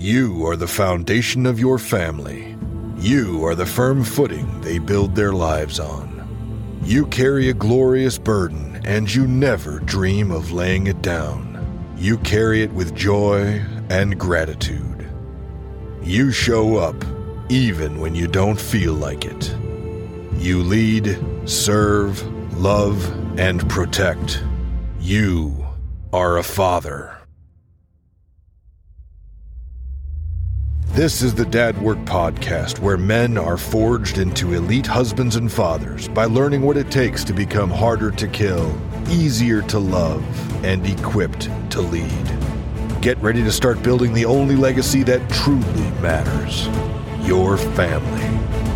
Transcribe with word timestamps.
You 0.00 0.46
are 0.46 0.56
the 0.56 0.66
foundation 0.66 1.44
of 1.44 1.60
your 1.60 1.78
family. 1.78 2.56
You 2.96 3.44
are 3.44 3.54
the 3.54 3.66
firm 3.66 4.02
footing 4.02 4.62
they 4.62 4.78
build 4.78 5.14
their 5.14 5.34
lives 5.34 5.78
on. 5.78 6.80
You 6.82 7.04
carry 7.08 7.50
a 7.50 7.52
glorious 7.52 8.16
burden, 8.16 8.80
and 8.86 9.14
you 9.14 9.26
never 9.26 9.78
dream 9.80 10.30
of 10.30 10.52
laying 10.52 10.86
it 10.86 11.02
down. 11.02 11.94
You 11.98 12.16
carry 12.16 12.62
it 12.62 12.72
with 12.72 12.94
joy 12.94 13.62
and 13.90 14.18
gratitude. 14.18 15.06
You 16.02 16.32
show 16.32 16.78
up 16.78 16.96
even 17.50 18.00
when 18.00 18.14
you 18.14 18.26
don't 18.26 18.58
feel 18.58 18.94
like 18.94 19.26
it. 19.26 19.54
You 20.38 20.62
lead, 20.62 21.18
serve, 21.44 22.22
love, 22.54 23.06
and 23.38 23.68
protect. 23.68 24.42
You 24.98 25.66
are 26.10 26.38
a 26.38 26.42
father. 26.42 27.19
This 31.00 31.22
is 31.22 31.34
the 31.34 31.46
Dad 31.46 31.80
Work 31.80 31.96
Podcast, 32.00 32.78
where 32.78 32.98
men 32.98 33.38
are 33.38 33.56
forged 33.56 34.18
into 34.18 34.52
elite 34.52 34.86
husbands 34.86 35.36
and 35.36 35.50
fathers 35.50 36.08
by 36.08 36.26
learning 36.26 36.60
what 36.60 36.76
it 36.76 36.90
takes 36.90 37.24
to 37.24 37.32
become 37.32 37.70
harder 37.70 38.10
to 38.10 38.28
kill, 38.28 38.78
easier 39.08 39.62
to 39.62 39.78
love, 39.78 40.22
and 40.62 40.86
equipped 40.86 41.48
to 41.70 41.80
lead. 41.80 43.00
Get 43.00 43.16
ready 43.22 43.42
to 43.42 43.50
start 43.50 43.82
building 43.82 44.12
the 44.12 44.26
only 44.26 44.56
legacy 44.56 45.02
that 45.04 45.26
truly 45.30 45.90
matters 46.02 46.66
your 47.26 47.56
family. 47.56 48.69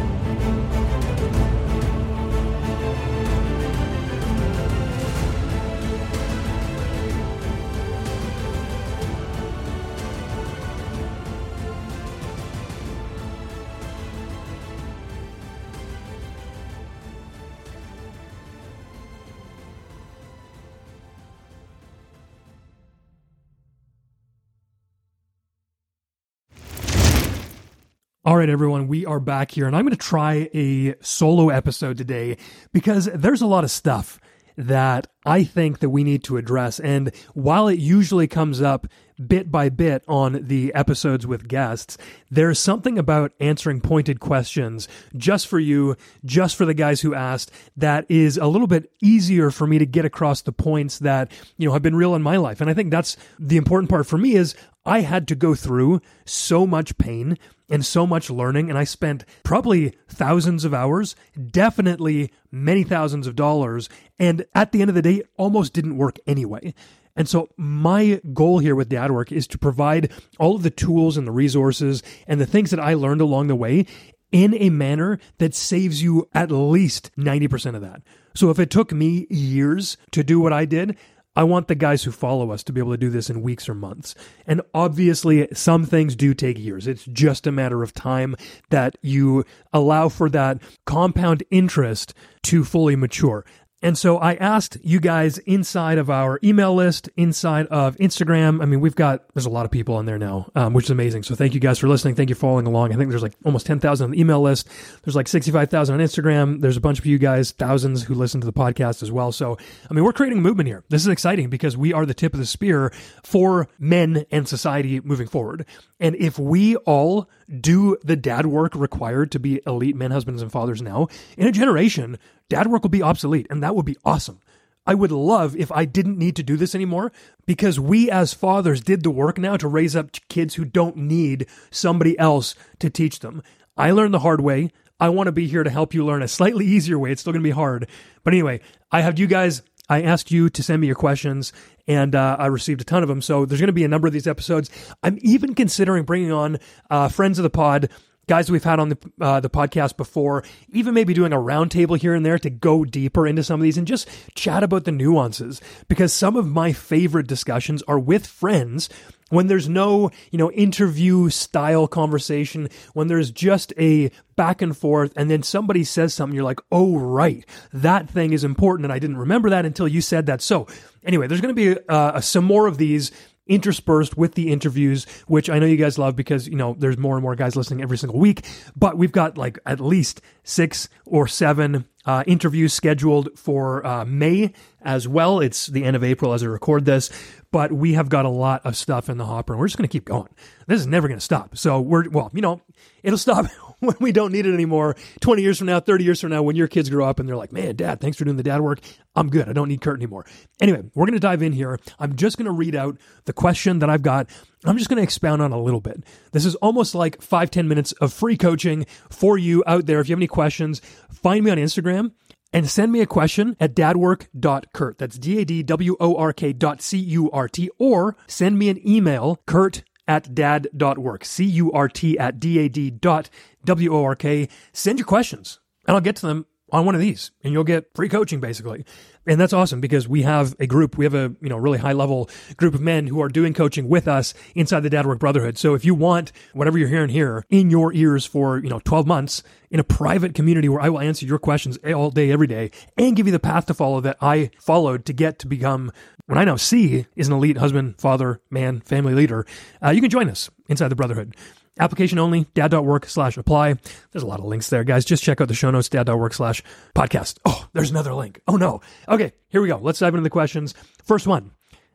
Right, 28.44 28.52
everyone, 28.52 28.88
we 28.88 29.06
are 29.06 29.20
back 29.20 29.52
here, 29.52 29.66
and 29.66 29.74
I'm 29.74 29.86
going 29.86 29.96
to 29.96 30.06
try 30.06 30.50
a 30.52 30.94
solo 31.00 31.48
episode 31.48 31.96
today 31.96 32.36
because 32.74 33.06
there's 33.06 33.40
a 33.40 33.46
lot 33.46 33.64
of 33.64 33.70
stuff 33.70 34.20
that 34.58 35.06
I 35.24 35.44
think 35.44 35.78
that 35.78 35.88
we 35.88 36.04
need 36.04 36.24
to 36.24 36.36
address. 36.36 36.78
And 36.78 37.10
while 37.32 37.68
it 37.68 37.78
usually 37.78 38.28
comes 38.28 38.60
up 38.60 38.86
bit 39.26 39.50
by 39.50 39.70
bit 39.70 40.04
on 40.06 40.46
the 40.46 40.74
episodes 40.74 41.26
with 41.26 41.48
guests, 41.48 41.96
there's 42.30 42.58
something 42.58 42.98
about 42.98 43.32
answering 43.40 43.80
pointed 43.80 44.20
questions 44.20 44.88
just 45.16 45.46
for 45.46 45.58
you, 45.58 45.96
just 46.22 46.54
for 46.54 46.66
the 46.66 46.74
guys 46.74 47.00
who 47.00 47.14
asked, 47.14 47.50
that 47.78 48.04
is 48.10 48.36
a 48.36 48.46
little 48.46 48.66
bit 48.66 48.92
easier 49.00 49.50
for 49.50 49.66
me 49.66 49.78
to 49.78 49.86
get 49.86 50.04
across 50.04 50.42
the 50.42 50.52
points 50.52 50.98
that, 50.98 51.32
you 51.56 51.66
know, 51.66 51.72
have 51.72 51.82
been 51.82 51.96
real 51.96 52.14
in 52.14 52.22
my 52.22 52.36
life. 52.36 52.60
And 52.60 52.68
I 52.68 52.74
think 52.74 52.90
that's 52.90 53.16
the 53.38 53.56
important 53.56 53.88
part 53.88 54.06
for 54.06 54.18
me 54.18 54.34
is 54.34 54.54
I 54.84 55.00
had 55.00 55.26
to 55.28 55.34
go 55.34 55.54
through 55.54 56.02
so 56.26 56.66
much 56.66 56.98
pain 56.98 57.38
and 57.68 57.84
so 57.84 58.06
much 58.06 58.30
learning. 58.30 58.68
And 58.68 58.78
I 58.78 58.84
spent 58.84 59.24
probably 59.42 59.96
thousands 60.08 60.64
of 60.64 60.74
hours, 60.74 61.16
definitely 61.50 62.32
many 62.50 62.84
thousands 62.84 63.26
of 63.26 63.36
dollars. 63.36 63.88
And 64.18 64.46
at 64.54 64.72
the 64.72 64.80
end 64.80 64.90
of 64.90 64.94
the 64.94 65.02
day, 65.02 65.16
it 65.16 65.30
almost 65.36 65.72
didn't 65.72 65.96
work 65.96 66.18
anyway. 66.26 66.74
And 67.16 67.28
so 67.28 67.48
my 67.56 68.20
goal 68.32 68.58
here 68.58 68.74
with 68.74 68.88
dad 68.88 69.12
work 69.12 69.30
is 69.30 69.46
to 69.48 69.58
provide 69.58 70.10
all 70.38 70.56
of 70.56 70.62
the 70.62 70.70
tools 70.70 71.16
and 71.16 71.26
the 71.26 71.32
resources 71.32 72.02
and 72.26 72.40
the 72.40 72.46
things 72.46 72.70
that 72.70 72.80
I 72.80 72.94
learned 72.94 73.20
along 73.20 73.46
the 73.46 73.54
way 73.54 73.86
in 74.32 74.54
a 74.54 74.68
manner 74.68 75.20
that 75.38 75.54
saves 75.54 76.02
you 76.02 76.28
at 76.34 76.50
least 76.50 77.12
90% 77.16 77.76
of 77.76 77.82
that. 77.82 78.02
So 78.34 78.50
if 78.50 78.58
it 78.58 78.68
took 78.68 78.92
me 78.92 79.28
years 79.30 79.96
to 80.10 80.24
do 80.24 80.40
what 80.40 80.52
I 80.52 80.64
did, 80.64 80.96
I 81.36 81.44
want 81.44 81.68
the 81.68 81.74
guys 81.74 82.04
who 82.04 82.12
follow 82.12 82.50
us 82.52 82.62
to 82.64 82.72
be 82.72 82.80
able 82.80 82.92
to 82.92 82.96
do 82.98 83.10
this 83.10 83.28
in 83.28 83.42
weeks 83.42 83.68
or 83.68 83.74
months. 83.74 84.14
And 84.46 84.62
obviously, 84.72 85.48
some 85.52 85.84
things 85.84 86.14
do 86.14 86.32
take 86.32 86.58
years. 86.58 86.86
It's 86.86 87.04
just 87.04 87.46
a 87.46 87.52
matter 87.52 87.82
of 87.82 87.92
time 87.92 88.36
that 88.70 88.96
you 89.02 89.44
allow 89.72 90.08
for 90.08 90.30
that 90.30 90.62
compound 90.84 91.42
interest 91.50 92.14
to 92.44 92.64
fully 92.64 92.94
mature. 92.94 93.44
And 93.84 93.98
so 93.98 94.16
I 94.16 94.32
asked 94.36 94.78
you 94.82 94.98
guys 94.98 95.36
inside 95.36 95.98
of 95.98 96.08
our 96.08 96.40
email 96.42 96.74
list, 96.74 97.10
inside 97.18 97.66
of 97.66 97.96
Instagram. 97.98 98.62
I 98.62 98.64
mean, 98.64 98.80
we've 98.80 98.94
got, 98.94 99.24
there's 99.34 99.44
a 99.44 99.50
lot 99.50 99.66
of 99.66 99.70
people 99.70 99.96
on 99.96 100.06
there 100.06 100.16
now, 100.16 100.50
um, 100.54 100.72
which 100.72 100.86
is 100.86 100.90
amazing. 100.90 101.22
So 101.22 101.34
thank 101.34 101.52
you 101.52 101.60
guys 101.60 101.78
for 101.78 101.86
listening. 101.86 102.14
Thank 102.14 102.30
you 102.30 102.34
for 102.34 102.40
following 102.40 102.66
along. 102.66 102.94
I 102.94 102.96
think 102.96 103.10
there's 103.10 103.22
like 103.22 103.34
almost 103.44 103.66
10,000 103.66 104.02
on 104.02 104.10
the 104.12 104.18
email 104.18 104.40
list. 104.40 104.70
There's 105.02 105.14
like 105.14 105.28
65,000 105.28 106.00
on 106.00 106.00
Instagram. 106.00 106.62
There's 106.62 106.78
a 106.78 106.80
bunch 106.80 106.98
of 106.98 107.04
you 107.04 107.18
guys, 107.18 107.50
thousands 107.50 108.04
who 108.04 108.14
listen 108.14 108.40
to 108.40 108.46
the 108.46 108.54
podcast 108.54 109.02
as 109.02 109.12
well. 109.12 109.32
So, 109.32 109.58
I 109.90 109.92
mean, 109.92 110.02
we're 110.02 110.14
creating 110.14 110.38
a 110.38 110.40
movement 110.40 110.66
here. 110.66 110.82
This 110.88 111.02
is 111.02 111.08
exciting 111.08 111.50
because 111.50 111.76
we 111.76 111.92
are 111.92 112.06
the 112.06 112.14
tip 112.14 112.32
of 112.32 112.40
the 112.40 112.46
spear 112.46 112.90
for 113.22 113.68
men 113.78 114.24
and 114.30 114.48
society 114.48 115.00
moving 115.00 115.28
forward. 115.28 115.66
And 116.00 116.16
if 116.16 116.38
we 116.38 116.76
all 116.76 117.28
do 117.60 117.96
the 118.02 118.16
dad 118.16 118.46
work 118.46 118.74
required 118.74 119.32
to 119.32 119.38
be 119.38 119.60
elite 119.66 119.96
men, 119.96 120.10
husbands, 120.10 120.42
and 120.42 120.52
fathers 120.52 120.82
now, 120.82 121.08
in 121.36 121.46
a 121.46 121.52
generation, 121.52 122.18
dad 122.48 122.66
work 122.66 122.82
will 122.82 122.90
be 122.90 123.02
obsolete, 123.02 123.46
and 123.50 123.62
that 123.62 123.74
would 123.74 123.86
be 123.86 123.96
awesome. 124.04 124.40
I 124.86 124.94
would 124.94 125.12
love 125.12 125.56
if 125.56 125.72
I 125.72 125.86
didn't 125.86 126.18
need 126.18 126.36
to 126.36 126.42
do 126.42 126.56
this 126.56 126.74
anymore 126.74 127.10
because 127.46 127.80
we 127.80 128.10
as 128.10 128.34
fathers 128.34 128.82
did 128.82 129.02
the 129.02 129.10
work 129.10 129.38
now 129.38 129.56
to 129.56 129.68
raise 129.68 129.96
up 129.96 130.10
kids 130.28 130.56
who 130.56 130.64
don't 130.64 130.96
need 130.96 131.46
somebody 131.70 132.18
else 132.18 132.54
to 132.80 132.90
teach 132.90 133.20
them. 133.20 133.42
I 133.76 133.92
learned 133.92 134.12
the 134.12 134.20
hard 134.20 134.42
way. 134.42 134.70
I 135.00 135.08
want 135.08 135.26
to 135.26 135.32
be 135.32 135.46
here 135.46 135.64
to 135.64 135.70
help 135.70 135.94
you 135.94 136.04
learn 136.04 136.22
a 136.22 136.28
slightly 136.28 136.66
easier 136.66 136.98
way. 136.98 137.10
It's 137.12 137.22
still 137.22 137.32
going 137.32 137.42
to 137.42 137.48
be 137.48 137.50
hard. 137.50 137.88
But 138.22 138.34
anyway, 138.34 138.60
I 138.92 139.00
have 139.00 139.18
you 139.18 139.26
guys 139.26 139.62
I 139.88 140.02
asked 140.02 140.30
you 140.30 140.48
to 140.48 140.62
send 140.62 140.80
me 140.80 140.86
your 140.86 140.96
questions, 140.96 141.52
and 141.86 142.14
uh, 142.14 142.36
I 142.38 142.46
received 142.46 142.80
a 142.80 142.84
ton 142.84 143.02
of 143.02 143.08
them. 143.08 143.20
So 143.20 143.44
there's 143.44 143.60
going 143.60 143.68
to 143.68 143.72
be 143.72 143.84
a 143.84 143.88
number 143.88 144.06
of 144.06 144.12
these 144.12 144.26
episodes. 144.26 144.70
I'm 145.02 145.18
even 145.20 145.54
considering 145.54 146.04
bringing 146.04 146.32
on 146.32 146.58
uh, 146.90 147.08
friends 147.08 147.38
of 147.38 147.42
the 147.42 147.50
pod, 147.50 147.90
guys 148.26 148.50
we've 148.50 148.64
had 148.64 148.80
on 148.80 148.90
the 148.90 148.98
uh, 149.20 149.40
the 149.40 149.50
podcast 149.50 149.96
before, 149.96 150.44
even 150.70 150.94
maybe 150.94 151.14
doing 151.14 151.32
a 151.32 151.36
roundtable 151.36 151.98
here 151.98 152.14
and 152.14 152.24
there 152.24 152.38
to 152.38 152.50
go 152.50 152.84
deeper 152.84 153.26
into 153.26 153.44
some 153.44 153.60
of 153.60 153.64
these 153.64 153.78
and 153.78 153.86
just 153.86 154.08
chat 154.34 154.62
about 154.62 154.84
the 154.84 154.92
nuances. 154.92 155.60
Because 155.88 156.12
some 156.12 156.36
of 156.36 156.46
my 156.46 156.72
favorite 156.72 157.26
discussions 157.26 157.82
are 157.82 157.98
with 157.98 158.26
friends 158.26 158.88
when 159.30 159.46
there's 159.48 159.68
no, 159.68 160.10
you 160.30 160.38
know, 160.38 160.50
interview 160.52 161.28
style 161.28 161.86
conversation, 161.88 162.68
when 162.92 163.08
there's 163.08 163.30
just 163.30 163.72
a 163.78 164.10
back 164.36 164.62
and 164.62 164.76
forth 164.76 165.12
and 165.16 165.30
then 165.30 165.42
somebody 165.42 165.82
says 165.82 166.14
something, 166.14 166.34
you're 166.34 166.44
like, 166.44 166.60
oh, 166.70 166.96
right, 166.96 167.44
that 167.72 168.08
thing 168.08 168.32
is 168.32 168.44
important. 168.44 168.84
And 168.84 168.92
I 168.92 168.98
didn't 168.98 169.16
remember 169.16 169.50
that 169.50 169.66
until 169.66 169.88
you 169.88 170.00
said 170.00 170.26
that. 170.26 170.42
So 170.42 170.66
anyway, 171.04 171.26
there's 171.26 171.40
going 171.40 171.54
to 171.54 171.74
be 171.74 171.80
uh, 171.88 172.20
some 172.20 172.44
more 172.44 172.66
of 172.66 172.78
these 172.78 173.10
interspersed 173.46 174.16
with 174.16 174.34
the 174.34 174.50
interviews, 174.50 175.06
which 175.26 175.50
I 175.50 175.58
know 175.58 175.66
you 175.66 175.76
guys 175.76 175.98
love 175.98 176.16
because, 176.16 176.48
you 176.48 176.56
know, 176.56 176.74
there's 176.78 176.96
more 176.96 177.16
and 177.16 177.22
more 177.22 177.36
guys 177.36 177.56
listening 177.56 177.82
every 177.82 177.98
single 177.98 178.18
week. 178.18 178.46
But 178.74 178.96
we've 178.96 179.12
got 179.12 179.36
like 179.36 179.58
at 179.66 179.80
least 179.80 180.20
six 180.42 180.88
or 181.04 181.26
seven 181.26 181.86
uh, 182.06 182.24
interviews 182.26 182.72
scheduled 182.72 183.38
for 183.38 183.86
uh, 183.86 184.04
May 184.04 184.52
as 184.82 185.08
well. 185.08 185.40
It's 185.40 185.66
the 185.66 185.84
end 185.84 185.96
of 185.96 186.04
April 186.04 186.32
as 186.32 186.42
I 186.42 186.46
record 186.46 186.84
this, 186.84 187.10
but 187.50 187.72
we 187.72 187.94
have 187.94 188.08
got 188.08 188.24
a 188.24 188.30
lot 188.30 188.64
of 188.64 188.76
stuff 188.76 189.08
in 189.08 189.16
the 189.16 189.26
hopper 189.26 189.54
and 189.54 189.60
we're 189.60 189.68
just 189.68 189.78
going 189.78 189.88
to 189.88 189.92
keep 189.92 190.04
going. 190.04 190.28
This 190.66 190.80
is 190.80 190.86
never 190.86 191.08
going 191.08 191.18
to 191.18 191.24
stop. 191.24 191.56
So 191.56 191.80
we're, 191.80 192.08
well, 192.08 192.30
you 192.34 192.42
know, 192.42 192.60
it'll 193.02 193.18
stop 193.18 193.46
when 193.86 193.96
we 194.00 194.12
don't 194.12 194.32
need 194.32 194.46
it 194.46 194.54
anymore. 194.54 194.96
20 195.20 195.42
years 195.42 195.58
from 195.58 195.66
now, 195.66 195.80
30 195.80 196.04
years 196.04 196.20
from 196.20 196.30
now, 196.30 196.42
when 196.42 196.56
your 196.56 196.68
kids 196.68 196.90
grow 196.90 197.06
up 197.06 197.18
and 197.18 197.28
they're 197.28 197.36
like, 197.36 197.52
man, 197.52 197.76
dad, 197.76 198.00
thanks 198.00 198.16
for 198.16 198.24
doing 198.24 198.36
the 198.36 198.42
dad 198.42 198.60
work. 198.60 198.80
I'm 199.16 199.28
good. 199.28 199.48
I 199.48 199.52
don't 199.52 199.68
need 199.68 199.80
Curt 199.80 199.96
anymore. 199.96 200.26
Anyway, 200.60 200.82
we're 200.94 201.06
going 201.06 201.14
to 201.14 201.20
dive 201.20 201.42
in 201.42 201.52
here. 201.52 201.78
I'm 201.98 202.16
just 202.16 202.36
going 202.36 202.46
to 202.46 202.52
read 202.52 202.74
out 202.74 202.98
the 203.24 203.32
question 203.32 203.78
that 203.80 203.90
I've 203.90 204.02
got. 204.02 204.28
I'm 204.64 204.78
just 204.78 204.88
going 204.88 204.96
to 204.96 205.02
expound 205.02 205.42
on 205.42 205.52
a 205.52 205.60
little 205.60 205.80
bit. 205.80 206.02
This 206.32 206.44
is 206.44 206.54
almost 206.56 206.94
like 206.94 207.22
five 207.22 207.50
ten 207.50 207.68
minutes 207.68 207.92
of 207.92 208.12
free 208.12 208.36
coaching 208.36 208.86
for 209.10 209.38
you 209.38 209.62
out 209.66 209.86
there. 209.86 210.00
If 210.00 210.08
you 210.08 210.14
have 210.14 210.18
any 210.18 210.26
questions, 210.26 210.80
find 211.10 211.44
me 211.44 211.50
on 211.50 211.58
Instagram 211.58 212.12
and 212.54 212.70
send 212.70 212.92
me 212.92 213.00
a 213.00 213.06
question 213.06 213.56
at 213.60 213.74
dadwork.curt. 213.74 214.98
That's 214.98 215.18
D 215.18 215.40
A 215.40 215.44
D 215.44 215.62
W 215.62 215.96
O 216.00 216.16
R 216.16 216.32
K 216.32 216.52
dot 216.52 216.80
C 216.80 216.98
U 216.98 217.30
R 217.30 217.48
T, 217.48 217.68
or 217.78 218.16
send 218.26 218.58
me 218.58 218.68
an 218.68 218.88
email, 218.88 219.42
Curt 219.44 219.82
at 220.06 220.34
dad.work, 220.34 221.24
C 221.24 221.44
U 221.44 221.72
R 221.72 221.88
T 221.88 222.18
at 222.18 222.38
D 222.38 222.58
A 222.60 222.68
D 222.68 222.90
dot 222.90 223.28
W 223.64 223.94
O 223.94 224.04
R 224.04 224.16
K. 224.16 224.48
Send 224.72 224.98
your 224.98 225.06
questions 225.06 225.60
and 225.86 225.94
I'll 225.94 226.00
get 226.00 226.16
to 226.16 226.26
them 226.26 226.46
on 226.72 226.84
one 226.86 226.94
of 226.94 227.00
these 227.00 227.30
and 227.42 227.52
you'll 227.52 227.64
get 227.64 227.86
free 227.94 228.08
coaching 228.08 228.40
basically. 228.40 228.84
And 229.26 229.40
that's 229.40 229.52
awesome 229.52 229.80
because 229.80 230.08
we 230.08 230.22
have 230.22 230.54
a 230.58 230.66
group, 230.66 230.98
we 230.98 231.04
have 231.04 231.14
a, 231.14 231.34
you 231.40 231.48
know, 231.48 231.56
really 231.56 231.78
high 231.78 231.92
level 231.92 232.28
group 232.56 232.74
of 232.74 232.80
men 232.80 233.06
who 233.06 233.22
are 233.22 233.28
doing 233.28 233.54
coaching 233.54 233.88
with 233.88 234.08
us 234.08 234.34
inside 234.54 234.80
the 234.80 234.90
Dad 234.90 235.06
Work 235.06 235.20
Brotherhood. 235.20 235.56
So 235.56 235.74
if 235.74 235.84
you 235.84 235.94
want 235.94 236.32
whatever 236.52 236.76
you're 236.76 236.88
hearing 236.88 237.10
here 237.10 237.44
in 237.48 237.70
your 237.70 237.92
ears 237.94 238.26
for, 238.26 238.58
you 238.58 238.68
know, 238.68 238.80
12 238.84 239.06
months 239.06 239.42
in 239.70 239.80
a 239.80 239.84
private 239.84 240.34
community 240.34 240.68
where 240.68 240.80
I 240.80 240.88
will 240.88 241.00
answer 241.00 241.24
your 241.24 241.38
questions 241.38 241.78
all 241.78 242.10
day, 242.10 242.30
every 242.30 242.46
day 242.46 242.70
and 242.98 243.16
give 243.16 243.26
you 243.26 243.32
the 243.32 243.38
path 243.38 243.66
to 243.66 243.74
follow 243.74 244.00
that 244.00 244.16
I 244.20 244.50
followed 244.58 245.04
to 245.06 245.12
get 245.12 245.38
to 245.40 245.46
become 245.46 245.92
what 246.26 246.38
I 246.38 246.44
now 246.44 246.56
see 246.56 247.06
is 247.16 247.28
an 247.28 247.34
elite 247.34 247.58
husband, 247.58 248.00
father, 248.00 248.40
man, 248.50 248.80
family 248.80 249.14
leader, 249.14 249.46
uh, 249.84 249.90
you 249.90 250.00
can 250.00 250.10
join 250.10 250.30
us 250.30 250.50
inside 250.68 250.88
the 250.88 250.96
Brotherhood. 250.96 251.36
Application 251.78 252.20
only, 252.20 252.46
dad.work 252.54 253.06
slash 253.06 253.36
apply. 253.36 253.74
There's 254.12 254.22
a 254.22 254.26
lot 254.26 254.38
of 254.38 254.46
links 254.46 254.70
there, 254.70 254.84
guys. 254.84 255.04
Just 255.04 255.24
check 255.24 255.40
out 255.40 255.48
the 255.48 255.54
show 255.54 255.70
notes, 255.70 255.88
dad.work 255.88 256.32
slash 256.32 256.62
podcast. 256.94 257.38
Oh, 257.44 257.66
there's 257.72 257.90
another 257.90 258.14
link. 258.14 258.40
Oh, 258.46 258.56
no. 258.56 258.80
Okay, 259.08 259.32
here 259.48 259.60
we 259.60 259.68
go. 259.68 259.78
Let's 259.78 259.98
dive 259.98 260.14
into 260.14 260.22
the 260.22 260.30
questions. 260.30 260.74
First 261.02 261.26
one 261.26 261.50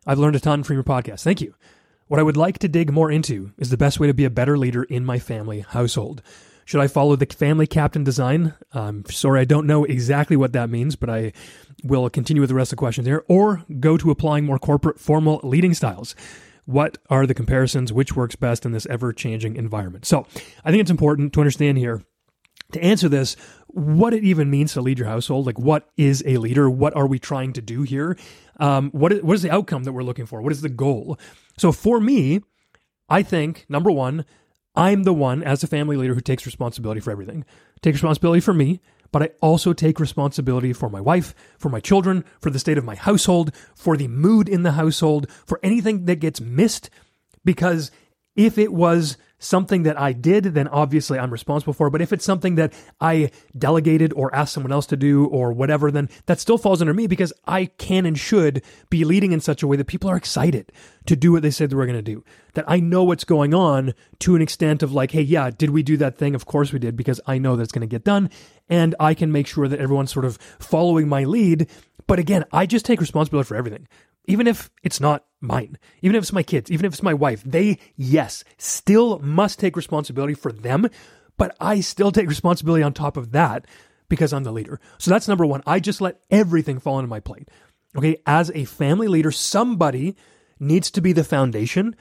I've 0.06 0.20
learned 0.20 0.36
a 0.36 0.40
ton 0.40 0.64
from 0.64 0.76
your 0.76 0.84
podcast. 0.84 1.24
Thank 1.24 1.40
you. 1.40 1.56
What 2.08 2.20
I 2.20 2.24
would 2.24 2.38
like 2.38 2.60
to 2.60 2.68
dig 2.68 2.92
more 2.92 3.12
into 3.12 3.52
is 3.58 3.70
the 3.70 3.78
best 3.78 4.00
way 4.00 4.08
to 4.08 4.14
be 4.14 4.26
a 4.26 4.30
better 4.30 4.58
leader 4.58 4.84
in 4.84 5.06
my 5.06 5.20
family 5.20 5.62
household. 5.62 6.24
Should 6.66 6.82
I 6.82 6.88
follow 6.88 7.16
the 7.16 7.26
family 7.26 7.66
captain 7.66 8.04
design? 8.04 8.54
I'm 8.74 9.06
sorry, 9.06 9.40
I 9.40 9.46
don't 9.46 9.66
know 9.66 9.86
exactly 9.86 10.36
what 10.36 10.54
that 10.54 10.70
means, 10.70 10.96
but 10.96 11.10
I 11.10 11.34
will 11.84 12.10
continue 12.10 12.42
with 12.42 12.50
the 12.50 12.56
rest 12.56 12.72
of 12.72 12.78
the 12.78 12.82
questions 12.82 13.08
here. 13.08 13.24
Or 13.28 13.64
go 13.80 13.98
to 13.98 14.12
applying 14.12 14.46
more 14.46 14.60
corporate 14.60 15.00
formal 15.00 15.40
leading 15.44 15.74
styles. 15.74 16.16
What 16.70 17.00
are 17.10 17.26
the 17.26 17.34
comparisons? 17.34 17.92
Which 17.92 18.16
works 18.16 18.36
best 18.36 18.64
in 18.64 18.74
this 18.74 18.86
ever 18.86 19.12
changing 19.12 19.56
environment? 19.56 20.06
So 20.06 20.28
I 20.64 20.70
think 20.70 20.82
it's 20.82 20.92
important 20.92 21.34
to 21.34 21.40
understand 21.40 21.80
here 21.80 22.04
to 22.74 22.84
answer 22.84 23.10
this 23.10 23.36
what 23.70 24.14
it 24.14 24.24
even 24.24 24.52
means 24.52 24.74
to 24.74 24.82
lead 24.82 25.00
your 25.00 25.08
household 25.08 25.48
like 25.48 25.58
what 25.58 25.90
is 25.98 26.24
a 26.28 26.38
leader 26.38 26.70
what 26.70 26.96
are 26.96 27.08
we 27.08 27.18
trying 27.18 27.54
to 27.54 27.62
do 27.64 27.82
here 27.82 28.16
um, 28.60 28.92
what, 28.92 29.12
is, 29.12 29.24
what 29.24 29.34
is 29.34 29.42
the 29.42 29.50
outcome 29.50 29.86
that 29.86 29.94
we're 29.94 30.04
looking 30.04 30.28
for 30.28 30.44
what 30.44 30.52
is 30.52 30.62
the 30.62 30.70
goal 30.70 31.18
so 31.58 31.72
for 31.72 32.00
me 32.00 32.42
i 33.10 33.24
think 33.24 33.66
number 33.70 33.90
one 33.90 34.24
i'm 34.76 35.04
the 35.04 35.14
one 35.14 35.42
as 35.42 35.64
a 35.64 35.68
family 35.68 35.98
leader 35.98 36.14
who 36.14 36.22
takes 36.22 36.46
responsibility 36.46 37.02
for 37.02 37.10
everything 37.10 37.44
take 37.82 37.94
responsibility 37.94 38.40
for 38.40 38.54
me 38.54 38.80
but 39.12 39.24
I 39.24 39.30
also 39.42 39.74
take 39.74 40.00
responsibility 40.00 40.74
for 40.74 40.90
my 40.90 41.02
wife, 41.02 41.34
for 41.58 41.70
my 41.70 41.80
children, 41.80 42.24
for 42.40 42.50
the 42.50 42.60
state 42.60 42.78
of 42.78 42.86
my 42.86 42.96
household, 42.96 43.54
for 43.76 43.98
the 43.98 44.08
mood 44.08 44.48
in 44.48 44.64
the 44.64 44.74
household, 44.74 45.30
for 45.46 45.60
anything 45.64 46.06
that 46.06 46.18
gets 46.18 46.40
missed. 46.40 46.90
Because 47.44 47.92
if 48.36 48.58
it 48.58 48.74
was 48.74 49.18
something 49.40 49.84
that 49.84 50.00
I 50.00 50.14
did, 50.14 50.44
then 50.44 50.68
obviously 50.68 51.18
I'm 51.18 51.32
responsible 51.32 51.74
for. 51.74 51.90
But 51.90 52.02
if 52.02 52.14
it's 52.14 52.26
something 52.26 52.56
that 52.56 52.74
I 53.02 53.32
delegated 53.58 54.14
or 54.14 54.34
asked 54.36 54.54
someone 54.54 54.72
else 54.72 54.86
to 54.88 54.98
do 54.98 55.26
or 55.26 55.52
whatever, 55.52 55.90
then 55.92 56.10
that 56.28 56.40
still 56.40 56.58
falls 56.58 56.82
under 56.82 56.94
me 56.94 57.08
because 57.08 57.34
I 57.48 57.66
can 57.66 58.06
and 58.06 58.20
should 58.20 58.64
be 58.90 59.04
leading 59.04 59.32
in 59.32 59.40
such 59.40 59.64
a 59.64 59.68
way 59.68 59.78
that 59.78 59.88
people 59.88 60.10
are 60.10 60.18
excited 60.18 60.72
to 61.08 61.16
do 61.16 61.32
what 61.32 61.42
they 61.42 61.52
said 61.52 61.70
they 61.70 61.76
were 61.76 61.86
going 61.86 61.98
to 61.98 62.02
do. 62.02 62.24
That 62.54 62.66
I 62.68 62.80
know 62.80 63.04
what's 63.04 63.24
going 63.24 63.54
on 63.54 63.94
to 64.20 64.36
an 64.36 64.42
extent 64.42 64.84
of 64.84 64.92
like, 64.92 65.12
hey, 65.12 65.22
yeah, 65.22 65.50
did 65.50 65.72
we 65.72 65.82
do 65.82 65.98
that 65.98 66.18
thing? 66.18 66.36
Of 66.36 66.46
course 66.46 66.72
we 66.72 66.80
did 66.80 66.96
because 66.96 67.22
I 67.26 67.38
know 67.38 67.56
that 67.56 67.64
it's 67.64 67.72
going 67.72 67.82
to 67.82 67.88
get 67.88 68.04
done. 68.04 68.30
And 68.68 68.96
I 69.00 69.14
can 69.14 69.32
make 69.32 69.48
sure 69.48 69.68
that 69.68 69.80
everyone's 69.80 70.12
sort 70.12 70.26
of 70.26 70.38
following 70.60 71.08
my 71.08 71.24
lead. 71.24 71.68
But 72.06 72.20
again, 72.20 72.44
I 72.52 72.66
just 72.66 72.86
take 72.86 73.00
responsibility 73.00 73.48
for 73.48 73.56
everything 73.56 73.88
even 74.30 74.46
if 74.46 74.70
it's 74.84 75.02
not 75.02 75.26
mine, 75.42 75.80
even 76.04 76.16
if 76.16 76.22
it's 76.22 76.32
my 76.32 76.44
kids, 76.44 76.70
even 76.70 76.86
if 76.86 76.94
it's 76.94 77.04
my 77.04 77.16
wife, 77.16 77.42
they, 77.44 77.80
yes, 77.96 78.44
still 78.60 79.18
must 79.20 79.60
take 79.60 79.76
responsibility 79.76 80.36
for 80.36 80.52
them, 80.52 80.88
but 81.36 81.56
I 81.60 81.82
still 81.82 82.12
take 82.12 82.30
responsibility 82.30 82.84
on 82.84 82.94
top 82.94 83.18
of 83.18 83.32
that 83.32 83.66
because 84.08 84.32
I'm 84.32 84.44
the 84.44 84.52
leader. 84.52 84.80
So 85.00 85.10
that's 85.10 85.28
number 85.28 85.48
one. 85.48 85.64
I 85.66 85.80
just 85.80 86.00
let 86.00 86.22
everything 86.30 86.80
fall 86.80 87.00
into 87.00 87.10
my 87.10 87.20
plate. 87.20 87.50
Okay. 87.98 88.18
As 88.28 88.52
a 88.54 88.66
family 88.66 89.08
leader, 89.08 89.32
somebody 89.32 90.16
needs 90.60 90.92
to 90.92 91.02
be 91.02 91.12
the 91.12 91.24
foundation, 91.24 91.96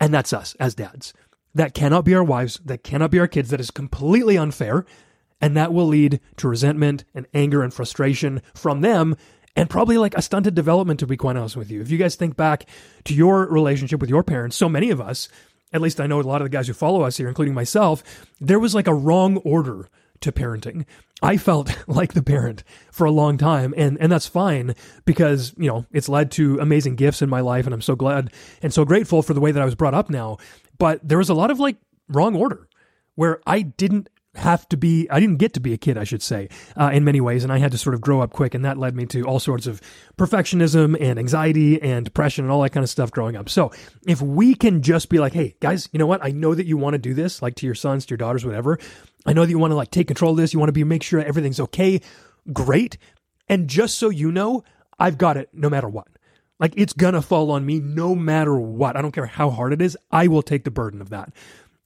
and 0.00 0.14
that's 0.14 0.32
us 0.32 0.54
as 0.60 0.76
dads. 0.76 1.12
That 1.56 1.74
cannot 1.74 2.04
be 2.04 2.14
our 2.14 2.22
wives. 2.22 2.60
That 2.64 2.84
cannot 2.84 3.10
be 3.10 3.18
our 3.18 3.26
kids. 3.26 3.50
That 3.50 3.60
is 3.60 3.72
completely 3.72 4.38
unfair. 4.38 4.86
And 5.40 5.56
that 5.56 5.72
will 5.72 5.86
lead 5.86 6.20
to 6.36 6.48
resentment 6.48 7.04
and 7.14 7.26
anger 7.34 7.64
and 7.64 7.74
frustration 7.74 8.42
from 8.54 8.80
them 8.80 9.16
and 9.56 9.70
probably 9.70 9.98
like 9.98 10.14
a 10.14 10.22
stunted 10.22 10.54
development, 10.54 11.00
to 11.00 11.06
be 11.06 11.16
quite 11.16 11.36
honest 11.36 11.56
with 11.56 11.70
you. 11.70 11.80
If 11.80 11.90
you 11.90 11.98
guys 11.98 12.16
think 12.16 12.36
back 12.36 12.66
to 13.04 13.14
your 13.14 13.46
relationship 13.46 14.00
with 14.00 14.10
your 14.10 14.22
parents, 14.22 14.56
so 14.56 14.68
many 14.68 14.90
of 14.90 15.00
us, 15.00 15.28
at 15.72 15.80
least 15.80 16.00
I 16.00 16.06
know 16.06 16.20
a 16.20 16.22
lot 16.22 16.40
of 16.40 16.46
the 16.46 16.56
guys 16.56 16.66
who 16.66 16.72
follow 16.72 17.02
us 17.02 17.16
here, 17.16 17.28
including 17.28 17.54
myself, 17.54 18.02
there 18.40 18.58
was 18.58 18.74
like 18.74 18.86
a 18.86 18.94
wrong 18.94 19.38
order 19.38 19.88
to 20.20 20.32
parenting. 20.32 20.86
I 21.22 21.36
felt 21.36 21.76
like 21.88 22.14
the 22.14 22.22
parent 22.22 22.64
for 22.90 23.04
a 23.04 23.10
long 23.10 23.38
time 23.38 23.74
and 23.76 23.98
and 24.00 24.10
that's 24.10 24.26
fine 24.26 24.74
because, 25.04 25.54
you 25.56 25.68
know, 25.68 25.86
it's 25.92 26.08
led 26.08 26.30
to 26.32 26.58
amazing 26.60 26.96
gifts 26.96 27.22
in 27.22 27.28
my 27.28 27.40
life 27.40 27.66
and 27.66 27.74
I'm 27.74 27.82
so 27.82 27.96
glad 27.96 28.32
and 28.62 28.72
so 28.72 28.84
grateful 28.84 29.22
for 29.22 29.34
the 29.34 29.40
way 29.40 29.52
that 29.52 29.62
I 29.62 29.64
was 29.64 29.74
brought 29.74 29.94
up 29.94 30.10
now. 30.10 30.38
But 30.78 31.06
there 31.06 31.18
was 31.18 31.28
a 31.28 31.34
lot 31.34 31.50
of 31.50 31.60
like 31.60 31.76
wrong 32.08 32.36
order 32.36 32.68
where 33.14 33.40
I 33.46 33.62
didn't 33.62 34.08
have 34.34 34.68
to 34.68 34.76
be 34.76 35.08
i 35.10 35.20
didn't 35.20 35.36
get 35.36 35.52
to 35.52 35.60
be 35.60 35.72
a 35.72 35.78
kid 35.78 35.96
i 35.96 36.04
should 36.04 36.22
say 36.22 36.48
uh, 36.76 36.90
in 36.92 37.04
many 37.04 37.20
ways 37.20 37.44
and 37.44 37.52
i 37.52 37.58
had 37.58 37.70
to 37.70 37.78
sort 37.78 37.94
of 37.94 38.00
grow 38.00 38.20
up 38.20 38.32
quick 38.32 38.54
and 38.54 38.64
that 38.64 38.78
led 38.78 38.94
me 38.94 39.06
to 39.06 39.22
all 39.22 39.38
sorts 39.38 39.66
of 39.66 39.80
perfectionism 40.16 40.96
and 41.00 41.18
anxiety 41.18 41.80
and 41.80 42.04
depression 42.04 42.44
and 42.44 42.52
all 42.52 42.62
that 42.62 42.70
kind 42.70 42.84
of 42.84 42.90
stuff 42.90 43.10
growing 43.10 43.36
up. 43.36 43.48
So 43.48 43.72
if 44.06 44.20
we 44.20 44.54
can 44.54 44.82
just 44.82 45.08
be 45.08 45.18
like 45.18 45.32
hey 45.32 45.56
guys 45.60 45.88
you 45.92 45.98
know 45.98 46.06
what? 46.06 46.24
I 46.24 46.30
know 46.30 46.54
that 46.54 46.66
you 46.66 46.76
want 46.76 46.94
to 46.94 46.98
do 46.98 47.14
this 47.14 47.42
like 47.42 47.54
to 47.56 47.66
your 47.66 47.74
sons 47.74 48.06
to 48.06 48.12
your 48.12 48.18
daughters 48.18 48.44
whatever. 48.44 48.78
I 49.26 49.32
know 49.32 49.44
that 49.44 49.50
you 49.50 49.58
want 49.58 49.70
to 49.70 49.76
like 49.76 49.90
take 49.90 50.06
control 50.06 50.32
of 50.32 50.36
this. 50.36 50.52
You 50.52 50.58
want 50.58 50.68
to 50.68 50.74
be 50.74 50.84
make 50.84 51.02
sure 51.02 51.20
everything's 51.20 51.60
okay. 51.60 52.00
Great. 52.52 52.98
And 53.48 53.68
just 53.68 53.98
so 53.98 54.10
you 54.10 54.32
know 54.32 54.64
i've 54.98 55.18
got 55.18 55.36
it 55.36 55.48
no 55.52 55.68
matter 55.68 55.88
what. 55.88 56.08
Like 56.60 56.74
it's 56.76 56.92
gonna 56.92 57.22
fall 57.22 57.50
on 57.50 57.66
me 57.66 57.80
no 57.80 58.14
matter 58.14 58.56
what. 58.56 58.96
I 58.96 59.02
don't 59.02 59.12
care 59.12 59.26
how 59.26 59.50
hard 59.50 59.72
it 59.72 59.82
is. 59.82 59.96
I 60.10 60.28
will 60.28 60.42
take 60.42 60.64
the 60.64 60.70
burden 60.70 61.00
of 61.00 61.10
that 61.10 61.32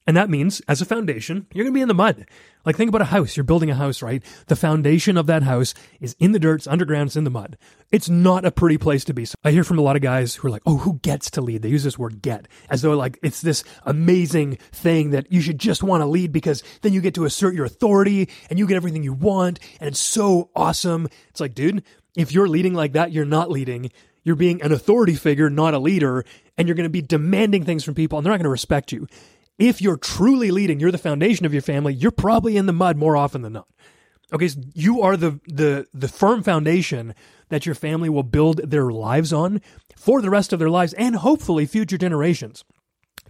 and 0.08 0.16
that 0.16 0.30
means, 0.30 0.62
as 0.66 0.80
a 0.80 0.86
foundation, 0.86 1.46
you're 1.52 1.64
going 1.66 1.74
to 1.74 1.76
be 1.76 1.82
in 1.82 1.88
the 1.88 1.92
mud. 1.92 2.24
Like, 2.64 2.76
think 2.76 2.88
about 2.88 3.02
a 3.02 3.04
house. 3.04 3.36
You're 3.36 3.44
building 3.44 3.70
a 3.70 3.74
house, 3.74 4.00
right? 4.00 4.24
The 4.46 4.56
foundation 4.56 5.18
of 5.18 5.26
that 5.26 5.42
house 5.42 5.74
is 6.00 6.16
in 6.18 6.32
the 6.32 6.38
dirt, 6.38 6.60
it's 6.60 6.66
underground, 6.66 7.08
it's 7.08 7.16
in 7.16 7.24
the 7.24 7.30
mud. 7.30 7.58
It's 7.92 8.08
not 8.08 8.46
a 8.46 8.50
pretty 8.50 8.78
place 8.78 9.04
to 9.04 9.12
be. 9.12 9.26
So 9.26 9.34
I 9.44 9.50
hear 9.50 9.64
from 9.64 9.78
a 9.78 9.82
lot 9.82 9.96
of 9.96 10.02
guys 10.02 10.34
who 10.34 10.48
are 10.48 10.50
like, 10.50 10.62
oh, 10.64 10.78
who 10.78 10.94
gets 11.02 11.30
to 11.32 11.42
lead? 11.42 11.60
They 11.60 11.68
use 11.68 11.84
this 11.84 11.98
word 11.98 12.22
get 12.22 12.48
as 12.70 12.80
though 12.80 12.96
like 12.96 13.18
it's 13.22 13.42
this 13.42 13.64
amazing 13.84 14.56
thing 14.72 15.10
that 15.10 15.30
you 15.30 15.42
should 15.42 15.58
just 15.58 15.82
want 15.82 16.00
to 16.00 16.06
lead 16.06 16.32
because 16.32 16.62
then 16.80 16.94
you 16.94 17.02
get 17.02 17.14
to 17.16 17.26
assert 17.26 17.54
your 17.54 17.66
authority 17.66 18.30
and 18.48 18.58
you 18.58 18.66
get 18.66 18.76
everything 18.76 19.02
you 19.02 19.12
want. 19.12 19.60
And 19.78 19.88
it's 19.88 20.00
so 20.00 20.48
awesome. 20.56 21.08
It's 21.28 21.40
like, 21.40 21.52
dude, 21.52 21.84
if 22.16 22.32
you're 22.32 22.48
leading 22.48 22.72
like 22.72 22.94
that, 22.94 23.12
you're 23.12 23.26
not 23.26 23.50
leading. 23.50 23.90
You're 24.24 24.36
being 24.36 24.62
an 24.62 24.72
authority 24.72 25.16
figure, 25.16 25.50
not 25.50 25.74
a 25.74 25.78
leader. 25.78 26.24
And 26.56 26.66
you're 26.66 26.76
going 26.76 26.84
to 26.84 26.90
be 26.90 27.02
demanding 27.02 27.66
things 27.66 27.84
from 27.84 27.94
people 27.94 28.16
and 28.16 28.24
they're 28.24 28.32
not 28.32 28.38
going 28.38 28.44
to 28.44 28.50
respect 28.50 28.90
you 28.90 29.06
if 29.58 29.82
you're 29.82 29.96
truly 29.96 30.50
leading, 30.50 30.80
you're 30.80 30.92
the 30.92 30.98
foundation 30.98 31.44
of 31.44 31.52
your 31.52 31.62
family, 31.62 31.92
you're 31.92 32.10
probably 32.10 32.56
in 32.56 32.66
the 32.66 32.72
mud 32.72 32.96
more 32.96 33.16
often 33.16 33.42
than 33.42 33.54
not. 33.54 33.68
Okay, 34.32 34.48
so 34.48 34.60
you 34.74 35.00
are 35.02 35.16
the 35.16 35.40
the 35.46 35.86
the 35.94 36.08
firm 36.08 36.42
foundation 36.42 37.14
that 37.48 37.64
your 37.64 37.74
family 37.74 38.10
will 38.10 38.22
build 38.22 38.58
their 38.70 38.90
lives 38.90 39.32
on 39.32 39.60
for 39.96 40.20
the 40.20 40.30
rest 40.30 40.52
of 40.52 40.58
their 40.58 40.68
lives 40.68 40.92
and 40.94 41.16
hopefully 41.16 41.64
future 41.64 41.96
generations. 41.96 42.62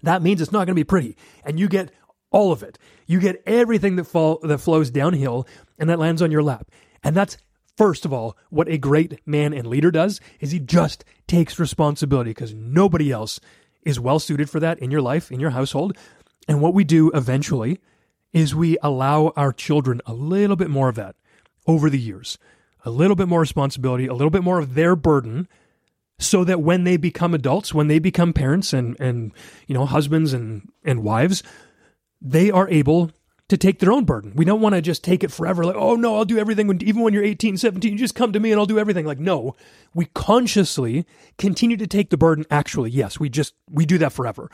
That 0.03 0.23
means 0.23 0.41
it's 0.41 0.53
not 0.53 0.67
going 0.67 0.69
to 0.69 0.75
be 0.75 0.85
pretty, 0.85 1.17
and 1.45 1.59
you 1.59 1.69
get 1.69 1.93
all 2.31 2.53
of 2.53 2.63
it. 2.63 2.79
You 3.07 3.21
get 3.21 3.43
everything 3.47 3.97
that 3.97 4.05
fall 4.05 4.39
that 4.43 4.59
flows 4.59 4.91
downhill 4.91 5.47
and 5.79 5.89
that 5.89 5.99
lands 5.99 6.21
on 6.21 6.31
your 6.31 6.43
lap. 6.43 6.69
And 7.03 7.17
that's 7.17 7.39
first 7.77 8.05
of 8.05 8.13
all 8.13 8.37
what 8.51 8.69
a 8.69 8.77
great 8.77 9.21
man 9.25 9.53
and 9.53 9.67
leader 9.67 9.93
does 9.93 10.21
is 10.41 10.51
he 10.51 10.59
just 10.59 11.05
takes 11.29 11.61
responsibility 11.61 12.31
because 12.31 12.53
nobody 12.53 13.13
else 13.13 13.39
is 13.83 14.01
well 14.01 14.19
suited 14.19 14.51
for 14.51 14.61
that 14.61 14.79
in 14.81 14.91
your 14.91 15.01
life, 15.01 15.31
in 15.31 15.41
your 15.41 15.51
household. 15.51 15.97
And 16.49 16.63
what 16.63 16.75
we 16.75 16.83
do 16.83 17.11
eventually 17.13 17.79
is 18.33 18.55
we 18.55 18.79
allow 18.83 19.33
our 19.37 19.53
children 19.53 20.01
a 20.07 20.15
little 20.15 20.57
bit 20.57 20.71
more 20.71 20.89
of 20.89 20.97
that 20.97 21.15
over 21.67 21.91
the 21.91 21.99
years, 21.99 22.39
a 22.85 22.91
little 22.91 23.15
bit 23.15 23.29
more 23.29 23.41
responsibility, 23.41 24.07
a 24.07 24.15
little 24.15 24.31
bit 24.31 24.43
more 24.43 24.59
of 24.59 24.75
their 24.75 24.97
burden 24.97 25.47
so 26.19 26.43
that 26.45 26.61
when 26.61 26.85
they 26.85 26.97
become 26.97 27.35
adults, 27.35 27.73
when 27.73 27.87
they 27.87 27.99
become 27.99 28.33
parents 28.33 28.73
and, 28.73 28.99
and, 28.99 29.33
you 29.67 29.75
know, 29.75 29.87
husbands 29.87 30.33
and, 30.33 30.69
and 30.85 31.05
wives, 31.05 31.43
they 32.21 32.51
are 32.51 32.69
able 32.71 33.11
to 33.49 33.57
take 33.57 33.79
their 33.79 33.93
own 33.93 34.05
burden. 34.05 34.33
We 34.35 34.45
don't 34.45 34.61
want 34.61 34.75
to 34.75 34.83
just 34.83 35.05
take 35.05 35.23
it 35.23 35.31
forever. 35.31 35.65
Like, 35.65 35.77
oh 35.77 35.95
no, 35.95 36.17
I'll 36.17 36.25
do 36.25 36.39
everything 36.39 36.67
when, 36.67 36.83
even 36.83 37.03
when 37.03 37.15
you're 37.15 37.23
18, 37.23 37.57
17, 37.57 37.93
you 37.93 37.99
just 37.99 38.15
come 38.15 38.33
to 38.33 38.41
me 38.41 38.51
and 38.51 38.59
I'll 38.59 38.67
do 38.67 38.79
everything. 38.79 39.07
Like, 39.07 39.21
no, 39.21 39.55
we 39.95 40.07
consciously 40.07 41.07
continue 41.39 41.77
to 41.77 41.87
take 41.87 42.11
the 42.11 42.19
burden. 42.19 42.45
Actually, 42.51 42.91
yes, 42.91 43.21
we 43.21 43.29
just, 43.29 43.55
we 43.71 43.87
do 43.87 43.97
that 43.99 44.13
forever 44.13 44.51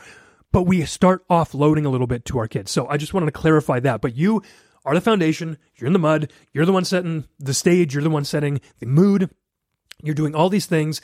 but 0.55 0.63
we 0.63 0.85
start 0.85 1.27
offloading 1.27 1.85
a 1.85 1.89
little 1.89 2.07
bit 2.07 2.23
to 2.23 2.37
our 2.37 2.47
kids. 2.47 2.71
So 2.71 2.87
I 2.87 2.95
just 2.95 3.13
wanted 3.13 3.25
to 3.25 3.33
clarify 3.33 3.81
that. 3.81 3.99
But 3.99 4.15
you 4.15 4.41
are 4.85 4.93
the 4.93 5.01
foundation. 5.01 5.57
You're 5.75 5.87
in 5.87 5.91
the 5.91 5.99
mud. 5.99 6.31
You're 6.53 6.65
the 6.65 6.71
one 6.71 6.85
setting 6.85 7.25
the 7.37 7.53
stage. 7.53 7.93
You're 7.93 8.03
the 8.03 8.09
one 8.09 8.23
setting 8.23 8.61
the 8.79 8.85
mood. 8.85 9.29
You're 10.01 10.15
doing 10.15 10.33
all 10.33 10.47
these 10.47 10.65
things. 10.65 11.01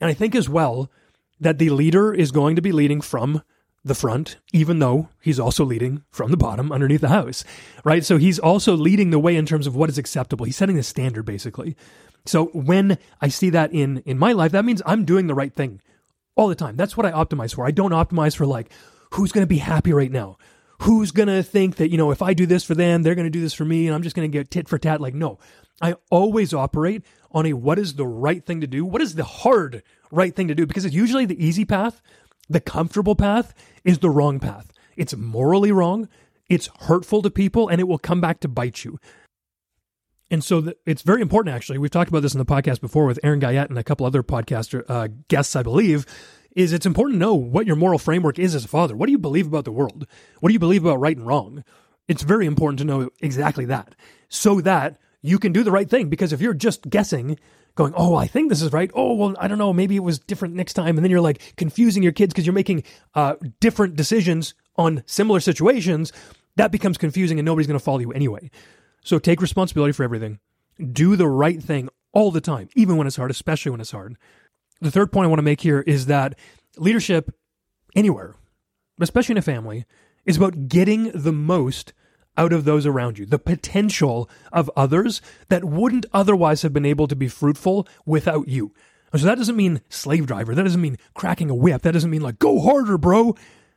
And 0.00 0.08
I 0.08 0.14
think 0.14 0.34
as 0.34 0.48
well 0.48 0.90
that 1.38 1.58
the 1.58 1.68
leader 1.68 2.14
is 2.14 2.30
going 2.30 2.56
to 2.56 2.62
be 2.62 2.72
leading 2.72 3.02
from 3.02 3.42
the 3.84 3.94
front, 3.94 4.38
even 4.54 4.78
though 4.78 5.10
he's 5.20 5.38
also 5.38 5.66
leading 5.66 6.02
from 6.10 6.30
the 6.30 6.38
bottom 6.38 6.72
underneath 6.72 7.02
the 7.02 7.08
house, 7.08 7.44
right? 7.84 8.06
So 8.06 8.16
he's 8.16 8.38
also 8.38 8.74
leading 8.74 9.10
the 9.10 9.18
way 9.18 9.36
in 9.36 9.44
terms 9.44 9.66
of 9.66 9.76
what 9.76 9.90
is 9.90 9.98
acceptable. 9.98 10.46
He's 10.46 10.56
setting 10.56 10.76
the 10.76 10.82
standard 10.82 11.26
basically. 11.26 11.76
So 12.24 12.46
when 12.54 12.96
I 13.20 13.28
see 13.28 13.50
that 13.50 13.70
in 13.70 13.98
in 14.06 14.18
my 14.18 14.32
life, 14.32 14.52
that 14.52 14.64
means 14.64 14.80
I'm 14.86 15.04
doing 15.04 15.26
the 15.26 15.34
right 15.34 15.52
thing 15.52 15.82
all 16.36 16.48
the 16.48 16.54
time. 16.54 16.76
That's 16.76 16.96
what 16.96 17.04
I 17.04 17.12
optimize 17.12 17.54
for. 17.54 17.66
I 17.66 17.70
don't 17.70 17.92
optimize 17.92 18.34
for 18.34 18.46
like 18.46 18.70
who's 19.14 19.32
going 19.32 19.42
to 19.42 19.48
be 19.48 19.58
happy 19.58 19.92
right 19.92 20.10
now. 20.10 20.36
Who's 20.80 21.12
going 21.12 21.28
to 21.28 21.42
think 21.42 21.76
that, 21.76 21.90
you 21.90 21.96
know, 21.96 22.10
if 22.10 22.20
I 22.20 22.34
do 22.34 22.46
this 22.46 22.64
for 22.64 22.74
them, 22.74 23.02
they're 23.02 23.14
going 23.14 23.26
to 23.26 23.30
do 23.30 23.40
this 23.40 23.54
for 23.54 23.64
me 23.64 23.86
and 23.86 23.94
I'm 23.94 24.02
just 24.02 24.16
going 24.16 24.30
to 24.30 24.38
get 24.38 24.50
tit 24.50 24.68
for 24.68 24.76
tat. 24.76 25.00
Like, 25.00 25.14
no, 25.14 25.38
I 25.80 25.94
always 26.10 26.52
operate 26.52 27.04
on 27.30 27.46
a 27.46 27.52
what 27.52 27.78
is 27.78 27.94
the 27.94 28.06
right 28.06 28.44
thing 28.44 28.60
to 28.60 28.66
do? 28.66 28.84
What 28.84 29.00
is 29.00 29.14
the 29.14 29.24
hard 29.24 29.82
right 30.10 30.34
thing 30.34 30.48
to 30.48 30.54
do? 30.54 30.66
Because 30.66 30.84
it's 30.84 30.94
usually 30.94 31.26
the 31.26 31.42
easy 31.44 31.64
path, 31.64 32.02
the 32.48 32.60
comfortable 32.60 33.14
path 33.14 33.54
is 33.84 34.00
the 34.00 34.10
wrong 34.10 34.40
path. 34.40 34.72
It's 34.96 35.14
morally 35.16 35.72
wrong. 35.72 36.08
It's 36.48 36.68
hurtful 36.80 37.22
to 37.22 37.30
people 37.30 37.68
and 37.68 37.80
it 37.80 37.84
will 37.84 37.98
come 37.98 38.20
back 38.20 38.40
to 38.40 38.48
bite 38.48 38.84
you. 38.84 38.98
And 40.30 40.42
so 40.42 40.60
the, 40.60 40.76
it's 40.86 41.02
very 41.02 41.22
important, 41.22 41.54
actually. 41.54 41.78
We've 41.78 41.90
talked 41.90 42.08
about 42.08 42.22
this 42.22 42.34
in 42.34 42.38
the 42.38 42.44
podcast 42.44 42.80
before 42.80 43.06
with 43.06 43.20
Aaron 43.22 43.38
Guyette 43.38 43.70
and 43.70 43.78
a 43.78 43.84
couple 43.84 44.06
other 44.06 44.22
podcaster 44.22 44.84
uh, 44.88 45.08
guests, 45.28 45.54
I 45.54 45.62
believe. 45.62 46.06
Is 46.54 46.72
it's 46.72 46.86
important 46.86 47.16
to 47.16 47.20
know 47.20 47.34
what 47.34 47.66
your 47.66 47.76
moral 47.76 47.98
framework 47.98 48.38
is 48.38 48.54
as 48.54 48.64
a 48.64 48.68
father. 48.68 48.94
What 48.94 49.06
do 49.06 49.12
you 49.12 49.18
believe 49.18 49.46
about 49.46 49.64
the 49.64 49.72
world? 49.72 50.06
What 50.40 50.48
do 50.48 50.52
you 50.52 50.60
believe 50.60 50.84
about 50.84 51.00
right 51.00 51.16
and 51.16 51.26
wrong? 51.26 51.64
It's 52.06 52.22
very 52.22 52.46
important 52.46 52.78
to 52.78 52.84
know 52.84 53.10
exactly 53.20 53.64
that 53.66 53.94
so 54.28 54.60
that 54.60 54.98
you 55.20 55.38
can 55.38 55.52
do 55.52 55.64
the 55.64 55.72
right 55.72 55.88
thing. 55.88 56.08
Because 56.08 56.32
if 56.32 56.40
you're 56.40 56.54
just 56.54 56.88
guessing, 56.88 57.38
going, 57.74 57.92
oh, 57.96 58.14
I 58.14 58.26
think 58.26 58.48
this 58.50 58.62
is 58.62 58.72
right. 58.72 58.90
Oh, 58.94 59.14
well, 59.14 59.34
I 59.38 59.48
don't 59.48 59.58
know. 59.58 59.72
Maybe 59.72 59.96
it 59.96 60.02
was 60.02 60.18
different 60.18 60.54
next 60.54 60.74
time. 60.74 60.96
And 60.96 61.04
then 61.04 61.10
you're 61.10 61.20
like 61.20 61.54
confusing 61.56 62.02
your 62.02 62.12
kids 62.12 62.32
because 62.32 62.46
you're 62.46 62.52
making 62.52 62.84
uh, 63.14 63.34
different 63.60 63.96
decisions 63.96 64.54
on 64.76 65.02
similar 65.06 65.40
situations. 65.40 66.12
That 66.56 66.70
becomes 66.70 66.98
confusing 66.98 67.38
and 67.38 67.46
nobody's 67.46 67.66
going 67.66 67.78
to 67.78 67.84
follow 67.84 67.98
you 67.98 68.12
anyway. 68.12 68.50
So 69.02 69.18
take 69.18 69.42
responsibility 69.42 69.92
for 69.92 70.04
everything. 70.04 70.38
Do 70.92 71.16
the 71.16 71.28
right 71.28 71.62
thing 71.62 71.88
all 72.12 72.30
the 72.30 72.40
time, 72.40 72.68
even 72.76 72.96
when 72.96 73.06
it's 73.06 73.16
hard, 73.16 73.30
especially 73.30 73.70
when 73.70 73.80
it's 73.80 73.90
hard. 73.90 74.16
The 74.80 74.90
third 74.90 75.12
point 75.12 75.26
I 75.26 75.28
want 75.28 75.38
to 75.38 75.44
make 75.44 75.60
here 75.60 75.80
is 75.80 76.06
that 76.06 76.38
leadership 76.76 77.34
anywhere, 77.94 78.34
especially 79.00 79.34
in 79.34 79.38
a 79.38 79.42
family, 79.42 79.84
is 80.24 80.36
about 80.36 80.68
getting 80.68 81.10
the 81.12 81.32
most 81.32 81.92
out 82.36 82.52
of 82.52 82.64
those 82.64 82.84
around 82.84 83.18
you, 83.18 83.26
the 83.26 83.38
potential 83.38 84.28
of 84.52 84.70
others 84.76 85.22
that 85.48 85.64
wouldn't 85.64 86.06
otherwise 86.12 86.62
have 86.62 86.72
been 86.72 86.86
able 86.86 87.06
to 87.06 87.16
be 87.16 87.28
fruitful 87.28 87.86
without 88.04 88.48
you. 88.48 88.74
So 89.16 89.26
that 89.26 89.38
doesn't 89.38 89.56
mean 89.56 89.80
slave 89.88 90.26
driver. 90.26 90.54
That 90.54 90.64
doesn't 90.64 90.80
mean 90.80 90.98
cracking 91.14 91.48
a 91.48 91.54
whip. 91.54 91.82
That 91.82 91.92
doesn't 91.92 92.10
mean 92.10 92.22
like, 92.22 92.40
go 92.40 92.60
harder, 92.60 92.98
bro. 92.98 93.36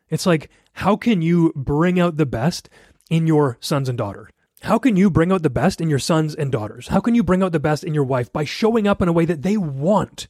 It's 0.09 0.25
like, 0.25 0.49
how 0.73 0.95
can 0.95 1.21
you 1.21 1.53
bring 1.55 1.99
out 1.99 2.17
the 2.17 2.25
best 2.25 2.69
in 3.11 3.27
your 3.27 3.57
sons 3.59 3.87
and 3.87 3.97
daughter? 3.97 4.29
How 4.61 4.79
can 4.79 4.95
you 4.95 5.11
bring 5.11 5.31
out 5.31 5.43
the 5.43 5.51
best 5.51 5.79
in 5.79 5.89
your 5.89 5.99
sons 5.99 6.33
and 6.33 6.51
daughters? 6.51 6.87
How 6.87 6.99
can 6.99 7.13
you 7.13 7.21
bring 7.21 7.43
out 7.43 7.51
the 7.51 7.59
best 7.59 7.83
in 7.83 7.93
your 7.93 8.03
wife 8.03 8.33
by 8.33 8.43
showing 8.43 8.87
up 8.87 9.01
in 9.01 9.07
a 9.07 9.13
way 9.13 9.25
that 9.25 9.43
they 9.43 9.57
want 9.57 10.27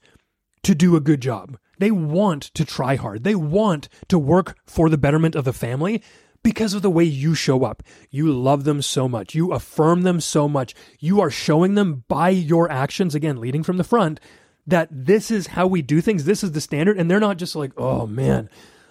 to 0.68 0.76
do 0.76 0.98
a 0.98 1.02
good 1.02 1.22
job? 1.22 1.58
They 1.80 1.92
want 1.92 2.44
to 2.44 2.66
try 2.66 2.96
hard. 2.96 3.24
They 3.24 3.36
want 3.36 3.88
to 4.10 4.20
work 4.20 4.58
for 4.66 4.90
the 4.90 4.98
betterment 4.98 5.34
of 5.34 5.46
the 5.46 5.54
family 5.54 6.04
because 6.44 6.74
of 6.74 6.82
the 6.82 6.90
way 6.90 7.06
you 7.06 7.36
show 7.36 7.64
up. 7.64 7.84
You 8.10 8.34
love 8.34 8.66
them 8.66 8.82
so 8.82 9.08
much. 9.08 9.34
You 9.34 9.54
affirm 9.54 10.02
them 10.02 10.20
so 10.20 10.50
much. 10.50 10.76
You 11.00 11.22
are 11.22 11.30
showing 11.30 11.76
them 11.76 12.04
by 12.10 12.30
your 12.30 12.70
actions, 12.70 13.16
again, 13.16 13.40
leading 13.40 13.64
from 13.64 13.78
the 13.78 13.84
front, 13.86 14.20
that 14.66 14.90
this 14.92 15.32
is 15.32 15.48
how 15.48 15.68
we 15.68 15.82
do 15.82 16.02
things. 16.02 16.26
This 16.26 16.44
is 16.44 16.52
the 16.52 16.60
standard. 16.60 17.00
And 17.00 17.10
they're 17.10 17.20
not 17.22 17.38
just 17.38 17.56
like, 17.56 17.72
oh 17.78 18.06
man, 18.06 18.50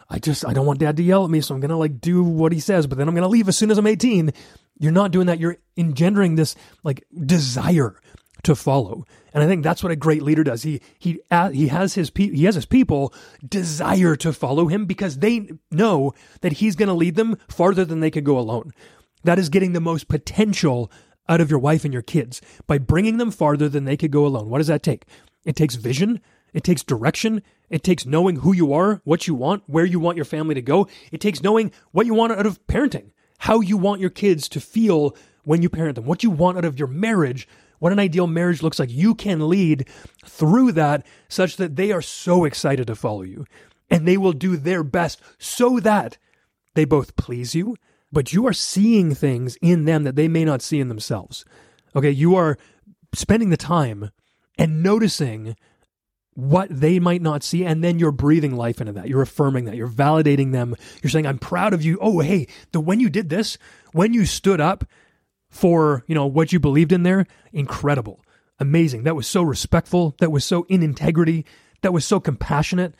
I 0.09 0.19
just, 0.19 0.47
I 0.47 0.55
don't 0.55 0.67
want 0.67 0.79
dad 0.79 0.97
to 0.97 1.03
yell 1.03 1.25
at 1.25 1.31
me. 1.31 1.43
So 1.43 1.55
I'm 1.55 1.61
going 1.61 1.69
to 1.69 1.77
like 1.77 2.01
do 2.01 2.23
what 2.23 2.53
he 2.53 2.61
says, 2.61 2.87
but 2.87 2.97
then 2.97 3.07
I'm 3.07 3.15
going 3.15 3.23
to 3.23 3.29
leave 3.29 3.49
as 3.49 3.57
soon 3.59 3.71
as 3.71 3.77
I'm 3.77 3.87
18. 3.87 4.33
You're 4.79 4.93
not 4.93 5.11
doing 5.11 5.27
that. 5.27 5.41
You're 5.41 5.59
engendering 5.77 6.37
this 6.37 6.55
like 6.85 7.05
desire 7.27 8.01
to 8.43 8.55
follow. 8.55 9.05
And 9.33 9.43
I 9.43 9.47
think 9.47 9.63
that's 9.63 9.83
what 9.83 9.93
a 9.93 9.97
great 9.97 10.23
leader 10.23 10.45
does. 10.45 10.63
He 10.63 10.81
he 10.99 11.21
he 11.53 11.69
has 11.69 11.95
his 11.95 12.11
pe- 12.11 12.35
he 12.35 12.45
has 12.45 12.55
his 12.55 12.67
people 12.67 13.13
desire 13.47 14.17
to 14.17 14.33
follow 14.33 14.67
him 14.69 14.87
because 14.87 15.19
they 15.19 15.51
know 15.71 16.15
that 16.41 16.55
he's 16.55 16.77
going 16.77 16.89
to 16.89 16.95
lead 16.95 17.17
them 17.17 17.37
farther 17.49 17.85
than 17.85 18.01
they 18.01 18.11
could 18.11 18.25
go 18.25 18.39
alone. 18.39 18.73
That 19.25 19.39
is 19.39 19.49
getting 19.49 19.73
the 19.73 19.81
most 19.81 20.09
potential 20.09 20.91
out 21.29 21.41
of 21.41 21.51
your 21.51 21.59
wife 21.59 21.85
and 21.85 21.93
your 21.93 22.03
kids 22.03 22.41
by 22.67 22.79
bringing 22.79 23.19
them 23.19 23.31
farther 23.31 23.69
than 23.69 23.85
they 23.85 23.97
could 23.97 24.13
go 24.13 24.27
alone. 24.27 24.49
What 24.49 24.59
does 24.59 24.69
that 24.69 24.83
take? 24.83 25.05
It 25.45 25.57
takes 25.57 25.75
vision, 25.75 26.21
it 26.53 26.63
takes 26.65 26.83
direction, 26.83 27.43
it 27.69 27.83
takes 27.83 28.07
knowing 28.07 28.37
who 28.37 28.55
you 28.55 28.73
are, 28.73 29.01
what 29.05 29.27
you 29.27 29.35
want, 29.35 29.65
where 29.67 29.85
you 29.85 29.99
want 29.99 30.17
your 30.17 30.25
family 30.25 30.55
to 30.55 30.63
go. 30.63 30.87
It 31.11 31.21
takes 31.21 31.43
knowing 31.43 31.73
what 31.91 32.07
you 32.07 32.15
want 32.15 32.33
out 32.33 32.47
of 32.47 32.65
parenting 32.69 33.11
how 33.39 33.61
you 33.61 33.77
want 33.77 34.01
your 34.01 34.11
kids 34.11 34.49
to 34.51 34.61
feel 34.61 35.17
when 35.45 35.63
you 35.63 35.69
parent 35.69 35.95
them, 35.95 36.05
what 36.05 36.23
you 36.23 36.31
want 36.31 36.59
out 36.59 36.65
of 36.65 36.79
your 36.79 36.89
marriage, 36.89 37.47
what 37.79 37.93
an 37.93 37.99
ideal 37.99 38.27
marriage 38.27 38.63
looks 38.63 38.79
like. 38.79 38.91
You 38.91 39.15
can 39.15 39.49
lead 39.49 39.89
through 40.25 40.73
that 40.73 41.07
such 41.29 41.57
that 41.57 41.77
they 41.77 41.93
are 41.93 42.03
so 42.03 42.45
excited 42.45 42.87
to 42.87 42.95
follow 42.95 43.23
you. 43.23 43.45
And 43.89 44.07
they 44.07 44.17
will 44.17 44.33
do 44.33 44.57
their 44.57 44.83
best 44.83 45.21
so 45.39 45.79
that 45.81 46.19
they 46.75 46.85
both 46.85 47.17
please 47.17 47.55
you, 47.55 47.77
but 48.13 48.33
you 48.33 48.47
are 48.47 48.53
seeing 48.53 49.15
things 49.15 49.57
in 49.63 49.85
them 49.85 50.05
that 50.05 50.17
they 50.17 50.29
may 50.29 50.45
not 50.45 50.63
see 50.63 50.81
in 50.81 50.89
themselves. 50.89 51.45
Okay, 51.95 52.11
you 52.11 52.35
are 52.35 52.59
spending 53.15 53.51
the 53.51 53.57
time 53.57 54.11
and 54.59 54.83
noticing 54.83 55.57
what 56.35 56.69
they 56.71 56.99
might 56.99 57.23
not 57.23 57.43
see 57.43 57.65
and 57.65 57.83
then 57.83 57.99
you're 57.99 58.13
breathing 58.13 58.55
life 58.55 58.81
into 58.81 58.93
that. 58.93 59.09
You're 59.09 59.23
affirming 59.23 59.65
that. 59.65 59.77
You're 59.77 59.89
validating 59.89 60.53
them. 60.53 60.77
You're 61.03 61.11
saying 61.11 61.27
i'm 61.27 61.39
proud 61.39 61.73
of 61.73 61.83
you. 61.83 61.99
Oh 62.01 62.21
hey 62.21 62.47
the 62.73 62.81
when 62.81 63.01
you 63.01 63.09
did 63.09 63.31
this 63.31 63.57
when 63.93 64.13
you 64.13 64.27
stood 64.27 64.61
up 64.61 64.85
for 65.57 66.05
you 66.07 66.15
know 66.15 66.27
what 66.27 66.53
you 66.53 66.61
believed 66.61 66.93
in 66.93 67.03
there 67.03 67.27
incredible. 67.53 68.21
Amazing. 68.59 69.03
That 69.03 69.17
was 69.17 69.27
so 69.27 69.43
respectful. 69.43 70.15
That 70.21 70.33
was 70.33 70.45
so 70.45 70.65
in 70.69 70.83
integrity. 70.83 71.45
That 71.83 71.93
was 71.93 72.05
so 72.05 72.21
compassionate. 72.21 72.95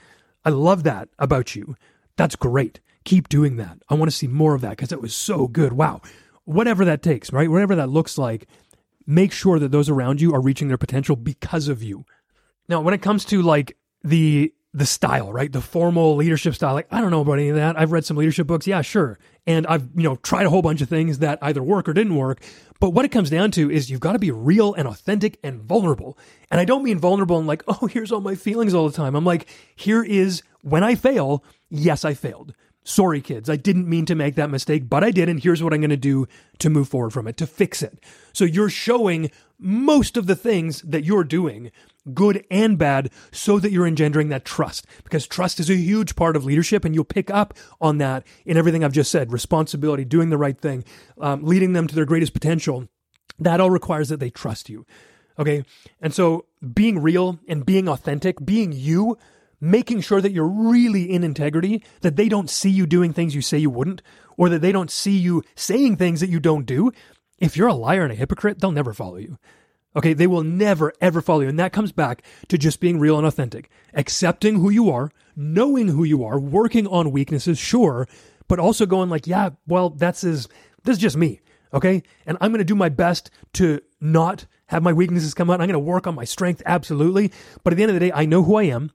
I 0.45 0.51
love 0.51 0.83
that 0.85 1.09
about 1.19 1.57
you. 1.57 1.77
That's 2.17 2.37
great. 2.37 2.81
Keep 3.05 3.29
doing 3.29 3.57
that. 3.57 3.79
I 3.89 3.95
want 3.95 4.11
to 4.11 4.17
see 4.17 4.27
more 4.27 4.55
of 4.55 4.61
that 4.61 4.71
because 4.71 4.93
it 4.93 5.01
was 5.01 5.17
so 5.17 5.49
good. 5.49 5.73
Wow. 5.73 6.03
Whatever 6.45 6.85
that 6.85 7.03
takes 7.03 7.33
right? 7.33 7.51
Whatever 7.51 7.75
that 7.77 7.89
looks 7.89 8.19
like 8.19 8.47
make 9.07 9.33
sure 9.33 9.59
that 9.59 9.71
those 9.71 9.89
around 9.89 10.21
you 10.21 10.35
are 10.35 10.41
reaching 10.41 10.69
their 10.69 10.77
potential 10.77 11.17
because 11.17 11.69
of 11.69 11.83
you. 11.83 12.05
Now, 12.69 12.81
when 12.81 12.95
it 12.95 13.03
comes 13.03 13.25
to 13.27 13.41
like 13.41 13.77
the 14.03 14.53
the 14.77 14.87
style, 14.87 15.33
right? 15.33 15.51
The 15.51 15.63
formal 15.63 16.17
leadership 16.17 16.55
style. 16.55 16.75
Like, 16.75 16.87
I 16.91 17.01
don't 17.01 17.11
know 17.11 17.23
about 17.23 17.39
any 17.39 17.49
of 17.49 17.57
that. 17.57 17.79
I've 17.79 17.93
read 17.93 18.05
some 18.05 18.19
leadership 18.19 18.47
books. 18.47 18.67
Yeah, 18.67 18.83
sure. 18.83 19.19
And 19.47 19.67
I've, 19.67 19.89
you 19.95 20.03
know, 20.03 20.17
tried 20.17 20.45
a 20.45 20.51
whole 20.51 20.61
bunch 20.61 20.83
of 20.83 20.89
things 20.89 21.21
that 21.21 21.39
either 21.41 21.63
work 21.63 21.89
or 21.89 21.95
didn't 21.95 22.15
work. 22.15 22.43
But 22.79 22.91
what 22.91 23.07
it 23.07 23.11
comes 23.11 23.31
down 23.31 23.53
to 23.53 23.71
is 23.71 23.91
you've 23.91 24.01
got 24.01 24.13
to 24.13 24.19
be 24.19 24.31
real 24.31 24.75
and 24.75 24.87
authentic 24.87 25.39
and 25.43 25.63
vulnerable. 25.63 26.19
And 26.51 26.61
I 26.61 26.67
don't 26.67 26.85
mean 26.85 26.99
vulnerable 26.99 27.39
and 27.39 27.47
like, 27.47 27.63
oh, 27.69 27.87
here's 27.87 28.13
all 28.13 28.21
my 28.21 28.35
feelings 28.35 28.75
all 28.75 28.87
the 28.87 28.97
time. 28.97 29.15
I'm 29.17 29.25
like, 29.25 29.49
here 29.75 30.05
is 30.05 30.43
when 30.61 30.85
I 30.85 30.95
fail. 30.95 31.43
Yes, 31.71 32.05
I 32.05 32.13
failed. 32.13 32.55
Sorry, 32.85 33.23
kids. 33.23 33.49
I 33.49 33.57
didn't 33.57 33.89
mean 33.89 34.05
to 34.07 34.15
make 34.15 34.35
that 34.35 34.51
mistake, 34.51 34.89
but 34.89 35.03
I 35.03 35.11
did. 35.11 35.29
And 35.29 35.43
here's 35.43 35.63
what 35.63 35.73
I'm 35.73 35.81
going 35.81 35.91
to 35.91 35.97
do 35.97 36.29
to 36.59 36.71
move 36.71 36.89
forward 36.89 37.13
from 37.13 37.27
it, 37.27 37.39
to 37.39 37.47
fix 37.47 37.83
it. 37.83 37.99
So 38.35 38.45
you're 38.45 38.69
showing 38.69 39.31
most 39.59 40.17
of 40.17 40.27
the 40.27 40.37
things 40.37 40.83
that 40.83 41.03
you're 41.03 41.25
doing 41.25 41.73
good 42.13 42.45
and 42.51 42.79
bad, 42.79 43.11
so 43.33 43.59
that 43.59 43.73
you're 43.73 43.87
engendering 43.87 44.29
that 44.29 44.45
trust. 44.45 44.87
Because 45.05 45.27
trust 45.27 45.61
is 45.61 45.71
a 45.71 45.77
huge 45.77 46.17
part 46.17 46.37
of 46.37 46.45
leadership, 46.45 46.85
and 46.85 46.95
you'll 46.95 47.05
pick 47.05 47.31
up 47.31 47.55
on 47.81 47.99
that 47.99 48.27
in 48.45 48.57
everything 48.57 48.85
I've 48.85 48.93
just 48.93 49.11
said 49.11 49.33
responsibility, 49.33 50.05
doing 50.05 50.31
the 50.31 50.39
right 50.39 50.59
thing, 50.59 50.85
um, 51.21 51.45
leading 51.45 51.73
them 51.73 51.87
to 51.87 51.95
their 51.95 52.05
greatest 52.05 52.33
potential. 52.33 52.89
That 53.39 53.61
all 53.61 53.71
requires 53.71 54.09
that 54.09 54.21
they 54.21 54.31
trust 54.31 54.69
you. 54.69 54.87
Okay. 55.39 55.65
And 56.01 56.15
so 56.15 56.47
being 56.75 57.01
real 57.01 57.39
and 57.47 57.67
being 57.67 57.89
authentic, 57.89 58.45
being 58.45 58.73
you, 58.73 59.19
making 59.61 60.01
sure 60.01 60.21
that 60.21 60.33
you're 60.33 60.47
really 60.47 61.11
in 61.11 61.23
integrity, 61.25 61.85
that 62.01 62.17
they 62.17 62.29
don't 62.29 62.51
see 62.51 62.71
you 62.71 62.87
doing 62.87 63.13
things 63.13 63.35
you 63.35 63.43
say 63.43 63.59
you 63.59 63.71
wouldn't, 63.71 64.03
or 64.37 64.49
that 64.49 64.63
they 64.63 64.73
don't 64.73 64.91
see 64.91 65.17
you 65.17 65.43
saying 65.55 65.97
things 65.97 66.21
that 66.21 66.31
you 66.31 66.41
don't 66.41 66.67
do. 66.67 66.93
If 67.39 67.57
you're 67.57 67.69
a 67.69 67.75
liar 67.75 68.03
and 68.03 68.13
a 68.13 68.17
hypocrite, 68.17 68.61
they'll 68.61 68.73
never 68.73 68.95
follow 68.95 69.17
you. 69.17 69.39
Okay, 69.97 70.13
they 70.13 70.27
will 70.27 70.45
never 70.45 70.93
ever 71.01 71.23
follow 71.23 71.41
you. 71.41 71.49
And 71.49 71.59
that 71.59 71.73
comes 71.73 71.91
back 71.91 72.23
to 72.49 72.59
just 72.59 72.81
being 72.81 73.01
real 73.01 73.17
and 73.17 73.27
authentic, 73.27 73.71
accepting 73.95 74.57
who 74.57 74.71
you 74.71 74.91
are, 74.91 75.11
knowing 75.35 75.89
who 75.89 76.05
you 76.05 76.23
are, 76.25 76.39
working 76.39 76.87
on 76.87 77.11
weaknesses, 77.11 77.59
sure, 77.59 78.07
but 78.47 78.59
also 78.59 78.87
going 78.87 79.09
like, 79.09 79.27
yeah, 79.27 79.51
well, 79.67 79.91
that's 79.91 80.23
is 80.23 80.49
this 80.85 80.97
is 80.97 81.03
just 81.03 81.17
me. 81.17 81.41
Okay. 81.75 82.03
And 82.27 82.39
I'm 82.41 82.53
going 82.53 82.59
to 82.59 82.65
do 82.65 82.75
my 82.75 82.89
best 82.89 83.31
to 83.55 83.81
not 84.01 84.47
have 84.67 84.83
my 84.83 84.93
weaknesses 84.93 85.35
come 85.35 85.51
out. 85.51 85.61
I'm 85.61 85.69
going 85.69 85.73
to 85.73 85.79
work 85.79 86.07
on 86.07 86.15
my 86.15 86.25
strength. 86.25 86.63
Absolutely. 86.65 87.33
But 87.65 87.73
at 87.73 87.77
the 87.77 87.83
end 87.83 87.91
of 87.91 87.95
the 87.95 88.07
day, 88.07 88.13
I 88.13 88.25
know 88.25 88.43
who 88.43 88.57
I 88.57 88.65
am 88.65 88.93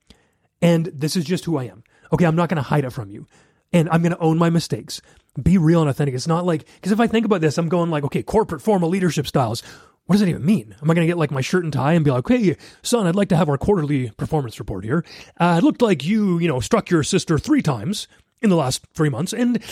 and 0.62 0.86
this 0.88 1.16
is 1.16 1.26
just 1.26 1.46
who 1.46 1.58
I 1.58 1.66
am. 1.66 1.84
Okay. 2.14 2.26
I'm 2.26 2.36
not 2.36 2.50
going 2.50 2.58
to 2.58 2.70
hide 2.70 2.86
it 2.86 2.92
from 2.92 3.10
you 3.10 3.28
and 3.74 3.90
I'm 3.90 4.02
going 4.02 4.14
to 4.14 4.20
own 4.20 4.38
my 4.38 4.50
mistakes. 4.50 5.02
Be 5.42 5.58
real 5.58 5.82
and 5.82 5.90
authentic. 5.90 6.16
It's 6.16 6.28
not 6.28 6.46
like, 6.46 6.66
because 6.76 6.92
if 6.92 7.00
I 7.00 7.08
think 7.08 7.26
about 7.26 7.42
this, 7.42 7.58
I'm 7.58 7.70
going 7.70 7.90
like, 7.90 8.04
okay, 8.04 8.24
corporate 8.24 8.62
formal 8.62 8.90
leadership 8.90 9.28
styles 9.28 9.64
what 10.12 10.16
does 10.16 10.20
that 10.24 10.28
even 10.28 10.46
mean? 10.46 10.76
Am 10.82 10.92
I 10.92 10.94
going 10.94 11.08
to 11.08 11.10
get 11.10 11.18
like 11.18 11.32
my 11.32 11.40
shirt 11.40 11.64
and 11.64 11.72
tie 11.72 11.94
and 11.94 12.04
be 12.04 12.12
like, 12.12 12.28
hey, 12.28 12.58
son, 12.82 13.08
I'd 13.08 13.16
like 13.16 13.30
to 13.30 13.38
have 13.38 13.48
our 13.48 13.58
quarterly 13.58 14.10
performance 14.10 14.60
report 14.60 14.84
here. 14.84 15.06
Uh, 15.40 15.56
it 15.58 15.64
looked 15.64 15.82
like 15.82 16.04
you, 16.04 16.38
you 16.38 16.50
know, 16.50 16.60
struck 16.60 16.90
your 16.90 17.02
sister 17.02 17.40
three 17.40 17.62
times 17.62 18.10
in 18.42 18.50
the 18.50 18.58
last 18.58 18.86
three 18.94 19.08
months. 19.08 19.32
And, 19.32 19.64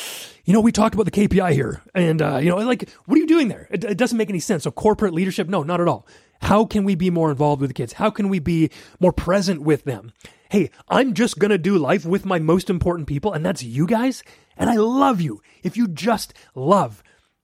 you 0.46 0.54
know, 0.54 0.62
we 0.62 0.72
talked 0.72 0.96
about 0.96 1.04
the 1.04 1.12
KPI 1.12 1.52
here. 1.52 1.82
And, 1.94 2.22
uh, 2.22 2.38
you 2.38 2.48
know, 2.48 2.56
like, 2.56 2.90
what 3.04 3.18
are 3.18 3.20
you 3.20 3.28
doing 3.28 3.50
there? 3.50 3.68
It, 3.70 3.84
it 3.84 3.98
doesn't 3.98 4.18
make 4.18 4.30
any 4.30 4.40
sense. 4.40 4.64
So, 4.64 4.72
corporate 4.72 5.14
leadership, 5.14 5.50
no, 5.50 5.62
not 5.62 5.82
at 5.82 5.90
all. 5.90 6.08
How 6.42 6.64
can 6.64 6.86
we 6.86 6.96
be 6.96 7.10
more 7.10 7.32
involved 7.32 7.60
with 7.60 7.72
the 7.72 7.74
kids? 7.74 7.92
How 7.92 8.10
can 8.10 8.30
we 8.30 8.40
be 8.40 8.70
more 8.98 9.12
present 9.12 9.62
with 9.62 9.84
them? 9.84 10.14
Hey, 10.50 10.70
I'm 10.88 11.16
just 11.16 11.38
going 11.38 11.52
to 11.52 11.58
do 11.58 11.78
life 11.78 12.06
with 12.06 12.26
my 12.26 12.40
most 12.40 12.70
important 12.70 13.10
people, 13.10 13.34
and 13.34 13.46
that's 13.46 13.62
you 13.62 13.86
guys. 13.86 14.24
And 14.56 14.70
I 14.70 14.78
love 14.78 15.20
you. 15.20 15.42
If 15.64 15.76
you 15.76 15.90
just 15.90 16.34
love, 16.56 17.04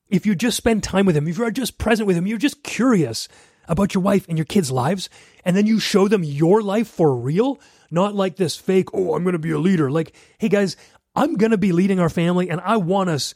if 0.09 0.25
you 0.25 0.35
just 0.35 0.57
spend 0.57 0.83
time 0.83 1.05
with 1.05 1.17
him, 1.17 1.27
if 1.27 1.38
you're 1.38 1.51
just 1.51 1.77
present 1.77 2.07
with 2.07 2.15
him, 2.15 2.27
you're 2.27 2.38
just 2.38 2.63
curious 2.63 3.27
about 3.67 3.93
your 3.93 4.03
wife 4.03 4.25
and 4.27 4.38
your 4.38 4.45
kids' 4.45 4.71
lives, 4.71 5.09
and 5.43 5.55
then 5.55 5.65
you 5.65 5.79
show 5.79 6.07
them 6.07 6.24
your 6.24 6.62
life 6.62 6.88
for 6.88 7.15
real, 7.15 7.59
not 7.89 8.13
like 8.13 8.35
this 8.35 8.55
fake, 8.55 8.89
oh, 8.93 9.15
I'm 9.15 9.24
going 9.24 9.33
to 9.33 9.39
be 9.39 9.51
a 9.51 9.59
leader. 9.59 9.89
Like, 9.89 10.15
hey 10.38 10.50
guys, 10.50 10.77
I'm 11.15 11.35
going 11.35 11.51
to 11.51 11.57
be 11.57 11.71
leading 11.71 12.00
our 12.00 12.09
family, 12.09 12.50
and 12.50 12.62
I 12.62 12.77
want 12.77 13.09
us 13.09 13.33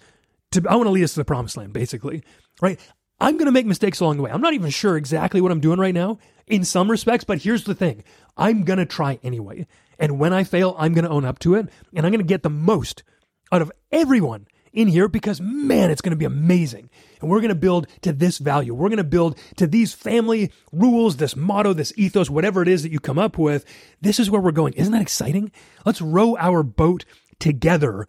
to, 0.52 0.64
I 0.70 0.76
want 0.76 0.88
to 0.88 0.92
lead 0.92 1.04
us 1.04 1.14
to 1.14 1.20
the 1.20 1.26
promised 1.26 1.58
land, 1.58 1.74
basically, 1.74 2.24
right? 2.62 2.80
I'm 3.20 3.38
going 3.38 3.48
to 3.48 3.52
make 3.52 3.66
mistakes 3.66 4.00
along 4.00 4.18
the 4.18 4.24
way. 4.24 4.32
I'm 4.32 4.42
not 4.42 4.54
even 4.54 4.70
sure 4.70 4.96
exactly 4.96 5.42
what 5.42 5.52
I'm 5.52 5.60
doing 5.60 5.80
right 5.80 5.94
now 5.94 6.20
in 6.48 6.64
some 6.64 6.90
respects, 6.90 7.24
but 7.24 7.42
here's 7.42 7.64
the 7.64 7.76
thing 7.76 8.04
I'm 8.38 8.64
going 8.64 8.80
to 8.80 8.86
try 8.86 9.20
anyway. 9.24 9.68
And 9.98 10.20
when 10.20 10.32
I 10.32 10.44
fail, 10.44 10.76
I'm 10.78 10.94
going 10.94 11.06
to 11.06 11.12
own 11.12 11.26
up 11.26 11.40
to 11.40 11.56
it, 11.56 11.68
and 11.96 12.06
I'm 12.06 12.12
going 12.12 12.20
to 12.20 12.24
get 12.24 12.44
the 12.44 12.50
most 12.50 13.04
out 13.52 13.62
of 13.62 13.72
everyone 13.92 14.48
in 14.74 14.88
here 14.88 15.08
because 15.08 15.42
man, 15.42 15.92
it's 15.92 16.02
going 16.02 16.12
to 16.12 16.18
be 16.18 16.26
amazing. 16.26 16.90
And 17.22 17.30
we're 17.30 17.42
going 17.42 17.50
to 17.50 17.56
build 17.56 17.88
to 18.02 18.14
this 18.14 18.38
value. 18.38 18.74
We're 18.74 18.90
going 18.90 18.98
to 18.98 19.04
build 19.04 19.38
to 19.58 19.68
these 19.68 19.94
family 19.94 20.52
rules, 20.72 21.18
this 21.18 21.36
motto, 21.36 21.74
this 21.74 21.94
ethos, 21.98 22.30
whatever 22.30 22.62
it 22.62 22.68
is 22.68 22.84
that 22.84 22.92
you 22.92 23.00
come 23.00 23.20
up 23.20 23.38
with. 23.38 23.66
This 24.02 24.20
is 24.20 24.30
where 24.30 24.42
we're 24.42 24.52
going. 24.52 24.74
Isn't 24.74 24.94
that 24.94 25.02
exciting? 25.02 25.52
Let's 25.86 26.02
row 26.02 26.38
our 26.38 26.64
boat 26.64 27.06
together 27.40 28.06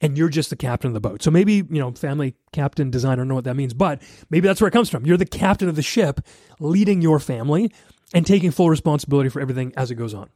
and 0.00 0.16
you're 0.16 0.28
just 0.28 0.50
the 0.50 0.56
captain 0.56 0.88
of 0.88 0.94
the 0.94 1.00
boat. 1.00 1.22
So 1.22 1.30
maybe, 1.30 1.54
you 1.54 1.66
know, 1.70 1.92
family 1.92 2.34
captain 2.52 2.90
designer, 2.90 3.24
know 3.24 3.34
what 3.34 3.44
that 3.44 3.56
means, 3.56 3.74
but 3.74 4.02
maybe 4.30 4.48
that's 4.48 4.60
where 4.60 4.68
it 4.68 4.72
comes 4.72 4.88
from. 4.88 5.04
You're 5.04 5.16
the 5.16 5.26
captain 5.26 5.68
of 5.68 5.76
the 5.76 5.82
ship 5.82 6.20
leading 6.58 7.02
your 7.02 7.18
family 7.18 7.70
and 8.14 8.26
taking 8.26 8.50
full 8.50 8.70
responsibility 8.70 9.28
for 9.28 9.40
everything 9.40 9.72
as 9.76 9.90
it 9.90 9.96
goes 9.96 10.14
on 10.14 10.30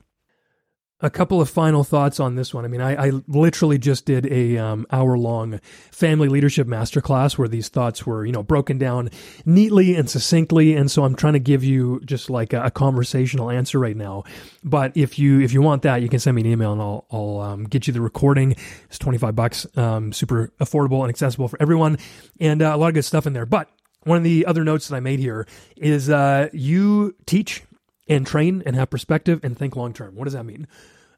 a 1.01 1.11
couple 1.11 1.41
of 1.41 1.51
final 1.51 1.85
thoughts 1.85 2.21
on 2.21 2.37
this 2.37 2.55
one. 2.55 2.65
I 2.65 2.69
mean, 2.69 2.81
I, 2.81 3.09
I 3.09 3.13
literally 3.27 3.79
just 3.79 4.07
did 4.07 4.27
a 4.27 4.57
um, 4.59 4.87
hour 4.91 5.19
long 5.19 5.61
family 5.91 6.29
leadership 6.29 6.67
masterclass 6.67 7.37
where 7.37 7.49
these 7.49 7.69
thoughts 7.69 8.07
were, 8.07 8.25
you 8.25 8.33
know, 8.33 8.43
broken 8.43 8.79
down 8.79 9.11
neatly 9.45 9.97
and 9.97 10.09
succinctly. 10.09 10.75
And 10.75 10.91
so 10.91 11.05
I'm 11.05 11.15
trying 11.15 11.33
to 11.35 11.41
give 11.41 11.65
you 11.65 12.01
just 12.05 12.31
like 12.31 12.53
a, 12.53 12.63
a 12.65 12.71
conversational 12.71 13.51
answer 13.51 13.79
right 13.79 13.97
now. 13.97 14.25
But 14.63 14.97
if 14.97 15.19
you 15.19 15.41
if 15.41 15.53
you 15.53 15.63
want 15.63 15.83
that, 15.83 16.01
you 16.01 16.09
can 16.09 16.21
send 16.21 16.37
me 16.37 16.43
an 16.43 16.49
email 16.49 16.73
and 16.73 16.81
I'll 16.81 17.07
I'll 17.11 17.41
um, 17.41 17.65
get 17.65 17.87
you 17.87 17.93
the 17.93 18.01
recording. 18.01 18.57
It's 18.87 18.99
25 18.99 19.35
bucks, 19.35 19.67
um, 19.77 20.13
super 20.13 20.53
affordable 20.61 21.01
and 21.01 21.11
accessible 21.11 21.49
for 21.49 21.61
everyone, 21.61 21.99
and 22.41 22.63
uh, 22.63 22.73
a 22.75 22.77
lot 22.77 22.89
of 22.89 22.95
good 22.95 23.05
stuff 23.05 23.27
in 23.27 23.33
there. 23.33 23.47
But 23.47 23.69
one 24.05 24.17
of 24.17 24.25
the 24.25 24.47
other 24.47 24.65
notes 24.65 24.89
that 24.89 24.97
I 24.97 25.01
made 25.01 25.19
here 25.19 25.47
is 25.77 26.09
uh, 26.09 26.49
you 26.53 27.15
teach 27.27 27.63
and 28.09 28.27
train 28.27 28.63
and 28.67 28.77
have 28.77 28.91
perspective 28.91 29.41
and 29.43 29.57
think 29.57 29.77
long 29.77 29.93
term. 29.93 30.15
What 30.15 30.25
does 30.25 30.35
that 30.35 30.45
mean? 30.45 30.67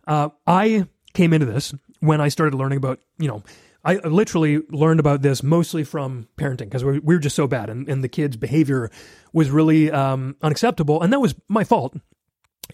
Uh, 0.07 0.31
I 0.47 0.87
came 1.15 1.33
into 1.33 1.47
this 1.47 1.75
when 2.01 2.21
I 2.21 2.29
started 2.29 2.57
learning 2.57 2.79
about, 2.79 3.01
you 3.19 3.29
know, 3.29 3.43
I 3.85 3.95
literally 3.97 4.63
learned 4.71 4.99
about 4.99 5.23
this 5.23 5.45
mostly 5.45 5.85
from 5.85 6.27
parenting 6.37 6.65
because 6.65 6.85
we, 6.85 6.99
we, 6.99 7.15
were 7.15 7.21
just 7.21 7.37
so 7.37 7.47
bad 7.47 7.71
and, 7.71 7.89
and 7.89 8.03
the 8.03 8.09
kids' 8.09 8.37
behavior 8.37 8.91
was 9.33 9.49
really 9.49 9.93
um, 9.93 10.35
unacceptable. 10.43 11.01
And 11.03 11.13
that 11.13 11.21
was 11.21 11.37
my 11.49 11.63
fault. 11.63 11.97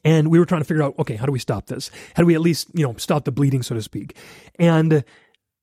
And 0.04 0.30
we 0.30 0.38
were 0.38 0.46
trying 0.46 0.62
to 0.62 0.64
figure 0.64 0.82
out, 0.82 0.94
okay, 0.98 1.16
how 1.16 1.26
do 1.26 1.32
we 1.32 1.38
stop 1.38 1.66
this? 1.66 1.90
How 2.14 2.22
do 2.22 2.26
we 2.26 2.34
at 2.34 2.40
least, 2.40 2.68
you 2.72 2.86
know, 2.86 2.94
stop 2.96 3.24
the 3.24 3.32
bleeding, 3.32 3.62
so 3.62 3.74
to 3.74 3.82
speak? 3.82 4.16
And 4.58 5.04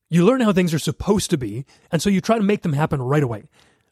you 0.08 0.24
learn 0.24 0.40
how 0.40 0.52
things 0.52 0.72
are 0.72 0.78
supposed 0.78 1.30
to 1.30 1.38
be. 1.38 1.66
And 1.90 2.00
so 2.00 2.10
you 2.10 2.20
try 2.20 2.38
to 2.38 2.44
make 2.44 2.62
them 2.62 2.72
happen 2.72 3.02
right 3.02 3.22
away. 3.22 3.44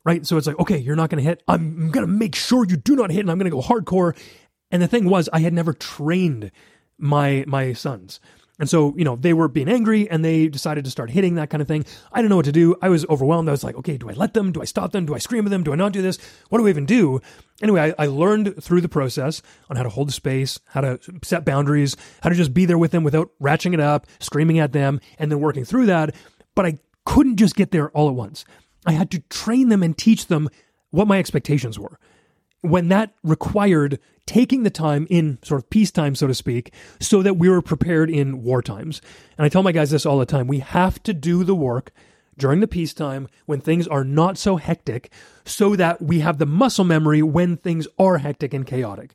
Right. 0.04 0.24
So 0.24 0.36
it's 0.36 0.46
like, 0.46 0.58
okay, 0.60 0.78
you're 0.78 0.96
not 0.96 1.10
going 1.10 1.22
to 1.22 1.28
hit. 1.28 1.42
I'm 1.48 1.90
going 1.90 2.06
to 2.06 2.12
make 2.12 2.34
sure 2.36 2.64
you 2.64 2.76
do 2.76 2.94
not 2.94 3.10
hit 3.10 3.20
and 3.20 3.30
I'm 3.30 3.38
going 3.38 3.50
to 3.50 3.54
go 3.54 3.60
hardcore. 3.60 4.16
And 4.70 4.82
the 4.82 4.88
thing 4.88 5.08
was, 5.08 5.28
I 5.32 5.40
had 5.40 5.52
never 5.52 5.72
trained 5.72 6.50
my 6.98 7.44
my 7.46 7.72
sons. 7.72 8.20
And 8.58 8.68
so, 8.68 8.92
you 8.96 9.04
know, 9.04 9.14
they 9.14 9.32
were 9.32 9.46
being 9.46 9.68
angry 9.68 10.10
and 10.10 10.24
they 10.24 10.48
decided 10.48 10.84
to 10.84 10.90
start 10.90 11.10
hitting 11.10 11.36
that 11.36 11.48
kind 11.48 11.62
of 11.62 11.68
thing. 11.68 11.84
I 12.12 12.18
didn't 12.18 12.30
know 12.30 12.36
what 12.36 12.44
to 12.46 12.52
do. 12.52 12.74
I 12.82 12.88
was 12.88 13.06
overwhelmed. 13.06 13.48
I 13.48 13.52
was 13.52 13.62
like, 13.62 13.76
okay, 13.76 13.96
do 13.96 14.10
I 14.10 14.14
let 14.14 14.34
them? 14.34 14.50
Do 14.50 14.60
I 14.60 14.64
stop 14.64 14.90
them? 14.90 15.06
Do 15.06 15.14
I 15.14 15.18
scream 15.18 15.46
at 15.46 15.50
them? 15.50 15.62
Do 15.62 15.72
I 15.72 15.76
not 15.76 15.92
do 15.92 16.02
this? 16.02 16.18
What 16.48 16.58
do 16.58 16.66
I 16.66 16.70
even 16.70 16.84
do? 16.84 17.20
Anyway, 17.62 17.80
I, 17.80 18.02
I 18.02 18.06
learned 18.06 18.60
through 18.62 18.80
the 18.80 18.88
process 18.88 19.42
on 19.70 19.76
how 19.76 19.84
to 19.84 19.88
hold 19.88 20.08
the 20.08 20.12
space, 20.12 20.58
how 20.66 20.80
to 20.80 20.98
set 21.22 21.44
boundaries, 21.44 21.96
how 22.20 22.30
to 22.30 22.34
just 22.34 22.52
be 22.52 22.64
there 22.64 22.78
with 22.78 22.90
them 22.90 23.04
without 23.04 23.30
ratcheting 23.40 23.74
it 23.74 23.80
up, 23.80 24.06
screaming 24.18 24.58
at 24.58 24.72
them, 24.72 25.00
and 25.18 25.30
then 25.30 25.40
working 25.40 25.64
through 25.64 25.86
that. 25.86 26.14
But 26.56 26.66
I 26.66 26.78
couldn't 27.04 27.36
just 27.36 27.54
get 27.54 27.70
there 27.70 27.90
all 27.90 28.08
at 28.08 28.14
once. 28.14 28.44
I 28.86 28.92
had 28.92 29.10
to 29.12 29.20
train 29.30 29.68
them 29.68 29.84
and 29.84 29.96
teach 29.96 30.26
them 30.26 30.48
what 30.90 31.06
my 31.06 31.18
expectations 31.18 31.78
were 31.78 32.00
when 32.60 32.88
that 32.88 33.12
required 33.22 33.98
taking 34.26 34.62
the 34.62 34.70
time 34.70 35.06
in 35.08 35.38
sort 35.42 35.60
of 35.62 35.70
peacetime, 35.70 36.14
so 36.14 36.26
to 36.26 36.34
speak, 36.34 36.72
so 37.00 37.22
that 37.22 37.38
we 37.38 37.48
were 37.48 37.62
prepared 37.62 38.10
in 38.10 38.42
war 38.42 38.60
times. 38.60 39.00
And 39.36 39.44
I 39.44 39.48
tell 39.48 39.62
my 39.62 39.72
guys 39.72 39.90
this 39.90 40.04
all 40.04 40.18
the 40.18 40.26
time 40.26 40.46
we 40.46 40.58
have 40.58 41.02
to 41.04 41.14
do 41.14 41.44
the 41.44 41.54
work 41.54 41.92
during 42.36 42.60
the 42.60 42.68
peacetime 42.68 43.26
when 43.46 43.60
things 43.60 43.88
are 43.88 44.04
not 44.04 44.38
so 44.38 44.56
hectic 44.56 45.10
so 45.44 45.74
that 45.76 46.00
we 46.02 46.20
have 46.20 46.38
the 46.38 46.46
muscle 46.46 46.84
memory 46.84 47.22
when 47.22 47.56
things 47.56 47.88
are 47.98 48.18
hectic 48.18 48.54
and 48.54 48.66
chaotic. 48.66 49.14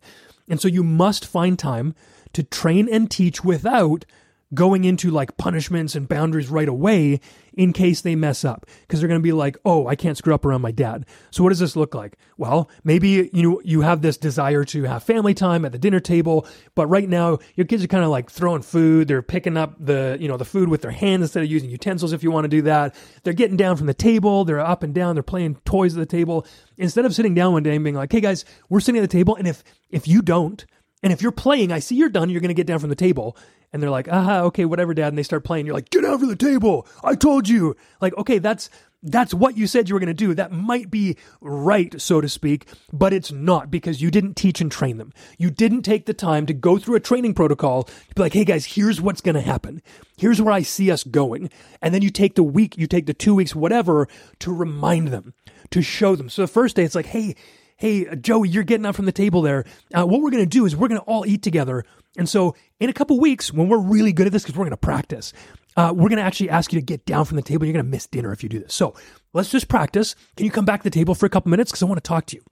And 0.50 0.60
so 0.60 0.68
you 0.68 0.84
must 0.84 1.26
find 1.26 1.58
time 1.58 1.96
to 2.34 2.44
train 2.44 2.90
and 2.92 3.10
teach 3.10 3.44
without 3.44 4.06
going 4.54 4.84
into 4.84 5.10
like 5.12 5.38
punishments 5.38 5.96
and 5.96 6.08
boundaries 6.08 6.50
right 6.50 6.68
away 6.68 7.20
in 7.54 7.72
case 7.72 8.02
they 8.02 8.16
mess 8.16 8.44
up. 8.44 8.66
Because 8.82 9.00
they're 9.00 9.08
going 9.08 9.20
to 9.20 9.24
be 9.24 9.32
like 9.32 9.58
oh 9.66 9.88
i 9.88 9.96
can't 9.96 10.18
screw 10.18 10.34
up 10.34 10.46
around 10.46 10.62
my 10.62 10.72
dad. 10.72 11.06
So 11.32 11.44
what 11.44 11.50
does 11.50 11.60
this 11.60 11.76
look 11.76 11.96
like? 11.96 12.18
Well 12.38 12.70
maybe 12.84 13.30
you 13.34 13.62
you 13.64 13.82
have 13.82 14.02
this 14.02 14.18
desire 14.18 14.64
to 14.66 14.84
have 14.84 15.04
family 15.04 15.34
time 15.34 15.66
at 15.66 15.72
the 15.72 15.80
dinner 15.80 16.00
table 16.00 16.48
but 16.76 16.88
right 16.88 17.08
now 17.08 17.40
your 17.56 17.66
kids 17.66 17.84
are 17.84 17.88
kind 17.88 18.04
of 18.04 18.10
like 18.10 18.30
throwing 18.30 18.62
food. 18.62 19.08
They're 19.08 19.22
picking 19.22 19.58
up 19.58 19.76
the 19.80 20.18
you 20.20 20.28
know 20.28 20.38
the 20.38 20.46
food 20.46 20.70
with 20.70 20.82
their 20.82 20.92
hands 20.92 21.24
instead 21.24 21.44
of 21.44 21.52
using 21.52 21.70
utensils 21.70 22.14
if 22.14 22.24
you 22.24 22.32
want 22.32 22.46
to 22.46 22.50
do 22.50 22.64
that. 22.64 22.96
They're 23.24 23.34
getting 23.34 23.58
down 23.58 23.78
from 23.78 23.88
the 23.88 23.94
table. 23.94 24.46
They're 24.46 24.60
up 24.60 24.84
and 24.84 24.94
down. 24.94 25.16
They're 25.16 25.24
playing 25.24 25.56
toys 25.66 25.96
at 25.96 26.00
the 26.00 26.06
table. 26.06 26.46
Instead 26.78 27.06
of 27.06 27.14
sitting 27.14 27.34
down 27.34 27.54
one 27.54 27.64
day 27.64 27.76
and 27.76 27.84
being 27.84 27.96
like 27.96 28.12
hey 28.12 28.22
guys 28.22 28.46
we're 28.70 28.80
sitting 28.80 29.00
at 29.00 29.10
the 29.10 29.18
table 29.18 29.36
and 29.36 29.48
if 29.48 29.64
if 29.90 30.08
you 30.08 30.22
don't 30.22 30.66
and 31.04 31.12
if 31.12 31.22
you're 31.22 31.34
playing, 31.34 31.72
I 31.72 31.80
see 31.80 31.96
you're 31.96 32.08
done, 32.08 32.30
you're 32.30 32.40
going 32.40 32.48
to 32.48 32.56
get 32.56 32.66
down 32.66 32.80
from 32.80 32.90
the 32.90 32.96
table 32.96 33.36
and 33.74 33.82
they're 33.82 33.90
like, 33.90 34.08
aha, 34.08 34.42
okay, 34.44 34.66
whatever, 34.66 34.94
dad. 34.94 35.10
And 35.10 35.18
they 35.18 35.24
start 35.24 35.44
playing. 35.44 35.66
You're 35.66 35.76
like, 35.76 35.90
get 35.90 36.06
out 36.06 36.20
from 36.20 36.30
the 36.30 36.36
table. 36.36 36.88
I 37.04 37.16
told 37.16 37.50
you. 37.50 37.76
Like, 38.00 38.16
okay, 38.18 38.38
that's, 38.38 38.70
that's 39.02 39.34
what 39.34 39.58
you 39.58 39.68
said 39.68 39.90
you 39.90 39.96
were 39.96 40.00
going 40.00 40.08
to 40.08 40.14
do. 40.14 40.34
That 40.34 40.52
might 40.52 40.90
be 40.90 41.18
right, 41.42 42.00
so 42.00 42.22
to 42.22 42.30
speak, 42.30 42.68
but 42.94 43.12
it's 43.12 43.32
not 43.32 43.70
because 43.70 44.02
you 44.02 44.12
didn't 44.12 44.36
teach 44.36 44.62
and 44.62 44.72
train 44.72 44.98
them. 44.98 45.12
You 45.38 45.50
didn't 45.50 45.82
take 45.82 46.06
the 46.06 46.14
time 46.14 46.46
to 46.46 46.54
go 46.54 46.78
through 46.78 46.96
a 46.96 47.02
training 47.02 47.34
protocol 47.34 47.84
to 47.84 48.16
be 48.16 48.22
like, 48.22 48.34
hey 48.34 48.46
guys, 48.46 48.66
here's 48.66 49.02
what's 49.02 49.22
going 49.22 49.36
to 49.36 49.42
happen. 49.42 49.82
Here's 50.18 50.42
where 50.42 50.54
I 50.54 50.62
see 50.62 50.92
us 50.92 51.04
going. 51.04 51.50
And 51.82 51.94
then 51.94 52.02
you 52.02 52.12
take 52.12 52.36
the 52.36 52.44
week, 52.44 52.78
you 52.78 52.88
take 52.88 53.08
the 53.08 53.14
two 53.14 53.36
weeks, 53.36 53.56
whatever, 53.56 54.08
to 54.40 54.54
remind 54.54 55.10
them, 55.10 55.34
to 55.72 55.82
show 55.82 56.16
them. 56.16 56.30
So 56.30 56.44
the 56.44 56.48
first 56.48 56.76
day, 56.76 56.84
it's 56.84 56.96
like, 56.96 57.08
hey, 57.08 57.36
hey, 57.78 58.16
Joey, 58.16 58.50
you're 58.50 58.64
getting 58.64 58.86
up 58.86 58.96
from 58.96 59.06
the 59.06 59.12
table 59.12 59.42
there. 59.42 59.66
Uh, 59.94 60.06
what 60.06 60.22
we're 60.22 60.32
going 60.32 60.44
to 60.44 60.50
do 60.50 60.66
is 60.66 60.76
we're 60.76 60.88
going 60.88 61.02
to 61.02 61.06
all 61.06 61.26
eat 61.26 61.42
together. 61.42 61.84
And 62.18 62.30
so 62.30 62.56
in 62.80 62.90
a 62.90 62.94
couple 62.94 63.20
weeks, 63.20 63.52
when 63.52 63.68
we're 63.68 63.80
really 63.80 64.14
good 64.14 64.28
at 64.28 64.34
this, 64.34 64.44
because 64.44 64.56
we're 64.56 64.66
going 64.66 64.72
to 64.72 64.78
practice, 64.78 65.34
uh, 65.76 65.92
we're 65.96 66.10
going 66.10 66.18
to 66.18 66.24
actually 66.24 66.50
ask 66.50 66.72
you 66.72 66.80
to 66.80 66.86
get 66.86 67.06
down 67.06 67.26
from 67.26 67.38
the 67.38 67.42
table. 67.42 67.66
You're 67.66 67.74
going 67.74 67.86
to 67.86 67.92
miss 67.92 68.08
dinner 68.08 68.32
if 68.32 68.44
you 68.44 68.50
do 68.50 68.60
this. 68.60 68.74
So 68.74 68.94
let's 69.34 69.50
just 69.50 69.68
practice. 69.68 70.16
Can 70.36 70.46
you 70.46 70.52
come 70.52 70.66
back 70.66 70.82
to 70.82 70.90
the 70.90 70.94
table 70.94 71.16
for 71.16 71.26
a 71.26 71.30
couple 71.30 71.50
minutes? 71.50 71.72
Because 71.72 71.84
I 71.84 71.88
want 71.88 72.04
to 72.04 72.08
talk 72.08 72.26
to 72.28 72.36
you. 72.36 72.44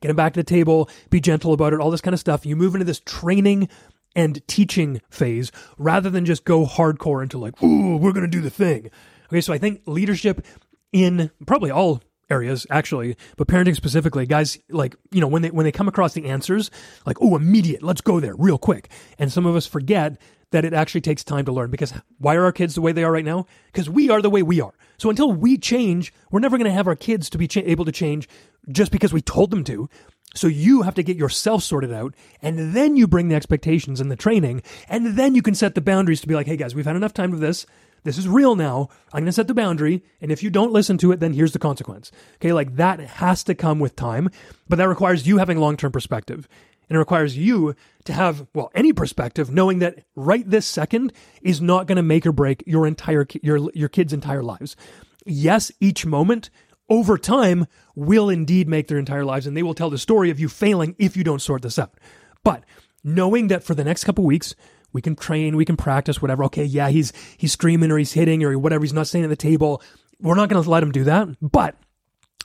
Get 0.00 0.10
him 0.10 0.16
back 0.16 0.34
to 0.34 0.40
the 0.40 0.44
table, 0.44 0.88
be 1.10 1.20
gentle 1.20 1.52
about 1.52 1.72
it, 1.72 1.80
all 1.80 1.90
this 1.90 2.00
kind 2.00 2.14
of 2.14 2.20
stuff. 2.20 2.46
You 2.46 2.56
move 2.56 2.74
into 2.74 2.84
this 2.84 3.00
training 3.00 3.68
and 4.16 4.46
teaching 4.46 5.00
phase 5.10 5.50
rather 5.78 6.10
than 6.10 6.24
just 6.24 6.44
go 6.44 6.64
hardcore 6.64 7.22
into 7.22 7.38
like, 7.38 7.60
ooh, 7.62 7.96
we're 7.96 8.12
going 8.12 8.24
to 8.24 8.28
do 8.28 8.40
the 8.40 8.50
thing. 8.50 8.90
Okay, 9.26 9.40
so 9.40 9.52
I 9.52 9.58
think 9.58 9.82
leadership 9.86 10.44
in 10.92 11.30
probably 11.46 11.70
all 11.70 12.02
areas 12.30 12.66
actually, 12.70 13.16
but 13.36 13.48
parenting 13.48 13.76
specifically, 13.76 14.26
guys 14.26 14.58
like, 14.70 14.96
you 15.10 15.20
know, 15.20 15.28
when 15.28 15.42
they 15.42 15.50
when 15.50 15.64
they 15.64 15.72
come 15.72 15.88
across 15.88 16.14
the 16.14 16.26
answers, 16.26 16.70
like, 17.06 17.16
oh, 17.20 17.36
immediate, 17.36 17.82
let's 17.82 18.00
go 18.00 18.20
there 18.20 18.34
real 18.36 18.58
quick. 18.58 18.90
And 19.18 19.32
some 19.32 19.46
of 19.46 19.56
us 19.56 19.66
forget 19.66 20.18
that 20.50 20.64
it 20.64 20.72
actually 20.72 21.00
takes 21.00 21.24
time 21.24 21.44
to 21.44 21.52
learn 21.52 21.70
because 21.70 21.92
why 22.18 22.36
are 22.36 22.44
our 22.44 22.52
kids 22.52 22.74
the 22.74 22.80
way 22.80 22.92
they 22.92 23.04
are 23.04 23.12
right 23.12 23.24
now? 23.24 23.46
Because 23.66 23.90
we 23.90 24.08
are 24.10 24.22
the 24.22 24.30
way 24.30 24.42
we 24.42 24.60
are. 24.60 24.74
So 24.98 25.10
until 25.10 25.32
we 25.32 25.58
change, 25.58 26.12
we're 26.30 26.40
never 26.40 26.56
going 26.56 26.70
to 26.70 26.72
have 26.72 26.86
our 26.86 26.94
kids 26.94 27.28
to 27.30 27.38
be 27.38 27.48
cha- 27.48 27.62
able 27.64 27.84
to 27.84 27.92
change 27.92 28.28
just 28.68 28.92
because 28.92 29.12
we 29.12 29.20
told 29.20 29.50
them 29.50 29.64
to. 29.64 29.88
So 30.36 30.46
you 30.46 30.82
have 30.82 30.94
to 30.94 31.02
get 31.02 31.16
yourself 31.16 31.62
sorted 31.62 31.92
out 31.92 32.14
and 32.42 32.74
then 32.74 32.96
you 32.96 33.06
bring 33.06 33.28
the 33.28 33.36
expectations 33.36 34.00
and 34.00 34.10
the 34.10 34.16
training 34.16 34.62
and 34.88 35.18
then 35.18 35.34
you 35.34 35.42
can 35.42 35.54
set 35.54 35.74
the 35.74 35.80
boundaries 35.80 36.20
to 36.20 36.28
be 36.28 36.34
like, 36.34 36.46
hey 36.46 36.56
guys, 36.56 36.74
we've 36.74 36.86
had 36.86 36.96
enough 36.96 37.14
time 37.14 37.32
of 37.32 37.40
this. 37.40 37.66
This 38.04 38.18
is 38.18 38.28
real 38.28 38.54
now. 38.54 38.88
I'm 39.12 39.20
going 39.20 39.26
to 39.26 39.32
set 39.32 39.48
the 39.48 39.54
boundary. 39.54 40.04
And 40.20 40.30
if 40.30 40.42
you 40.42 40.50
don't 40.50 40.72
listen 40.72 40.98
to 40.98 41.10
it, 41.10 41.20
then 41.20 41.32
here's 41.32 41.52
the 41.52 41.58
consequence. 41.58 42.12
Okay. 42.36 42.52
Like 42.52 42.76
that 42.76 43.00
has 43.00 43.42
to 43.44 43.54
come 43.54 43.80
with 43.80 43.96
time, 43.96 44.30
but 44.68 44.76
that 44.76 44.88
requires 44.88 45.26
you 45.26 45.38
having 45.38 45.58
long 45.58 45.76
term 45.76 45.90
perspective. 45.90 46.48
And 46.88 46.96
it 46.96 46.98
requires 46.98 47.36
you 47.36 47.74
to 48.04 48.12
have, 48.12 48.46
well, 48.52 48.70
any 48.74 48.92
perspective, 48.92 49.50
knowing 49.50 49.78
that 49.78 50.04
right 50.14 50.48
this 50.48 50.66
second 50.66 51.14
is 51.40 51.62
not 51.62 51.86
going 51.86 51.96
to 51.96 52.02
make 52.02 52.26
or 52.26 52.32
break 52.32 52.62
your 52.66 52.86
entire, 52.86 53.26
your, 53.42 53.70
your 53.72 53.88
kids' 53.88 54.12
entire 54.12 54.42
lives. 54.42 54.76
Yes, 55.24 55.72
each 55.80 56.04
moment 56.04 56.50
over 56.90 57.16
time 57.16 57.66
will 57.94 58.28
indeed 58.28 58.68
make 58.68 58.88
their 58.88 58.98
entire 58.98 59.24
lives 59.24 59.46
and 59.46 59.56
they 59.56 59.62
will 59.62 59.74
tell 59.74 59.88
the 59.88 59.96
story 59.96 60.28
of 60.28 60.38
you 60.38 60.48
failing 60.48 60.94
if 60.98 61.16
you 61.16 61.24
don't 61.24 61.40
sort 61.40 61.62
this 61.62 61.78
out. 61.78 61.94
But 62.42 62.64
knowing 63.02 63.48
that 63.48 63.64
for 63.64 63.74
the 63.74 63.84
next 63.84 64.04
couple 64.04 64.24
weeks, 64.24 64.54
we 64.94 65.02
can 65.02 65.16
train, 65.16 65.56
we 65.56 65.66
can 65.66 65.76
practice, 65.76 66.22
whatever. 66.22 66.44
Okay, 66.44 66.64
yeah, 66.64 66.88
he's 66.88 67.12
he's 67.36 67.52
screaming 67.52 67.90
or 67.90 67.98
he's 67.98 68.12
hitting 68.12 68.42
or 68.42 68.58
whatever, 68.58 68.84
he's 68.84 68.94
not 68.94 69.06
staying 69.06 69.24
at 69.24 69.28
the 69.28 69.36
table. 69.36 69.82
We're 70.20 70.36
not 70.36 70.48
gonna 70.48 70.66
let 70.66 70.82
him 70.82 70.92
do 70.92 71.04
that, 71.04 71.28
but 71.42 71.76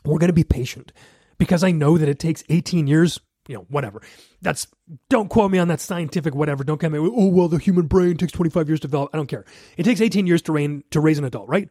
we're 0.04 0.18
gonna 0.18 0.34
be 0.34 0.44
patient 0.44 0.92
because 1.38 1.64
I 1.64 1.72
know 1.72 1.98
that 1.98 2.10
it 2.10 2.20
takes 2.20 2.44
18 2.50 2.88
years, 2.88 3.20
you 3.48 3.56
know, 3.56 3.66
whatever. 3.70 4.02
That's 4.42 4.68
don't 5.10 5.30
quote 5.30 5.52
me 5.52 5.60
on 5.60 5.70
that 5.70 5.80
scientific 5.80 6.36
whatever. 6.36 6.64
Don't 6.64 6.80
come 6.80 6.92
me. 6.92 7.00
Oh 7.00 7.28
well, 7.28 7.48
the 7.48 7.60
human 7.60 7.86
brain 7.86 8.18
takes 8.18 8.34
25 8.34 8.68
years 8.68 8.80
to 8.82 8.88
develop. 8.88 9.12
I 9.14 9.18
don't 9.18 9.28
care. 9.28 9.46
It 9.78 9.84
takes 9.84 10.02
18 10.02 10.28
years 10.28 10.42
to 10.44 10.52
rain 10.52 10.84
to 10.90 11.00
raise 11.00 11.20
an 11.20 11.26
adult, 11.26 11.48
right? 11.48 11.70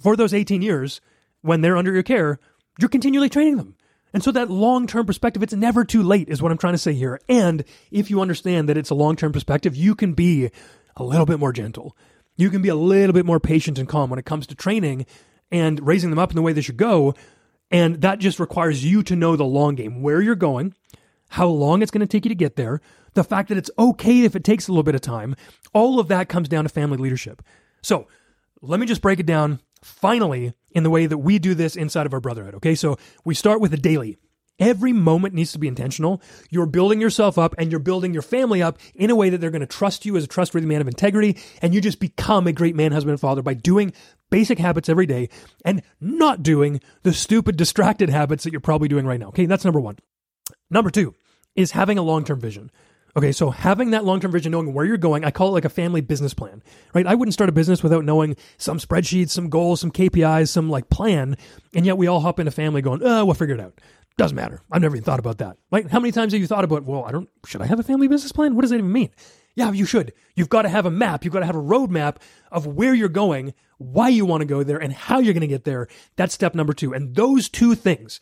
For 0.00 0.16
those 0.16 0.34
18 0.34 0.60
years, 0.60 1.00
when 1.40 1.60
they're 1.60 1.76
under 1.76 1.92
your 1.92 2.02
care, 2.02 2.40
you're 2.80 2.88
continually 2.88 3.28
training 3.28 3.56
them. 3.56 3.76
And 4.18 4.24
so 4.24 4.32
that 4.32 4.50
long 4.50 4.88
term 4.88 5.06
perspective, 5.06 5.44
it's 5.44 5.54
never 5.54 5.84
too 5.84 6.02
late, 6.02 6.28
is 6.28 6.42
what 6.42 6.50
I'm 6.50 6.58
trying 6.58 6.74
to 6.74 6.78
say 6.78 6.92
here. 6.92 7.20
And 7.28 7.62
if 7.92 8.10
you 8.10 8.20
understand 8.20 8.68
that 8.68 8.76
it's 8.76 8.90
a 8.90 8.94
long 8.96 9.14
term 9.14 9.30
perspective, 9.30 9.76
you 9.76 9.94
can 9.94 10.12
be 10.12 10.50
a 10.96 11.04
little 11.04 11.24
bit 11.24 11.38
more 11.38 11.52
gentle. 11.52 11.96
You 12.36 12.50
can 12.50 12.60
be 12.60 12.68
a 12.68 12.74
little 12.74 13.12
bit 13.12 13.24
more 13.24 13.38
patient 13.38 13.78
and 13.78 13.88
calm 13.88 14.10
when 14.10 14.18
it 14.18 14.24
comes 14.24 14.48
to 14.48 14.56
training 14.56 15.06
and 15.52 15.86
raising 15.86 16.10
them 16.10 16.18
up 16.18 16.32
in 16.32 16.34
the 16.34 16.42
way 16.42 16.52
they 16.52 16.62
should 16.62 16.76
go. 16.76 17.14
And 17.70 18.00
that 18.00 18.18
just 18.18 18.40
requires 18.40 18.84
you 18.84 19.04
to 19.04 19.14
know 19.14 19.36
the 19.36 19.44
long 19.44 19.76
game, 19.76 20.02
where 20.02 20.20
you're 20.20 20.34
going, 20.34 20.74
how 21.28 21.46
long 21.46 21.80
it's 21.80 21.92
going 21.92 22.00
to 22.00 22.06
take 22.08 22.24
you 22.24 22.30
to 22.30 22.34
get 22.34 22.56
there, 22.56 22.80
the 23.14 23.22
fact 23.22 23.50
that 23.50 23.58
it's 23.58 23.70
okay 23.78 24.24
if 24.24 24.34
it 24.34 24.42
takes 24.42 24.66
a 24.66 24.72
little 24.72 24.82
bit 24.82 24.96
of 24.96 25.00
time. 25.00 25.36
All 25.72 26.00
of 26.00 26.08
that 26.08 26.28
comes 26.28 26.48
down 26.48 26.64
to 26.64 26.68
family 26.68 26.98
leadership. 26.98 27.40
So 27.82 28.08
let 28.62 28.80
me 28.80 28.86
just 28.86 29.00
break 29.00 29.20
it 29.20 29.26
down 29.26 29.60
finally 29.82 30.54
in 30.70 30.82
the 30.82 30.90
way 30.90 31.06
that 31.06 31.18
we 31.18 31.38
do 31.38 31.54
this 31.54 31.76
inside 31.76 32.06
of 32.06 32.14
our 32.14 32.20
brotherhood. 32.20 32.54
Okay. 32.56 32.74
So 32.74 32.98
we 33.24 33.34
start 33.34 33.60
with 33.60 33.72
a 33.72 33.76
daily. 33.76 34.18
Every 34.58 34.92
moment 34.92 35.34
needs 35.34 35.52
to 35.52 35.58
be 35.58 35.68
intentional. 35.68 36.20
You're 36.50 36.66
building 36.66 37.00
yourself 37.00 37.38
up 37.38 37.54
and 37.58 37.70
you're 37.70 37.78
building 37.78 38.12
your 38.12 38.22
family 38.22 38.60
up 38.60 38.78
in 38.94 39.08
a 39.08 39.14
way 39.14 39.30
that 39.30 39.38
they're 39.38 39.52
going 39.52 39.60
to 39.60 39.66
trust 39.66 40.04
you 40.04 40.16
as 40.16 40.24
a 40.24 40.28
trustworthy 40.28 40.66
man 40.66 40.80
of 40.80 40.88
integrity. 40.88 41.38
And 41.62 41.72
you 41.72 41.80
just 41.80 42.00
become 42.00 42.48
a 42.48 42.52
great 42.52 42.74
man, 42.74 42.90
husband, 42.90 43.12
and 43.12 43.20
father 43.20 43.42
by 43.42 43.54
doing 43.54 43.92
basic 44.30 44.58
habits 44.58 44.88
every 44.88 45.06
day 45.06 45.28
and 45.64 45.82
not 46.00 46.42
doing 46.42 46.80
the 47.04 47.12
stupid, 47.12 47.56
distracted 47.56 48.10
habits 48.10 48.44
that 48.44 48.52
you're 48.52 48.60
probably 48.60 48.88
doing 48.88 49.06
right 49.06 49.20
now. 49.20 49.28
Okay. 49.28 49.46
That's 49.46 49.64
number 49.64 49.80
one. 49.80 49.98
Number 50.70 50.90
two 50.90 51.14
is 51.54 51.70
having 51.70 51.98
a 51.98 52.02
long 52.02 52.24
term 52.24 52.40
vision. 52.40 52.70
Okay, 53.16 53.32
so 53.32 53.50
having 53.50 53.90
that 53.90 54.04
long 54.04 54.20
term 54.20 54.30
vision, 54.30 54.52
knowing 54.52 54.74
where 54.74 54.84
you're 54.84 54.96
going, 54.96 55.24
I 55.24 55.30
call 55.30 55.48
it 55.48 55.52
like 55.52 55.64
a 55.64 55.70
family 55.70 56.00
business 56.00 56.34
plan, 56.34 56.62
right? 56.94 57.06
I 57.06 57.14
wouldn't 57.14 57.34
start 57.34 57.48
a 57.48 57.52
business 57.52 57.82
without 57.82 58.04
knowing 58.04 58.36
some 58.58 58.78
spreadsheets, 58.78 59.30
some 59.30 59.48
goals, 59.48 59.80
some 59.80 59.90
KPIs, 59.90 60.48
some 60.48 60.68
like 60.68 60.88
plan. 60.90 61.36
And 61.74 61.86
yet 61.86 61.98
we 61.98 62.06
all 62.06 62.20
hop 62.20 62.38
into 62.38 62.52
family 62.52 62.82
going, 62.82 63.00
oh, 63.02 63.24
we'll 63.24 63.34
figure 63.34 63.54
it 63.54 63.60
out. 63.60 63.80
Doesn't 64.18 64.36
matter. 64.36 64.60
I've 64.70 64.82
never 64.82 64.96
even 64.96 65.04
thought 65.04 65.20
about 65.20 65.38
that. 65.38 65.56
Right? 65.70 65.88
How 65.88 66.00
many 66.00 66.12
times 66.12 66.32
have 66.32 66.40
you 66.40 66.48
thought 66.48 66.64
about, 66.64 66.84
well, 66.84 67.04
I 67.04 67.12
don't, 67.12 67.28
should 67.46 67.62
I 67.62 67.66
have 67.66 67.80
a 67.80 67.84
family 67.84 68.08
business 68.08 68.32
plan? 68.32 68.54
What 68.54 68.62
does 68.62 68.70
that 68.70 68.78
even 68.78 68.92
mean? 68.92 69.10
Yeah, 69.54 69.72
you 69.72 69.86
should. 69.86 70.12
You've 70.36 70.48
got 70.48 70.62
to 70.62 70.68
have 70.68 70.86
a 70.86 70.90
map. 70.90 71.24
You've 71.24 71.32
got 71.34 71.40
to 71.40 71.46
have 71.46 71.56
a 71.56 71.62
roadmap 71.62 72.16
of 72.52 72.66
where 72.66 72.94
you're 72.94 73.08
going, 73.08 73.54
why 73.78 74.08
you 74.08 74.24
want 74.24 74.40
to 74.40 74.46
go 74.46 74.62
there, 74.62 74.78
and 74.78 74.92
how 74.92 75.18
you're 75.18 75.34
going 75.34 75.40
to 75.40 75.48
get 75.48 75.64
there. 75.64 75.88
That's 76.16 76.34
step 76.34 76.54
number 76.54 76.72
two. 76.72 76.92
And 76.92 77.14
those 77.14 77.48
two 77.48 77.74
things, 77.74 78.20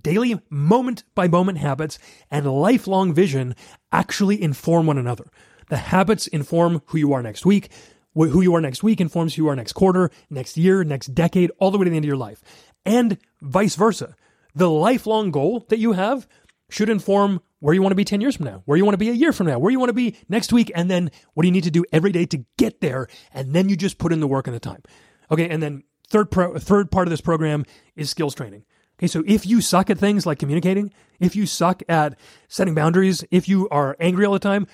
daily 0.00 0.40
moment 0.50 1.04
by 1.14 1.28
moment 1.28 1.58
habits 1.58 1.98
and 2.30 2.46
lifelong 2.46 3.12
vision 3.12 3.54
actually 3.90 4.42
inform 4.42 4.86
one 4.86 4.98
another. 4.98 5.30
The 5.68 5.76
habits 5.76 6.26
inform 6.26 6.82
who 6.86 6.98
you 6.98 7.12
are 7.12 7.22
next 7.22 7.46
week. 7.46 7.70
Who 8.14 8.42
you 8.42 8.54
are 8.54 8.60
next 8.60 8.82
week 8.82 9.00
informs 9.00 9.34
who 9.34 9.44
you 9.44 9.48
are 9.48 9.56
next 9.56 9.72
quarter, 9.72 10.10
next 10.28 10.58
year, 10.58 10.84
next 10.84 11.14
decade, 11.14 11.50
all 11.58 11.70
the 11.70 11.78
way 11.78 11.84
to 11.84 11.90
the 11.90 11.96
end 11.96 12.04
of 12.04 12.08
your 12.08 12.16
life. 12.16 12.42
And 12.84 13.16
vice 13.40 13.74
versa. 13.74 14.14
The 14.54 14.68
lifelong 14.68 15.30
goal 15.30 15.64
that 15.70 15.78
you 15.78 15.92
have 15.92 16.28
should 16.68 16.90
inform 16.90 17.40
where 17.60 17.74
you 17.74 17.80
want 17.80 17.92
to 17.92 17.96
be 17.96 18.04
10 18.04 18.20
years 18.20 18.36
from 18.36 18.46
now, 18.46 18.62
where 18.66 18.76
you 18.76 18.84
want 18.84 18.94
to 18.94 18.98
be 18.98 19.08
a 19.08 19.14
year 19.14 19.32
from 19.32 19.46
now, 19.46 19.58
where 19.58 19.70
you 19.70 19.78
want 19.78 19.88
to 19.88 19.94
be 19.94 20.16
next 20.28 20.52
week, 20.52 20.70
and 20.74 20.90
then 20.90 21.10
what 21.32 21.42
do 21.42 21.46
you 21.46 21.52
need 21.52 21.64
to 21.64 21.70
do 21.70 21.84
every 21.92 22.12
day 22.12 22.26
to 22.26 22.44
get 22.58 22.80
there. 22.80 23.06
And 23.32 23.54
then 23.54 23.68
you 23.68 23.76
just 23.76 23.98
put 23.98 24.12
in 24.12 24.20
the 24.20 24.26
work 24.26 24.46
and 24.46 24.54
the 24.54 24.60
time. 24.60 24.82
Okay. 25.30 25.48
And 25.48 25.62
then 25.62 25.84
third 26.08 26.30
pro, 26.30 26.58
third 26.58 26.90
part 26.90 27.06
of 27.06 27.10
this 27.10 27.20
program 27.20 27.64
is 27.96 28.10
skills 28.10 28.34
training. 28.34 28.64
Okay, 29.02 29.08
so 29.08 29.24
if 29.26 29.44
you 29.44 29.60
suck 29.60 29.90
at 29.90 29.98
things 29.98 30.26
like 30.26 30.38
communicating, 30.38 30.92
if 31.18 31.34
you 31.34 31.44
suck 31.44 31.82
at 31.88 32.16
setting 32.46 32.72
boundaries, 32.72 33.24
if 33.32 33.48
you 33.48 33.68
are 33.70 33.96
angry 33.98 34.24
all 34.24 34.32
the 34.32 34.38
time, 34.38 34.68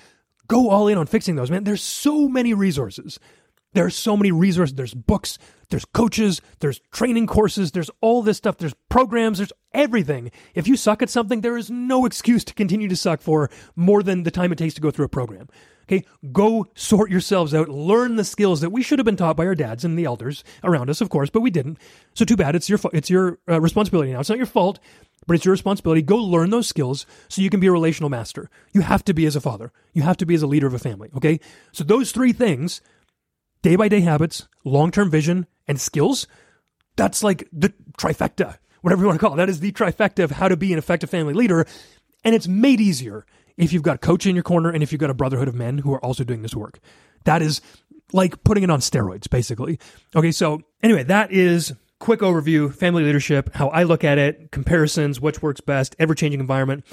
go 0.47 0.69
all 0.69 0.87
in 0.87 0.99
on 0.99 1.07
fixing 1.07 1.35
those, 1.35 1.49
man. 1.49 1.63
There's 1.63 1.81
so 1.81 2.29
many 2.29 2.53
resources. 2.53 3.19
There 3.73 3.87
are 3.87 3.89
so 3.89 4.15
many 4.15 4.31
resources. 4.31 4.75
There's 4.75 4.93
books, 4.93 5.39
there's 5.71 5.85
coaches, 5.85 6.43
there's 6.59 6.79
training 6.91 7.25
courses, 7.25 7.71
there's 7.71 7.89
all 8.01 8.21
this 8.21 8.37
stuff, 8.37 8.57
there's 8.57 8.75
programs, 8.87 9.39
there's 9.39 9.53
everything. 9.73 10.29
If 10.53 10.67
you 10.67 10.77
suck 10.77 11.01
at 11.01 11.09
something, 11.09 11.41
there 11.41 11.57
is 11.57 11.71
no 11.71 12.05
excuse 12.05 12.43
to 12.43 12.53
continue 12.53 12.87
to 12.87 12.95
suck 12.95 13.21
for 13.21 13.49
more 13.75 14.03
than 14.03 14.21
the 14.21 14.31
time 14.31 14.51
it 14.51 14.59
takes 14.59 14.75
to 14.75 14.81
go 14.81 14.91
through 14.91 15.05
a 15.05 15.09
program. 15.09 15.47
Okay, 15.89 16.05
go 16.31 16.67
sort 16.75 17.09
yourselves 17.09 17.51
out, 17.55 17.67
learn 17.67 18.15
the 18.15 18.23
skills 18.23 18.61
that 18.61 18.69
we 18.69 18.83
should 18.83 18.99
have 18.99 19.07
been 19.07 19.15
taught 19.15 19.35
by 19.35 19.47
our 19.47 19.55
dads 19.55 19.83
and 19.83 19.97
the 19.97 20.05
elders 20.05 20.43
around 20.63 20.87
us, 20.87 21.01
of 21.01 21.09
course, 21.09 21.31
but 21.31 21.41
we 21.41 21.49
didn't. 21.49 21.79
So 22.13 22.25
too 22.25 22.35
bad. 22.35 22.55
It's 22.55 22.69
your 22.69 22.77
it's 22.93 23.09
your 23.09 23.39
uh, 23.49 23.59
responsibility 23.59 24.13
now. 24.13 24.19
It's 24.19 24.29
not 24.29 24.37
your 24.37 24.45
fault, 24.45 24.77
but 25.25 25.33
it's 25.33 25.45
your 25.45 25.51
responsibility. 25.51 26.03
Go 26.03 26.17
learn 26.17 26.51
those 26.51 26.67
skills 26.67 27.07
so 27.27 27.41
you 27.41 27.49
can 27.49 27.59
be 27.59 27.65
a 27.65 27.71
relational 27.71 28.11
master. 28.11 28.51
You 28.71 28.81
have 28.81 29.03
to 29.05 29.15
be 29.15 29.25
as 29.25 29.35
a 29.35 29.41
father. 29.41 29.71
You 29.93 30.03
have 30.03 30.17
to 30.17 30.27
be 30.27 30.35
as 30.35 30.43
a 30.43 30.47
leader 30.47 30.67
of 30.67 30.75
a 30.75 30.79
family. 30.79 31.09
Okay, 31.15 31.39
so 31.71 31.83
those 31.83 32.11
three 32.11 32.33
things: 32.33 32.81
day 33.63 33.75
by 33.75 33.87
day 33.87 34.01
habits, 34.01 34.47
long 34.63 34.91
term 34.91 35.09
vision, 35.09 35.47
and 35.67 35.81
skills. 35.81 36.27
That's 36.97 37.23
like 37.23 37.47
the 37.51 37.73
trifecta, 37.97 38.59
whatever 38.81 39.01
you 39.01 39.07
want 39.07 39.19
to 39.19 39.25
call 39.25 39.33
it. 39.33 39.37
That 39.37 39.49
is 39.49 39.59
the 39.59 39.71
trifecta 39.71 40.23
of 40.23 40.31
how 40.31 40.49
to 40.49 40.57
be 40.57 40.71
an 40.71 40.77
effective 40.77 41.09
family 41.09 41.33
leader, 41.33 41.65
and 42.23 42.35
it's 42.35 42.47
made 42.47 42.79
easier 42.79 43.25
if 43.59 43.73
you've 43.73 43.83
got 43.83 43.95
a 43.95 43.99
coach 43.99 44.25
in 44.25 44.35
your 44.35 44.43
corner 44.43 44.69
and 44.69 44.81
if 44.81 44.91
you've 44.91 45.01
got 45.01 45.09
a 45.09 45.13
brotherhood 45.13 45.47
of 45.47 45.53
men 45.53 45.79
who 45.79 45.93
are 45.93 46.03
also 46.03 46.23
doing 46.23 46.41
this 46.41 46.55
work. 46.55 46.79
That 47.25 47.41
is 47.41 47.61
like 48.13 48.43
putting 48.43 48.63
it 48.63 48.71
on 48.71 48.79
steroids, 48.79 49.29
basically. 49.29 49.79
Okay, 50.15 50.31
so 50.31 50.61
anyway, 50.81 51.03
that 51.03 51.31
is 51.31 51.73
quick 51.99 52.21
overview, 52.21 52.73
family 52.73 53.03
leadership, 53.03 53.53
how 53.53 53.67
I 53.67 53.83
look 53.83 54.03
at 54.03 54.17
it, 54.17 54.51
comparisons, 54.51 55.19
which 55.19 55.41
works 55.41 55.61
best, 55.61 55.95
ever 55.99 56.15
changing 56.15 56.39
environment. 56.39 56.85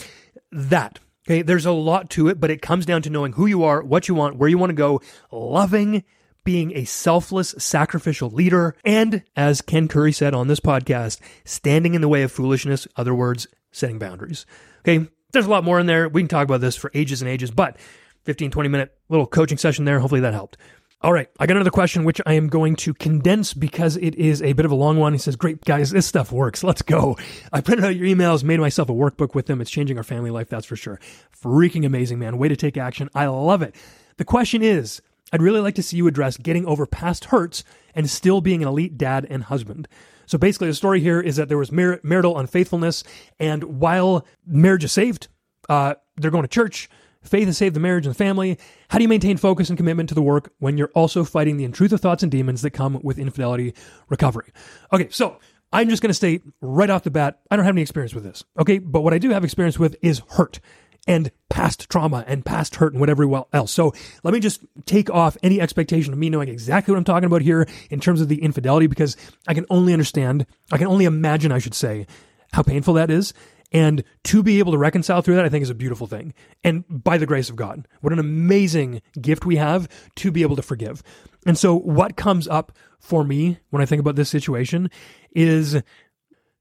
That. 0.51 0.99
Okay, 1.27 1.43
there's 1.43 1.67
a 1.67 1.73
lot 1.73 2.11
to 2.11 2.29
it, 2.29 2.39
but 2.39 2.51
it 2.51 2.63
comes 2.63 2.87
down 2.87 3.03
to 3.03 3.11
knowing 3.11 3.33
who 3.33 3.47
you 3.47 3.65
are, 3.65 3.83
what 3.83 4.09
you 4.09 4.15
want, 4.15 4.37
where 4.37 4.49
you 4.49 4.59
want 4.59 4.71
to 4.71 4.75
go, 4.75 5.01
loving 5.33 6.05
being 6.45 6.77
a 6.77 6.85
selfless, 6.85 7.55
sacrificial 7.59 8.31
leader, 8.31 8.77
and 8.85 9.25
as 9.35 9.61
Ken 9.61 9.89
Curry 9.89 10.13
said 10.13 10.35
on 10.35 10.47
this 10.47 10.61
podcast, 10.61 11.19
standing 11.45 11.95
in 11.95 12.01
the 12.01 12.09
way 12.09 12.23
of 12.23 12.31
foolishness, 12.31 12.87
other 12.95 13.15
words, 13.15 13.49
setting 13.73 13.99
boundaries. 13.99 14.47
Okay, 14.81 15.09
there's 15.33 15.47
a 15.47 15.51
lot 15.51 15.65
more 15.65 15.81
in 15.81 15.87
there. 15.87 16.09
We 16.09 16.23
can 16.23 16.29
talk 16.29 16.45
about 16.45 16.61
this 16.61 16.77
for 16.77 16.91
ages 16.95 17.23
and 17.23 17.29
ages, 17.31 17.51
but 17.51 17.77
15, 18.25 18.51
20 18.51 18.69
minute 18.69 18.97
little 19.09 19.27
coaching 19.27 19.59
session 19.59 19.85
there. 19.85 20.01
Hopefully 20.01 20.21
that 20.21 20.35
helped. 20.35 20.57
All 21.03 21.13
right, 21.13 21.29
I 21.39 21.47
got 21.47 21.57
another 21.57 21.71
question 21.71 22.05
which 22.05 22.23
I 22.25 22.33
am 22.33 22.49
going 22.49 22.75
to 22.77 22.95
condense 22.95 23.53
because 23.53 23.99
it 23.99 24.15
is 24.15 24.41
a 24.41 24.55
bit 24.55 24.65
of 24.65 24.73
a 24.73 24.75
long 24.75 24.99
one. 24.99 25.13
He 25.13 25.19
says, 25.19 25.37
Great 25.37 25.63
guys, 25.65 25.91
this 25.91 26.07
stuff 26.07 26.33
works. 26.33 26.65
Let's 26.65 26.83
go. 26.83 27.19
I 27.53 27.61
printed 27.61 27.85
out 27.85 27.97
your 27.97 28.07
emails, 28.07 28.43
made 28.43 28.61
myself 28.61 28.89
a 28.89 28.95
workbook 28.95 29.35
with 29.35 29.47
them. 29.47 29.61
It's 29.61 29.71
changing 29.71 29.99
our 29.99 30.03
family 30.03 30.31
life, 30.31 30.49
that's 30.49 30.67
for 30.67 30.75
sure. 30.75 30.99
Freaking 31.39 31.85
amazing, 31.85 32.19
man. 32.19 32.39
Way 32.39 32.49
to 32.49 32.57
take 32.57 32.79
action. 32.79 33.11
I 33.15 33.27
love 33.27 33.61
it. 33.61 33.75
The 34.17 34.25
question 34.25 34.63
is 34.63 35.03
I'd 35.33 35.43
really 35.43 35.61
like 35.61 35.75
to 35.75 35.83
see 35.83 35.99
you 35.99 36.07
address 36.07 36.39
getting 36.39 36.65
over 36.67 36.87
past 36.87 37.27
hurts 37.27 37.63
and 37.95 38.09
still 38.09 38.41
being 38.41 38.63
an 38.63 38.69
elite 38.69 38.97
dad 38.97 39.27
and 39.29 39.45
husband. 39.45 39.89
So 40.27 40.39
basically, 40.39 40.69
the 40.69 40.75
story 40.75 41.01
here 41.01 41.21
is 41.21 41.37
that 41.37 41.49
there 41.49 41.59
was 41.59 41.73
mar- 41.73 42.01
marital 42.03 42.39
unfaithfulness, 42.39 43.05
and 43.39 43.81
while 43.81 44.27
marriage 44.47 44.85
is 44.85 44.93
saved, 44.93 45.29
uh, 45.69 45.95
they're 46.17 46.31
going 46.31 46.45
to 46.45 46.49
church. 46.49 46.89
Faith 47.23 47.47
has 47.47 47.59
saved 47.59 47.75
the 47.75 47.81
marriage 47.81 48.07
and 48.07 48.15
the 48.15 48.19
family. 48.19 48.59
How 48.89 48.99
do 48.99 49.03
you 49.03 49.09
maintain 49.09 49.37
focus 49.37 49.69
and 49.69 49.77
commitment 49.77 50.09
to 50.11 50.15
the 50.15 50.23
work 50.23 50.53
when 50.59 50.79
you're 50.79 50.93
also 50.95 51.25
fighting 51.25 51.57
the 51.57 51.65
intrusive 51.65 52.01
thoughts 52.01 52.23
and 52.23 52.31
demons 52.31 52.63
that 52.63 52.71
come 52.71 53.01
with 53.03 53.19
infidelity 53.19 53.75
recovery? 54.09 54.53
Okay, 54.93 55.09
so 55.11 55.39
I'm 55.73 55.89
just 55.89 56.03
going 56.03 56.11
to 56.11 56.15
state 56.15 56.43
right 56.61 56.89
off 56.89 57.03
the 57.03 57.11
bat, 57.11 57.41
I 57.51 57.57
don't 57.57 57.65
have 57.65 57.75
any 57.75 57.83
experience 57.83 58.15
with 58.15 58.25
this. 58.25 58.45
Okay, 58.59 58.79
but 58.79 59.01
what 59.01 59.13
I 59.13 59.19
do 59.19 59.31
have 59.31 59.45
experience 59.45 59.79
with 59.79 59.97
is 60.03 60.23
hurt 60.31 60.61
and 61.07 61.31
past 61.49 61.89
trauma 61.89 62.25
and 62.27 62.45
past 62.45 62.77
hurt 62.77 62.93
and 62.93 63.01
whatever 63.01 63.45
else. 63.53 63.73
So 63.73 63.95
let 64.25 64.35
me 64.35 64.41
just 64.41 64.65
take 64.85 65.09
off 65.11 65.37
any 65.43 65.61
expectation 65.61 66.13
of 66.13 66.19
me 66.19 66.31
knowing 66.31 66.49
exactly 66.49 66.93
what 66.93 66.99
I'm 66.99 67.05
talking 67.05 67.27
about 67.27 67.43
here 67.43 67.69
in 67.91 68.01
terms 68.01 68.21
of 68.21 68.29
the 68.29 68.43
infidelity 68.43 68.87
because 68.87 69.17
I 69.47 69.55
can 69.55 69.67
only 69.71 69.93
understand, 69.93 70.47
I 70.73 70.79
can 70.79 70.89
only 70.89 71.05
imagine, 71.05 71.53
I 71.53 71.59
should 71.59 71.75
say, 71.75 72.07
how 72.53 72.63
painful 72.63 72.95
that 72.95 73.11
is. 73.11 73.33
And 73.73 74.05
to 74.25 74.43
be 74.43 74.59
able 74.59 74.73
to 74.73 74.79
reconcile 74.79 75.23
through 75.23 75.35
that, 75.37 75.45
I 75.45 75.49
think 75.49 75.63
is 75.63 75.71
a 75.71 75.75
beautiful 75.75 76.07
thing. 76.07 76.35
And 76.63 76.85
by 76.89 77.19
the 77.19 77.27
grace 77.27 77.51
of 77.51 77.57
God, 77.57 77.87
what 78.01 78.13
an 78.13 78.19
amazing 78.19 79.03
gift 79.21 79.45
we 79.45 79.57
have 79.57 79.89
to 80.17 80.31
be 80.31 80.43
able 80.43 80.57
to 80.57 80.63
forgive. 80.63 81.03
And 81.47 81.59
so 81.59 81.75
what 81.75 82.17
comes 82.17 82.47
up 82.49 82.73
for 82.99 83.25
me 83.25 83.59
when 83.71 83.83
I 83.83 83.87
think 83.87 84.01
about 84.01 84.17
this 84.17 84.29
situation 84.29 84.91
is, 85.33 85.81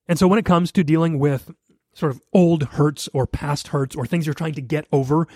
and 0.08 0.20
so 0.20 0.28
when 0.28 0.40
it 0.40 0.46
comes 0.46 0.72
to 0.74 0.84
dealing 0.84 1.20
with 1.20 1.52
sort 1.96 2.12
of 2.12 2.22
old 2.34 2.64
hurts 2.64 3.10
or 3.14 3.26
past 3.26 3.70
hurts 3.70 3.96
or 3.96 4.06
things 4.06 4.28
you're 4.28 4.36
trying 4.36 4.54
to 4.54 4.62
get 4.62 4.86
over, 4.92 5.28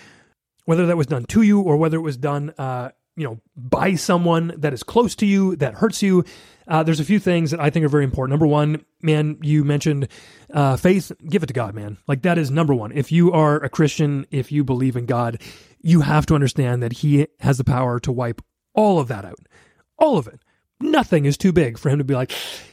whether 0.66 0.86
that 0.86 0.96
was 0.96 1.08
done 1.08 1.24
to 1.24 1.42
you 1.42 1.60
or 1.60 1.76
whether 1.76 1.96
it 1.96 2.02
was 2.02 2.16
done, 2.16 2.54
uh, 2.58 2.90
you 3.16 3.24
know, 3.24 3.40
by 3.56 3.94
someone 3.94 4.52
that 4.56 4.72
is 4.72 4.82
close 4.82 5.16
to 5.16 5.26
you 5.26 5.56
that 5.56 5.74
hurts 5.74 6.02
you. 6.02 6.24
Uh, 6.68 6.82
there's 6.84 7.00
a 7.00 7.04
few 7.04 7.18
things 7.18 7.50
that 7.50 7.58
I 7.58 7.70
think 7.70 7.84
are 7.84 7.88
very 7.88 8.04
important. 8.04 8.30
Number 8.30 8.46
one, 8.46 8.84
man, 9.02 9.38
you 9.42 9.64
mentioned 9.64 10.06
uh, 10.52 10.76
faith. 10.76 11.10
Give 11.28 11.42
it 11.42 11.46
to 11.46 11.52
God, 11.52 11.74
man. 11.74 11.98
Like 12.06 12.22
that 12.22 12.38
is 12.38 12.50
number 12.50 12.74
one. 12.74 12.92
If 12.92 13.10
you 13.10 13.32
are 13.32 13.56
a 13.56 13.68
Christian, 13.68 14.26
if 14.30 14.52
you 14.52 14.62
believe 14.62 14.96
in 14.96 15.06
God, 15.06 15.42
you 15.80 16.02
have 16.02 16.26
to 16.26 16.34
understand 16.34 16.82
that 16.82 16.92
He 16.92 17.26
has 17.40 17.58
the 17.58 17.64
power 17.64 17.98
to 18.00 18.12
wipe 18.12 18.42
all 18.74 19.00
of 19.00 19.08
that 19.08 19.24
out, 19.24 19.40
all 19.98 20.16
of 20.16 20.28
it. 20.28 20.40
Nothing 20.78 21.24
is 21.24 21.36
too 21.36 21.52
big 21.52 21.78
for 21.78 21.88
Him 21.88 21.98
to 21.98 22.04
be 22.04 22.14
like, 22.14 22.32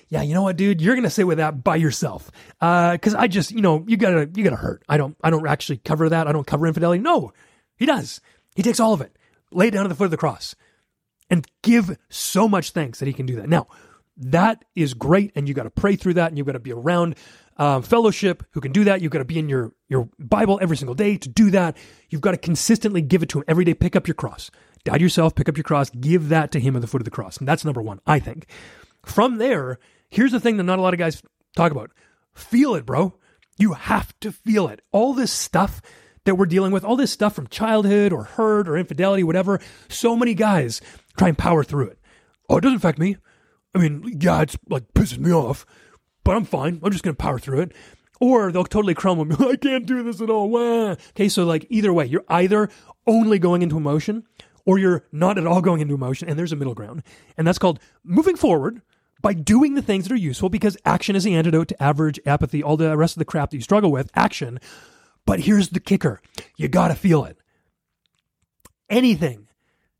yeah, 0.10 0.22
you 0.22 0.34
know 0.34 0.44
what, 0.44 0.58
dude, 0.58 0.82
you're 0.82 0.96
gonna 0.96 1.10
sit 1.10 1.28
with 1.28 1.38
that 1.38 1.64
by 1.64 1.76
yourself. 1.76 2.32
Because 2.60 3.14
I 3.14 3.28
just, 3.28 3.52
you 3.52 3.62
know, 3.62 3.84
you 3.88 3.98
gotta, 3.98 4.30
you 4.34 4.44
gotta 4.44 4.56
hurt. 4.56 4.84
I 4.88 4.98
don't, 4.98 5.18
I 5.24 5.30
don't 5.30 5.48
actually 5.48 5.78
cover 5.78 6.10
that. 6.10 6.28
I 6.28 6.32
don't 6.32 6.48
cover 6.48 6.68
infidelity. 6.68 7.02
No, 7.02 7.34
He 7.78 7.86
does. 7.86 8.22
He 8.56 8.64
takes 8.64 8.80
all 8.80 8.94
of 8.94 9.02
it, 9.02 9.16
lay 9.52 9.68
it 9.68 9.72
down 9.72 9.86
at 9.86 9.90
the 9.90 9.96
foot 9.96 10.06
of 10.06 10.12
the 10.12 10.18
cross, 10.18 10.56
and 11.30 11.46
give 11.62 11.98
so 12.10 12.48
much 12.48 12.72
thanks 12.72 13.00
that 13.00 13.08
He 13.08 13.14
can 13.14 13.26
do 13.26 13.36
that. 13.36 13.50
Now, 13.50 13.68
that 14.18 14.66
is 14.76 14.94
great, 14.94 15.32
and 15.36 15.48
you 15.48 15.54
got 15.54 15.64
to 15.64 15.70
pray 15.70 15.96
through 15.96 16.16
that, 16.16 16.30
and 16.30 16.38
you've 16.38 16.48
got 16.48 16.54
to 16.54 16.60
be 16.60 16.74
around 16.74 17.16
um, 17.58 17.84
fellowship 17.84 18.44
who 18.52 18.62
can 18.62 18.72
do 18.72 18.86
that. 18.86 19.02
You've 19.02 19.12
got 19.12 19.20
to 19.20 19.26
be 19.26 19.38
in 19.38 19.50
your 19.50 19.74
your 19.90 20.10
Bible 20.18 20.58
every 20.62 20.78
single 20.78 20.96
day 20.96 21.18
to 21.18 21.30
do 21.30 21.52
that. 21.52 21.78
You've 22.10 22.22
got 22.22 22.32
to 22.32 22.38
consistently 22.38 23.02
give 23.02 23.24
it 23.24 23.30
to 23.30 23.40
Him 23.40 23.46
every 23.48 23.66
day. 23.66 23.74
Pick 23.74 23.96
up 23.96 24.08
your 24.08 24.16
cross, 24.16 24.50
die 24.86 24.98
yourself, 24.98 25.36
pick 25.36 25.50
up 25.50 25.58
your 25.58 25.64
cross, 25.64 25.90
give 25.92 26.30
that 26.30 26.52
to 26.54 26.60
Him 26.60 26.76
at 26.76 26.82
the 26.82 26.88
foot 26.88 27.02
of 27.02 27.06
the 27.06 27.12
cross, 27.12 27.38
and 27.38 27.48
that's 27.48 27.66
number 27.66 27.82
one, 27.82 28.00
I 28.08 28.20
think. 28.20 28.48
From 29.06 29.38
there, 29.38 29.80
here's 30.10 30.32
the 30.32 30.40
thing 30.40 30.58
that 30.58 30.64
not 30.64 30.80
a 30.80 30.82
lot 30.82 30.94
of 30.94 31.00
guys 31.00 31.22
talk 31.56 31.72
about: 31.72 31.92
feel 32.34 32.76
it, 32.76 32.86
bro. 32.86 33.16
You 33.60 33.74
have 33.74 34.18
to 34.20 34.32
feel 34.32 34.68
it. 34.68 34.82
All 34.92 35.14
this 35.14 35.32
stuff 35.32 35.82
that 36.26 36.36
we're 36.36 36.46
dealing 36.46 36.72
with, 36.72 36.84
all 36.84 36.96
this 36.96 37.12
stuff 37.12 37.34
from 37.34 37.48
childhood 37.48 38.14
or 38.14 38.26
hurt 38.26 38.68
or 38.68 38.78
infidelity, 38.78 39.24
whatever. 39.24 39.60
So 39.90 40.16
many 40.16 40.34
guys 40.34 40.82
try 41.18 41.30
and 41.30 41.38
power 41.38 41.64
through 41.64 41.88
it. 41.88 42.00
Oh, 42.50 42.58
it 42.58 42.62
doesn't 42.62 42.78
affect 42.78 43.00
me. 43.00 43.18
I 43.74 43.80
mean, 43.80 44.18
yeah, 44.20 44.42
it's 44.42 44.58
like 44.70 44.94
pissing 44.94 45.20
me 45.20 45.32
off, 45.32 45.66
but 46.24 46.36
I'm 46.36 46.46
fine. 46.46 46.80
I'm 46.84 46.92
just 46.92 47.04
going 47.04 47.16
to 47.16 47.22
power 47.22 47.40
through 47.40 47.62
it. 47.62 47.72
Or 48.20 48.52
they'll 48.52 48.66
totally 48.66 48.94
crumble. 48.94 49.26
I 49.50 49.56
can't 49.56 49.86
do 49.86 50.04
this 50.04 50.22
at 50.22 50.30
all. 50.30 50.50
Wah. 50.50 50.96
Okay, 51.12 51.30
so 51.30 51.46
like 51.46 51.66
either 51.70 51.94
way, 51.94 52.06
you're 52.06 52.26
either 52.30 52.70
only 53.06 53.40
going 53.40 53.62
into 53.62 53.78
emotion 53.78 54.24
or 54.66 54.78
you're 54.78 55.06
not 55.12 55.38
at 55.38 55.48
all 55.48 55.62
going 55.62 55.80
into 55.80 55.94
emotion, 55.94 56.28
and 56.28 56.38
there's 56.38 56.52
a 56.52 56.56
middle 56.58 56.74
ground. 56.74 57.02
And 57.38 57.48
that's 57.48 57.58
called 57.58 57.80
moving 58.04 58.36
forward 58.36 58.82
by 59.22 59.34
doing 59.34 59.76
the 59.76 59.82
things 59.82 60.06
that 60.06 60.14
are 60.14 60.18
useful 60.18 60.50
because 60.50 60.78
action 60.86 61.16
is 61.16 61.24
the 61.24 61.36
antidote 61.36 61.70
to 61.70 61.84
average, 61.84 62.20
apathy, 62.26 62.62
all 62.64 62.78
the 62.78 62.96
rest 62.98 63.16
of 63.16 63.20
the 63.20 63.26
crap 63.26 63.52
that 63.52 63.58
you 63.58 63.62
struggle 63.62 63.92
with. 63.92 64.12
Action. 64.16 64.60
But 65.26 65.42
here's 65.42 65.70
the 65.70 65.80
kicker 65.80 66.22
you 66.56 66.68
got 66.68 66.90
to 66.90 66.96
feel 66.96 67.26
it. 67.26 67.38
Anything 68.90 69.48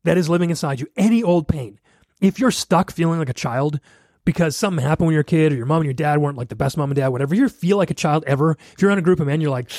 that 0.04 0.16
is 0.16 0.28
living 0.28 0.50
inside 0.50 0.80
you, 0.80 0.86
any 0.96 1.22
old 1.22 1.48
pain, 1.48 1.78
if 2.20 2.38
you're 2.38 2.50
stuck 2.50 2.90
feeling 2.90 3.18
like 3.18 3.28
a 3.28 3.34
child 3.34 3.80
because 4.24 4.56
something 4.56 4.84
happened 4.84 5.06
when 5.06 5.14
you're 5.14 5.22
a 5.22 5.24
kid 5.24 5.52
or 5.52 5.56
your 5.56 5.66
mom 5.66 5.78
and 5.78 5.86
your 5.86 5.94
dad 5.94 6.18
weren't 6.18 6.36
like 6.36 6.48
the 6.48 6.56
best 6.56 6.76
mom 6.76 6.90
and 6.90 6.96
dad, 6.96 7.08
whatever, 7.08 7.34
you 7.34 7.48
feel 7.48 7.76
like 7.76 7.90
a 7.90 7.94
child 7.94 8.24
ever, 8.26 8.56
if 8.72 8.82
you're 8.82 8.90
on 8.90 8.98
a 8.98 9.02
group 9.02 9.20
of 9.20 9.26
men, 9.26 9.40
you're 9.40 9.50
like, 9.50 9.70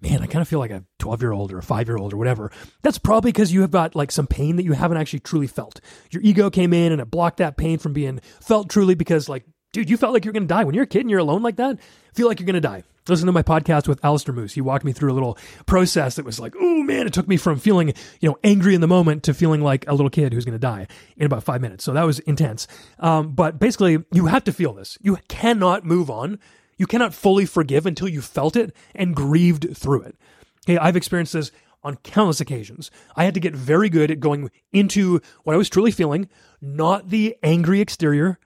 man, 0.00 0.22
I 0.22 0.26
kind 0.26 0.42
of 0.42 0.48
feel 0.48 0.58
like 0.58 0.70
a 0.70 0.84
12 0.98 1.22
year 1.22 1.32
old 1.32 1.52
or 1.52 1.58
a 1.58 1.62
five 1.62 1.88
year 1.88 1.96
old 1.96 2.12
or 2.12 2.16
whatever. 2.16 2.50
That's 2.82 2.98
probably 2.98 3.32
because 3.32 3.52
you 3.52 3.62
have 3.62 3.70
got 3.70 3.94
like 3.94 4.10
some 4.10 4.26
pain 4.26 4.56
that 4.56 4.64
you 4.64 4.72
haven't 4.72 4.98
actually 4.98 5.20
truly 5.20 5.46
felt. 5.46 5.80
Your 6.10 6.22
ego 6.22 6.50
came 6.50 6.72
in 6.72 6.92
and 6.92 7.00
it 7.00 7.10
blocked 7.10 7.38
that 7.38 7.56
pain 7.56 7.78
from 7.78 7.92
being 7.92 8.20
felt 8.40 8.68
truly 8.68 8.94
because, 8.94 9.28
like, 9.28 9.44
dude, 9.72 9.90
you 9.90 9.96
felt 9.96 10.12
like 10.12 10.24
you're 10.24 10.32
going 10.32 10.46
to 10.46 10.54
die. 10.54 10.64
When 10.64 10.74
you're 10.74 10.84
a 10.84 10.88
kid 10.88 11.00
and 11.00 11.10
you're 11.10 11.20
alone 11.20 11.42
like 11.42 11.56
that, 11.56 11.78
feel 12.14 12.28
like 12.28 12.40
you're 12.40 12.46
going 12.46 12.54
to 12.54 12.60
die 12.60 12.84
listen 13.08 13.26
to 13.26 13.32
my 13.32 13.42
podcast 13.42 13.86
with 13.88 14.04
Alistair 14.04 14.34
Moose. 14.34 14.54
He 14.54 14.60
walked 14.60 14.84
me 14.84 14.92
through 14.92 15.12
a 15.12 15.14
little 15.14 15.38
process 15.66 16.16
that 16.16 16.24
was 16.24 16.40
like, 16.40 16.54
oh 16.58 16.82
man, 16.82 17.06
it 17.06 17.12
took 17.12 17.28
me 17.28 17.36
from 17.36 17.58
feeling, 17.58 17.88
you 18.20 18.28
know, 18.28 18.38
angry 18.42 18.74
in 18.74 18.80
the 18.80 18.88
moment 18.88 19.22
to 19.24 19.34
feeling 19.34 19.60
like 19.60 19.86
a 19.88 19.92
little 19.92 20.10
kid 20.10 20.32
who's 20.32 20.44
going 20.44 20.54
to 20.54 20.58
die 20.58 20.86
in 21.16 21.26
about 21.26 21.44
five 21.44 21.60
minutes. 21.60 21.84
So 21.84 21.92
that 21.92 22.04
was 22.04 22.18
intense. 22.20 22.66
Um, 22.98 23.32
but 23.32 23.58
basically, 23.58 24.04
you 24.12 24.26
have 24.26 24.44
to 24.44 24.52
feel 24.52 24.72
this. 24.72 24.98
You 25.00 25.18
cannot 25.28 25.84
move 25.84 26.10
on. 26.10 26.38
You 26.76 26.86
cannot 26.86 27.14
fully 27.14 27.46
forgive 27.46 27.86
until 27.86 28.08
you 28.08 28.20
felt 28.20 28.56
it 28.56 28.74
and 28.94 29.16
grieved 29.16 29.76
through 29.76 30.02
it. 30.02 30.16
Okay, 30.64 30.78
I've 30.78 30.96
experienced 30.96 31.32
this 31.32 31.52
on 31.82 31.96
countless 31.98 32.40
occasions. 32.40 32.90
I 33.14 33.24
had 33.24 33.34
to 33.34 33.40
get 33.40 33.54
very 33.54 33.88
good 33.88 34.10
at 34.10 34.20
going 34.20 34.50
into 34.72 35.20
what 35.44 35.54
I 35.54 35.56
was 35.56 35.68
truly 35.68 35.90
feeling, 35.90 36.28
not 36.60 37.10
the 37.10 37.36
angry 37.42 37.80
exterior, 37.80 38.38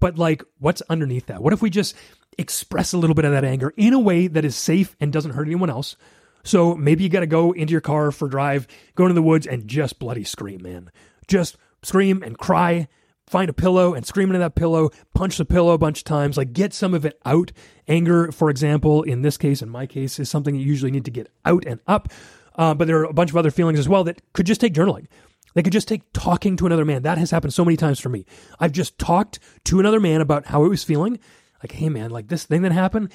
but 0.00 0.16
like 0.16 0.44
what's 0.58 0.82
underneath 0.88 1.26
that. 1.26 1.42
What 1.42 1.52
if 1.52 1.60
we 1.60 1.70
just 1.70 1.94
express 2.38 2.92
a 2.92 2.98
little 2.98 3.14
bit 3.14 3.24
of 3.24 3.32
that 3.32 3.44
anger 3.44 3.72
in 3.76 3.92
a 3.92 3.98
way 3.98 4.26
that 4.26 4.44
is 4.44 4.56
safe 4.56 4.96
and 5.00 5.12
doesn't 5.12 5.32
hurt 5.32 5.46
anyone 5.46 5.70
else. 5.70 5.96
So 6.42 6.74
maybe 6.74 7.02
you 7.02 7.08
got 7.08 7.20
to 7.20 7.26
go 7.26 7.52
into 7.52 7.72
your 7.72 7.80
car 7.80 8.10
for 8.12 8.26
a 8.26 8.30
drive, 8.30 8.66
go 8.94 9.04
into 9.04 9.14
the 9.14 9.22
woods 9.22 9.46
and 9.46 9.66
just 9.66 9.98
bloody 9.98 10.24
scream, 10.24 10.62
man. 10.62 10.90
Just 11.26 11.56
scream 11.82 12.22
and 12.22 12.36
cry. 12.36 12.88
Find 13.26 13.48
a 13.48 13.54
pillow 13.54 13.94
and 13.94 14.06
scream 14.06 14.28
into 14.28 14.38
that 14.38 14.54
pillow, 14.54 14.90
punch 15.14 15.38
the 15.38 15.44
pillow 15.44 15.72
a 15.72 15.78
bunch 15.78 16.00
of 16.00 16.04
times, 16.04 16.36
like 16.36 16.52
get 16.52 16.74
some 16.74 16.94
of 16.94 17.04
it 17.04 17.18
out. 17.24 17.52
Anger, 17.88 18.30
for 18.30 18.50
example, 18.50 19.02
in 19.02 19.22
this 19.22 19.36
case, 19.38 19.62
in 19.62 19.68
my 19.70 19.86
case, 19.86 20.18
is 20.18 20.28
something 20.28 20.54
you 20.54 20.64
usually 20.64 20.90
need 20.90 21.04
to 21.06 21.10
get 21.10 21.30
out 21.44 21.64
and 21.66 21.80
up. 21.86 22.08
Uh, 22.56 22.74
but 22.74 22.86
there 22.86 22.98
are 22.98 23.04
a 23.04 23.12
bunch 23.12 23.30
of 23.30 23.36
other 23.36 23.50
feelings 23.50 23.78
as 23.78 23.88
well 23.88 24.04
that 24.04 24.20
could 24.32 24.46
just 24.46 24.60
take 24.60 24.74
journaling. 24.74 25.06
They 25.54 25.62
could 25.62 25.72
just 25.72 25.88
take 25.88 26.02
talking 26.12 26.56
to 26.56 26.66
another 26.66 26.84
man. 26.84 27.02
That 27.02 27.18
has 27.18 27.30
happened 27.30 27.54
so 27.54 27.64
many 27.64 27.76
times 27.76 28.00
for 28.00 28.08
me. 28.08 28.26
I've 28.60 28.72
just 28.72 28.98
talked 28.98 29.38
to 29.64 29.80
another 29.80 30.00
man 30.00 30.20
about 30.20 30.46
how 30.46 30.64
it 30.64 30.68
was 30.68 30.84
feeling 30.84 31.18
like, 31.64 31.72
hey 31.72 31.88
man, 31.88 32.10
like 32.10 32.28
this 32.28 32.44
thing 32.44 32.60
that 32.60 32.72
happened, 32.72 33.10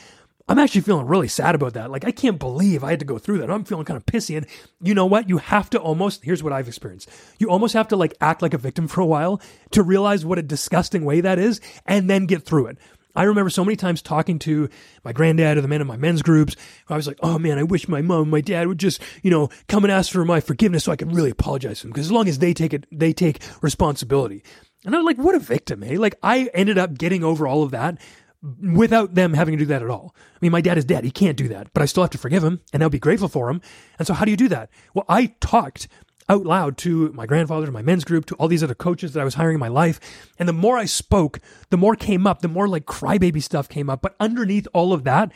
I'm 0.50 0.58
actually 0.58 0.82
feeling 0.82 1.06
really 1.06 1.28
sad 1.28 1.54
about 1.54 1.76
that. 1.76 1.92
Like, 1.92 2.06
I 2.06 2.12
can't 2.12 2.40
believe 2.40 2.84
I 2.84 2.90
had 2.90 3.00
to 3.00 3.06
go 3.06 3.20
through 3.20 3.38
that. 3.38 3.52
I'm 3.52 3.64
feeling 3.64 3.86
kind 3.86 3.98
of 3.98 4.06
pissy. 4.08 4.36
And 4.36 4.48
you 4.82 4.96
know 4.96 5.06
what? 5.06 5.30
You 5.30 5.38
have 5.38 5.70
to 5.70 5.80
almost, 5.80 6.24
here's 6.24 6.42
what 6.42 6.52
I've 6.52 6.68
experienced. 6.68 7.08
You 7.38 7.52
almost 7.52 7.76
have 7.76 7.88
to 7.90 7.96
like 7.96 8.16
act 8.20 8.42
like 8.42 8.56
a 8.56 8.58
victim 8.58 8.88
for 8.90 9.02
a 9.02 9.06
while 9.06 9.40
to 9.72 9.84
realize 9.84 10.26
what 10.26 10.40
a 10.40 10.42
disgusting 10.42 11.06
way 11.06 11.22
that 11.22 11.38
is 11.38 11.62
and 11.86 12.10
then 12.10 12.26
get 12.26 12.44
through 12.44 12.66
it. 12.66 12.80
I 13.16 13.24
remember 13.24 13.50
so 13.52 13.64
many 13.64 13.76
times 13.76 14.02
talking 14.02 14.40
to 14.40 14.70
my 15.04 15.14
granddad 15.14 15.58
or 15.58 15.62
the 15.62 15.68
men 15.68 15.82
in 15.82 15.88
my 15.88 15.98
men's 15.98 16.22
groups. 16.24 16.56
I 16.88 16.96
was 16.96 17.06
like, 17.06 17.18
oh 17.22 17.38
man, 17.38 17.60
I 17.60 17.64
wish 17.64 17.88
my 17.88 18.02
mom 18.02 18.30
my 18.30 18.42
dad 18.42 18.68
would 18.68 18.80
just, 18.80 19.02
you 19.22 19.30
know, 19.30 19.50
come 19.68 19.84
and 19.84 19.92
ask 19.92 20.12
for 20.12 20.26
my 20.26 20.40
forgiveness 20.40 20.86
so 20.86 20.92
I 20.92 20.96
could 20.96 21.14
really 21.14 21.32
apologize 21.32 21.80
to 21.80 21.84
them. 21.84 21.92
Because 21.92 22.08
as 22.08 22.12
long 22.12 22.28
as 22.28 22.40
they 22.40 22.54
take 22.54 22.74
it, 22.74 22.86
they 22.92 23.14
take 23.14 23.40
responsibility. 23.62 24.44
And 24.86 24.96
I'm 24.96 25.04
like, 25.04 25.18
what 25.18 25.36
a 25.36 25.40
victim, 25.40 25.84
eh? 25.84 25.98
Like, 25.98 26.16
I 26.24 26.50
ended 26.54 26.78
up 26.78 26.98
getting 26.98 27.24
over 27.24 27.46
all 27.46 27.64
of 27.64 27.72
that 27.72 28.00
without 28.42 29.16
them 29.16 29.34
having 29.34 29.54
to 29.54 29.60
do 29.60 29.68
that 29.68 29.82
at 29.82 29.90
all. 29.90 30.16
I 30.16 30.38
mean, 30.42 30.52
my 30.52 30.62
dad 30.62 30.78
is 30.78 30.86
dead. 30.86 31.04
He 31.04 31.12
can't 31.12 31.38
do 31.38 31.48
that, 31.50 31.74
but 31.74 31.84
I 31.84 31.86
still 31.86 32.04
have 32.04 32.12
to 32.12 32.18
forgive 32.18 32.44
him 32.44 32.62
and 32.72 32.82
I'll 32.82 32.90
be 32.90 33.00
grateful 33.00 33.28
for 33.28 33.50
him. 33.50 33.62
And 33.98 34.08
so 34.08 34.14
how 34.14 34.26
do 34.26 34.32
you 34.32 34.38
do 34.38 34.48
that? 34.50 34.70
Well, 34.94 35.06
I 35.10 35.34
talked 35.42 35.88
out 36.30 36.46
loud 36.46 36.78
to 36.78 37.12
my 37.14 37.26
grandfather, 37.26 37.66
to 37.66 37.72
my 37.72 37.82
men's 37.82 38.06
group, 38.06 38.26
to 38.28 38.36
all 38.36 38.48
these 38.48 38.64
other 38.64 38.76
coaches 38.76 39.14
that 39.14 39.22
I 39.22 39.26
was 39.26 39.34
hiring 39.34 39.56
in 39.56 39.60
my 39.60 39.68
life. 39.68 40.00
And 40.38 40.48
the 40.48 40.54
more 40.54 40.78
I 40.78 40.86
spoke, 40.86 41.40
the 41.70 41.78
more 41.78 41.96
came 41.96 42.28
up, 42.28 42.42
the 42.42 42.48
more 42.48 42.68
like 42.68 42.86
crybaby 42.86 43.42
stuff 43.42 43.68
came 43.68 43.90
up. 43.90 44.02
But 44.02 44.16
underneath 44.20 44.68
all 44.74 44.94
of 44.94 45.04
that, 45.06 45.32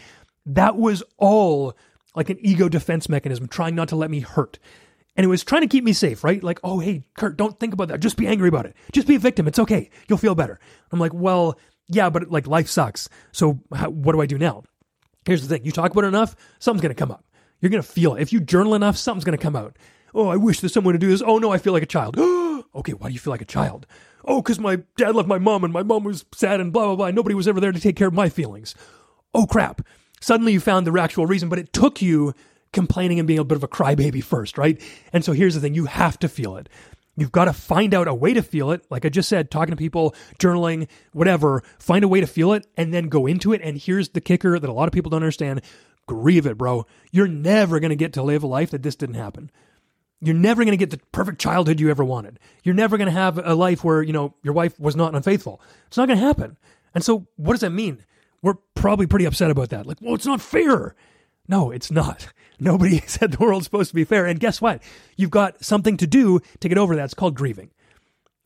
that 0.45 0.77
was 0.77 1.03
all 1.17 1.75
like 2.15 2.29
an 2.29 2.37
ego 2.41 2.69
defense 2.69 3.09
mechanism 3.09 3.47
trying 3.47 3.75
not 3.75 3.89
to 3.89 3.95
let 3.95 4.11
me 4.11 4.19
hurt. 4.19 4.59
And 5.15 5.23
it 5.23 5.27
was 5.27 5.43
trying 5.43 5.61
to 5.61 5.67
keep 5.67 5.83
me 5.83 5.93
safe, 5.93 6.23
right? 6.23 6.43
Like, 6.43 6.59
oh, 6.63 6.79
hey, 6.79 7.03
Curt, 7.15 7.37
don't 7.37 7.59
think 7.59 7.73
about 7.73 7.89
that. 7.89 7.99
Just 7.99 8.17
be 8.17 8.25
angry 8.25 8.49
about 8.49 8.65
it. 8.65 8.75
Just 8.91 9.07
be 9.07 9.15
a 9.15 9.19
victim. 9.19 9.47
It's 9.47 9.59
okay. 9.59 9.91
You'll 10.07 10.17
feel 10.17 10.33
better. 10.33 10.59
I'm 10.91 10.99
like, 10.99 11.13
well, 11.13 11.59
yeah, 11.87 12.09
but 12.09 12.29
like 12.31 12.47
life 12.47 12.67
sucks. 12.67 13.09
So 13.31 13.59
how, 13.73 13.89
what 13.89 14.13
do 14.13 14.21
I 14.21 14.25
do 14.25 14.37
now? 14.37 14.63
Here's 15.25 15.41
the 15.41 15.47
thing: 15.47 15.65
you 15.65 15.71
talk 15.71 15.91
about 15.91 16.03
it 16.03 16.07
enough, 16.07 16.35
something's 16.59 16.81
going 16.81 16.95
to 16.95 16.99
come 16.99 17.11
up. 17.11 17.25
You're 17.59 17.69
going 17.69 17.83
to 17.83 17.87
feel 17.87 18.15
it. 18.15 18.21
If 18.21 18.33
you 18.33 18.41
journal 18.41 18.75
enough, 18.75 18.97
something's 18.97 19.23
going 19.23 19.37
to 19.37 19.41
come 19.41 19.55
out. 19.55 19.77
Oh, 20.13 20.27
I 20.27 20.35
wish 20.35 20.59
there's 20.59 20.73
someone 20.73 20.93
to 20.93 20.99
do 20.99 21.09
this. 21.09 21.23
Oh 21.25 21.37
no, 21.39 21.51
I 21.51 21.57
feel 21.57 21.73
like 21.73 21.83
a 21.83 21.87
child. 21.87 22.17
okay, 22.75 22.93
why 22.93 23.07
do 23.07 23.13
you 23.13 23.19
feel 23.19 23.31
like 23.31 23.41
a 23.41 23.45
child? 23.45 23.87
Oh, 24.25 24.41
because 24.41 24.59
my 24.59 24.77
dad 24.97 25.15
left 25.15 25.27
my 25.27 25.39
mom 25.39 25.63
and 25.63 25.73
my 25.73 25.83
mom 25.83 26.03
was 26.03 26.25
sad 26.33 26.59
and 26.59 26.71
blah 26.71 26.85
blah 26.87 26.95
blah. 26.95 27.11
Nobody 27.11 27.35
was 27.35 27.47
ever 27.47 27.59
there 27.59 27.71
to 27.71 27.79
take 27.79 27.95
care 27.95 28.07
of 28.07 28.13
my 28.13 28.29
feelings. 28.29 28.75
Oh 29.33 29.45
crap! 29.45 29.81
Suddenly 30.21 30.53
you 30.53 30.59
found 30.59 30.87
the 30.87 30.99
actual 30.99 31.25
reason, 31.25 31.49
but 31.49 31.59
it 31.59 31.73
took 31.73 32.01
you 32.01 32.33
complaining 32.71 33.19
and 33.19 33.27
being 33.27 33.39
a 33.39 33.43
bit 33.43 33.55
of 33.55 33.63
a 33.63 33.67
crybaby 33.67 34.23
first, 34.23 34.57
right? 34.57 34.81
And 35.11 35.25
so 35.25 35.31
here's 35.31 35.55
the 35.55 35.61
thing: 35.61 35.73
you 35.73 35.85
have 35.85 36.19
to 36.19 36.29
feel 36.29 36.57
it. 36.57 36.69
You've 37.15 37.31
got 37.31 37.45
to 37.45 37.53
find 37.53 37.93
out 37.93 38.07
a 38.07 38.13
way 38.13 38.33
to 38.33 38.41
feel 38.41 38.71
it. 38.71 38.85
Like 38.89 39.05
I 39.05 39.09
just 39.09 39.29
said, 39.29 39.51
talking 39.51 39.71
to 39.71 39.77
people, 39.77 40.15
journaling, 40.39 40.87
whatever, 41.11 41.63
find 41.77 42.03
a 42.03 42.07
way 42.07 42.21
to 42.21 42.27
feel 42.27 42.53
it 42.53 42.65
and 42.75 42.93
then 42.93 43.07
go 43.07 43.27
into 43.27 43.53
it. 43.53 43.61
And 43.63 43.77
here's 43.77 44.09
the 44.09 44.21
kicker 44.21 44.57
that 44.57 44.69
a 44.69 44.73
lot 44.73 44.87
of 44.87 44.93
people 44.93 45.11
don't 45.11 45.21
understand 45.21 45.61
grieve 46.05 46.45
it, 46.45 46.57
bro. 46.57 46.85
You're 47.11 47.27
never 47.27 47.79
going 47.79 47.91
to 47.91 47.95
get 47.95 48.13
to 48.13 48.23
live 48.23 48.43
a 48.43 48.47
life 48.47 48.71
that 48.71 48.83
this 48.83 48.95
didn't 48.95 49.15
happen. 49.15 49.51
You're 50.21 50.35
never 50.35 50.63
going 50.63 50.77
to 50.77 50.77
get 50.77 50.89
the 50.89 50.99
perfect 51.11 51.39
childhood 51.39 51.79
you 51.79 51.89
ever 51.89 52.03
wanted. 52.03 52.39
You're 52.63 52.75
never 52.75 52.97
going 52.97 53.07
to 53.07 53.11
have 53.11 53.37
a 53.37 53.55
life 53.55 53.83
where, 53.83 54.01
you 54.01 54.13
know, 54.13 54.33
your 54.41 54.53
wife 54.53 54.79
was 54.79 54.95
not 54.95 55.15
unfaithful. 55.15 55.61
It's 55.87 55.97
not 55.97 56.07
going 56.07 56.19
to 56.19 56.25
happen. 56.25 56.57
And 56.95 57.03
so 57.03 57.27
what 57.35 57.53
does 57.53 57.61
that 57.61 57.71
mean? 57.71 58.03
We're 58.41 58.55
probably 58.75 59.05
pretty 59.05 59.25
upset 59.25 59.51
about 59.51 59.69
that. 59.69 59.85
Like, 59.85 59.97
well, 60.01 60.15
it's 60.15 60.25
not 60.25 60.41
fair. 60.41 60.95
No, 61.47 61.71
it's 61.71 61.91
not. 61.91 62.27
Nobody 62.59 62.99
said 63.07 63.33
the 63.33 63.43
world's 63.43 63.65
supposed 63.65 63.89
to 63.89 63.95
be 63.95 64.03
fair. 64.03 64.25
And 64.25 64.39
guess 64.39 64.61
what? 64.61 64.81
You've 65.17 65.31
got 65.31 65.63
something 65.63 65.97
to 65.97 66.07
do 66.07 66.39
to 66.59 66.69
get 66.69 66.77
over 66.77 66.95
that. 66.95 67.05
It's 67.05 67.13
called 67.13 67.35
grieving. 67.35 67.71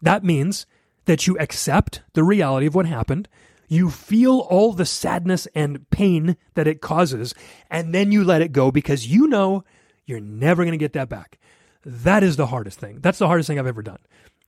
That 0.01 0.23
means 0.23 0.65
that 1.05 1.27
you 1.27 1.37
accept 1.39 2.01
the 2.13 2.23
reality 2.23 2.67
of 2.67 2.75
what 2.75 2.85
happened. 2.85 3.27
You 3.67 3.89
feel 3.89 4.39
all 4.39 4.71
the 4.71 4.85
sadness 4.85 5.47
and 5.53 5.89
pain 5.89 6.37
that 6.53 6.67
it 6.67 6.81
causes, 6.81 7.33
and 7.69 7.93
then 7.93 8.11
you 8.11 8.23
let 8.23 8.41
it 8.41 8.53
go 8.53 8.71
because 8.71 9.07
you 9.07 9.27
know 9.27 9.63
you're 10.05 10.21
never 10.21 10.63
going 10.63 10.71
to 10.71 10.77
get 10.77 10.93
that 10.93 11.09
back. 11.09 11.37
That 11.85 12.23
is 12.23 12.37
the 12.37 12.47
hardest 12.47 12.79
thing. 12.79 12.99
That's 13.01 13.17
the 13.17 13.27
hardest 13.27 13.47
thing 13.47 13.59
I've 13.59 13.67
ever 13.67 13.81
done. 13.81 13.99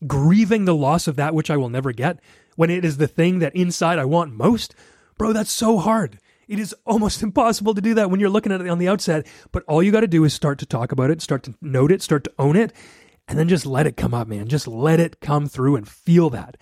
Grieving 0.08 0.66
the 0.66 0.76
loss 0.76 1.08
of 1.08 1.18
that 1.18 1.36
which 1.36 1.50
I 1.50 1.58
will 1.58 1.70
never 1.70 1.92
get 1.92 2.20
when 2.56 2.70
it 2.70 2.86
is 2.86 2.98
the 2.98 3.08
thing 3.08 3.40
that 3.40 3.56
inside 3.56 4.00
I 4.00 4.06
want 4.06 4.34
most. 4.34 4.74
Bro, 5.18 5.34
that's 5.34 5.52
so 5.52 5.78
hard. 5.80 6.20
It 6.50 6.60
is 6.60 6.76
almost 6.86 7.22
impossible 7.24 7.76
to 7.76 7.82
do 7.82 7.94
that 7.94 8.10
when 8.10 8.20
you're 8.20 8.30
looking 8.30 8.52
at 8.52 8.60
it 8.60 8.68
on 8.68 8.80
the 8.80 8.90
outset. 8.90 9.26
But 9.54 9.64
all 9.68 9.82
you 9.82 9.92
got 9.92 10.02
to 10.02 10.08
do 10.08 10.26
is 10.26 10.34
start 10.34 10.60
to 10.60 10.66
talk 10.66 10.92
about 10.92 11.12
it, 11.12 11.22
start 11.22 11.44
to 11.44 11.56
note 11.62 11.92
it, 11.92 12.02
start 12.02 12.26
to 12.26 12.34
own 12.38 12.58
it, 12.58 12.74
and 13.28 13.38
then 13.38 13.48
just 13.48 13.66
let 13.66 13.88
it 13.88 13.96
come 13.96 14.14
up, 14.14 14.28
man. 14.28 14.48
Just 14.48 14.68
let 14.68 15.00
it 15.00 15.22
come 15.22 15.48
through 15.48 15.76
and 15.76 15.88
feel 15.88 16.30
that. 16.32 16.58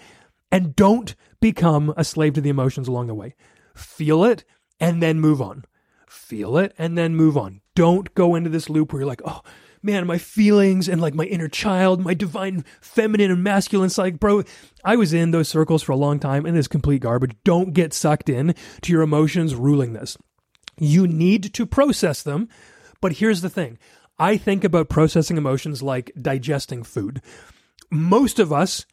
And 0.51 0.75
don't 0.75 1.15
become 1.39 1.93
a 1.95 2.03
slave 2.03 2.33
to 2.33 2.41
the 2.41 2.49
emotions 2.49 2.87
along 2.87 3.07
the 3.07 3.15
way. 3.15 3.35
Feel 3.73 4.25
it 4.25 4.43
and 4.79 5.01
then 5.01 5.19
move 5.19 5.41
on. 5.41 5.63
Feel 6.07 6.57
it 6.57 6.73
and 6.77 6.97
then 6.97 7.15
move 7.15 7.37
on. 7.37 7.61
Don't 7.73 8.13
go 8.13 8.35
into 8.35 8.49
this 8.49 8.69
loop 8.69 8.91
where 8.91 9.01
you're 9.01 9.07
like, 9.07 9.21
oh, 9.25 9.41
man, 9.81 10.07
my 10.07 10.17
feelings 10.17 10.87
and 10.87 11.01
like 11.01 11.13
my 11.13 11.25
inner 11.25 11.47
child, 11.47 12.01
my 12.01 12.13
divine 12.13 12.65
feminine 12.81 13.31
and 13.31 13.43
masculine 13.43 13.89
side, 13.89 14.19
bro. 14.19 14.43
I 14.83 14.95
was 14.95 15.13
in 15.13 15.31
those 15.31 15.47
circles 15.47 15.83
for 15.83 15.91
a 15.91 15.97
long 15.97 16.19
time 16.19 16.45
and 16.45 16.57
it's 16.57 16.67
complete 16.67 17.01
garbage. 17.01 17.35
Don't 17.43 17.73
get 17.73 17.93
sucked 17.93 18.29
in 18.29 18.55
to 18.81 18.91
your 18.91 19.01
emotions 19.01 19.55
ruling 19.55 19.93
this. 19.93 20.17
You 20.79 21.07
need 21.07 21.53
to 21.53 21.65
process 21.65 22.21
them. 22.21 22.49
But 23.01 23.13
here's 23.13 23.41
the 23.41 23.49
thing 23.49 23.77
I 24.19 24.37
think 24.37 24.63
about 24.63 24.89
processing 24.89 25.37
emotions 25.37 25.83
like 25.83 26.11
digesting 26.19 26.83
food. 26.83 27.21
Most 27.91 28.39
of 28.39 28.51
us 28.51 28.85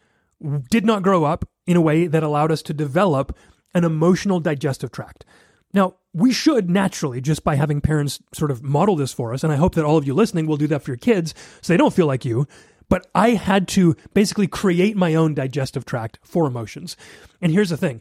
did 0.71 0.85
not 0.85 1.03
grow 1.03 1.25
up 1.25 1.49
in 1.67 1.77
a 1.77 1.81
way 1.81 2.07
that 2.07 2.23
allowed 2.23 2.53
us 2.53 2.63
to 2.63 2.75
develop 2.75 3.37
an 3.73 3.85
emotional 3.85 4.41
digestive 4.41 4.93
tract. 4.93 5.25
Now, 5.73 5.97
we 6.15 6.33
should 6.33 6.71
naturally, 6.71 7.21
just 7.21 7.43
by 7.45 7.57
having 7.57 7.81
parents 7.81 8.21
sort 8.33 8.53
of 8.53 8.63
model 8.63 8.97
this 8.97 9.13
for 9.13 9.35
us, 9.35 9.43
and 9.43 9.53
I 9.53 9.57
hope 9.57 9.75
that 9.75 9.85
all 9.85 9.99
of 9.99 10.07
you 10.07 10.15
listening 10.15 10.47
will 10.47 10.57
do 10.57 10.69
that 10.69 10.83
for 10.83 10.93
your 10.93 10.97
kids 10.97 11.35
so 11.61 11.73
they 11.73 11.77
don't 11.77 11.93
feel 11.93 12.07
like 12.07 12.25
you. 12.25 12.47
But 12.89 13.07
I 13.15 13.31
had 13.31 13.67
to 13.69 13.97
basically 14.13 14.47
create 14.47 14.97
my 14.97 15.15
own 15.15 15.35
digestive 15.35 15.85
tract 15.85 16.19
for 16.23 16.47
emotions. 16.47 16.97
And 17.41 17.51
here's 17.51 17.71
the 17.71 17.77
thing 17.77 18.01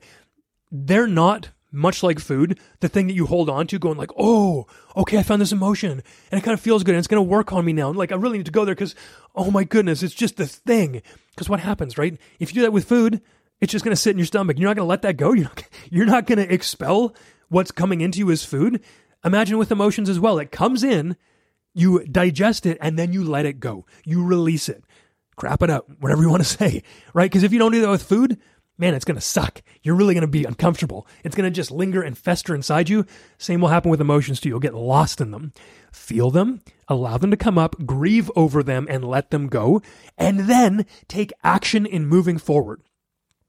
they're 0.72 1.08
not 1.08 1.50
much 1.72 2.04
like 2.04 2.20
food, 2.20 2.60
the 2.82 2.88
thing 2.88 3.08
that 3.08 3.14
you 3.14 3.26
hold 3.26 3.50
on 3.50 3.66
to, 3.68 3.80
going 3.80 3.98
like, 3.98 4.12
oh, 4.16 4.68
okay, 4.96 5.18
I 5.18 5.24
found 5.24 5.42
this 5.42 5.52
emotion 5.52 6.04
and 6.32 6.40
it 6.40 6.44
kind 6.44 6.54
of 6.54 6.62
feels 6.62 6.84
good 6.84 6.94
and 6.94 7.00
it's 7.00 7.08
going 7.08 7.24
to 7.24 7.30
work 7.30 7.52
on 7.52 7.66
me 7.66 7.74
now. 7.74 7.90
And 7.90 7.98
like, 7.98 8.12
I 8.12 8.16
really 8.16 8.38
need 8.38 8.46
to 8.46 8.52
go 8.52 8.64
there 8.64 8.76
because, 8.76 8.94
oh 9.36 9.50
my 9.50 9.64
goodness, 9.64 10.04
it's 10.04 10.14
just 10.14 10.38
the 10.38 10.46
thing. 10.46 11.02
Because 11.32 11.50
what 11.50 11.60
happens, 11.60 11.98
right? 11.98 12.16
If 12.40 12.52
you 12.52 12.56
do 12.56 12.62
that 12.62 12.74
with 12.74 12.88
food, 12.88 13.22
it's 13.60 13.72
just 13.72 13.84
going 13.84 13.96
to 13.96 14.00
sit 14.00 14.12
in 14.12 14.20
your 14.20 14.28
stomach. 14.28 14.60
You're 14.60 14.70
not 14.70 14.76
going 14.76 14.86
to 14.86 14.90
let 14.90 15.02
that 15.02 15.18
go. 15.18 15.34
You're 15.34 15.46
not, 15.46 15.64
you're 15.90 16.06
not 16.06 16.28
going 16.28 16.38
to 16.38 16.54
expel 16.54 17.16
what's 17.54 17.72
coming 17.72 18.02
into 18.02 18.20
you 18.20 18.32
as 18.32 18.44
food. 18.44 18.84
Imagine 19.24 19.58
with 19.58 19.72
emotions 19.72 20.10
as 20.10 20.20
well. 20.20 20.40
It 20.40 20.52
comes 20.52 20.84
in, 20.84 21.16
you 21.74 22.06
digest 22.06 22.66
it, 22.66 22.78
and 22.82 22.98
then 22.98 23.14
you 23.14 23.24
let 23.24 23.46
it 23.46 23.60
go. 23.60 23.86
You 24.04 24.26
release 24.26 24.68
it. 24.68 24.84
Crap 25.36 25.64
it 25.64 25.70
out, 25.70 25.86
whatever 26.00 26.22
you 26.22 26.30
want 26.30 26.44
to 26.44 26.50
say, 26.50 26.84
right? 27.14 27.30
Because 27.30 27.44
if 27.44 27.54
you 27.54 27.60
don't 27.60 27.72
do 27.72 27.82
that 27.82 27.90
with 27.90 28.04
food, 28.04 28.40
man, 28.78 28.94
it's 28.94 29.06
going 29.06 29.16
to 29.16 29.22
suck. 29.22 29.62
You're 29.82 29.96
really 29.96 30.14
going 30.14 30.22
to 30.22 30.28
be 30.28 30.44
uncomfortable. 30.44 31.08
It's 31.24 31.36
going 31.36 31.50
to 31.50 31.56
just 31.56 31.72
linger 31.72 32.02
and 32.02 32.18
fester 32.18 32.54
inside 32.54 32.90
you. 32.90 33.06
Same 33.38 33.62
will 33.62 33.70
happen 33.70 33.90
with 33.90 34.02
emotions 34.02 34.40
too. 34.40 34.50
You'll 34.50 34.60
get 34.60 34.76
lost 34.76 35.22
in 35.22 35.32
them. 35.32 35.54
Feel 35.92 36.32
them, 36.32 36.62
allow 36.88 37.18
them 37.18 37.32
to 37.32 37.38
come 37.38 37.58
up, 37.58 37.76
grieve 37.86 38.32
over 38.36 38.62
them, 38.62 38.88
and 38.90 39.04
let 39.04 39.32
them 39.32 39.48
go, 39.48 39.82
and 40.18 40.42
then 40.42 40.86
take 41.08 41.32
action 41.44 41.86
in 41.86 42.08
moving 42.08 42.38
forward. 42.38 42.82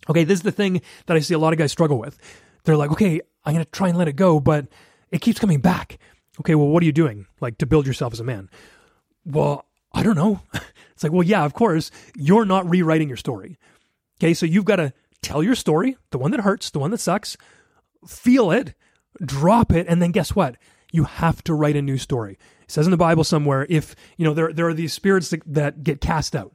Okay, 0.09 0.25
this 0.25 0.39
is 0.41 0.43
the 0.43 0.53
thing 0.53 0.83
that 1.07 1.17
I 1.17 1.21
see 1.21 1.35
a 1.35 1.39
lot 1.39 1.53
of 1.53 1.59
guys 1.59 1.73
struggle 1.73 1.99
with. 1.99 2.19
They're 2.65 2.77
like, 2.77 2.91
okay, 2.93 3.21
I'm 3.45 3.55
going 3.55 3.65
to 3.65 3.71
try 3.71 3.89
and 3.89 3.99
let 3.99 4.09
it 4.09 4.17
go, 4.17 4.41
but 4.41 4.67
it 5.11 5.21
keeps 5.21 5.39
coming 5.39 5.61
back. 5.61 5.99
Okay, 6.41 6.55
well, 6.55 6.69
what 6.69 6.83
are 6.83 6.87
you 6.87 6.93
doing 6.93 7.27
like 7.41 7.59
to 7.59 7.67
build 7.67 7.87
yourself 7.87 8.13
as 8.13 8.21
a 8.21 8.25
man? 8.25 8.49
Well, 9.25 9.67
I 9.93 10.03
don't 10.03 10.17
know. 10.17 10.41
It's 10.95 11.03
like, 11.03 11.11
well, 11.11 11.25
yeah, 11.25 11.45
of 11.45 11.55
course, 11.55 11.91
you're 12.15 12.45
not 12.45 12.71
rewriting 12.71 13.09
your 13.09 13.17
story. 13.17 13.59
Okay, 14.21 14.33
so 14.33 14.47
you've 14.47 14.65
got 14.65 14.77
to 14.77 14.93
tell 15.23 15.43
your 15.43 15.57
story, 15.57 15.97
the 16.11 16.19
one 16.19 16.31
that 16.31 16.43
hurts, 16.43 16.71
the 16.71 16.79
one 16.79 16.93
that 16.93 16.99
sucks, 16.99 17.37
feel 18.07 18.53
it, 18.53 18.75
drop 19.21 19.73
it, 19.73 19.87
and 19.89 20.01
then 20.01 20.13
guess 20.13 20.37
what? 20.37 20.57
You 20.93 21.03
have 21.03 21.43
to 21.45 21.53
write 21.53 21.75
a 21.75 21.83
new 21.83 21.99
story. 21.99 22.39
It 22.63 22.71
says 22.71 22.87
in 22.87 22.93
the 22.93 22.97
Bible 22.97 23.25
somewhere 23.25 23.67
if, 23.69 23.97
you 24.17 24.25
know, 24.25 24.35
there, 24.35 24.53
there 24.53 24.69
are 24.69 24.75
these 24.75 24.93
spirits 24.93 25.31
that, 25.31 25.43
that 25.47 25.83
get 25.83 26.01
cast 26.01 26.37
out 26.37 26.53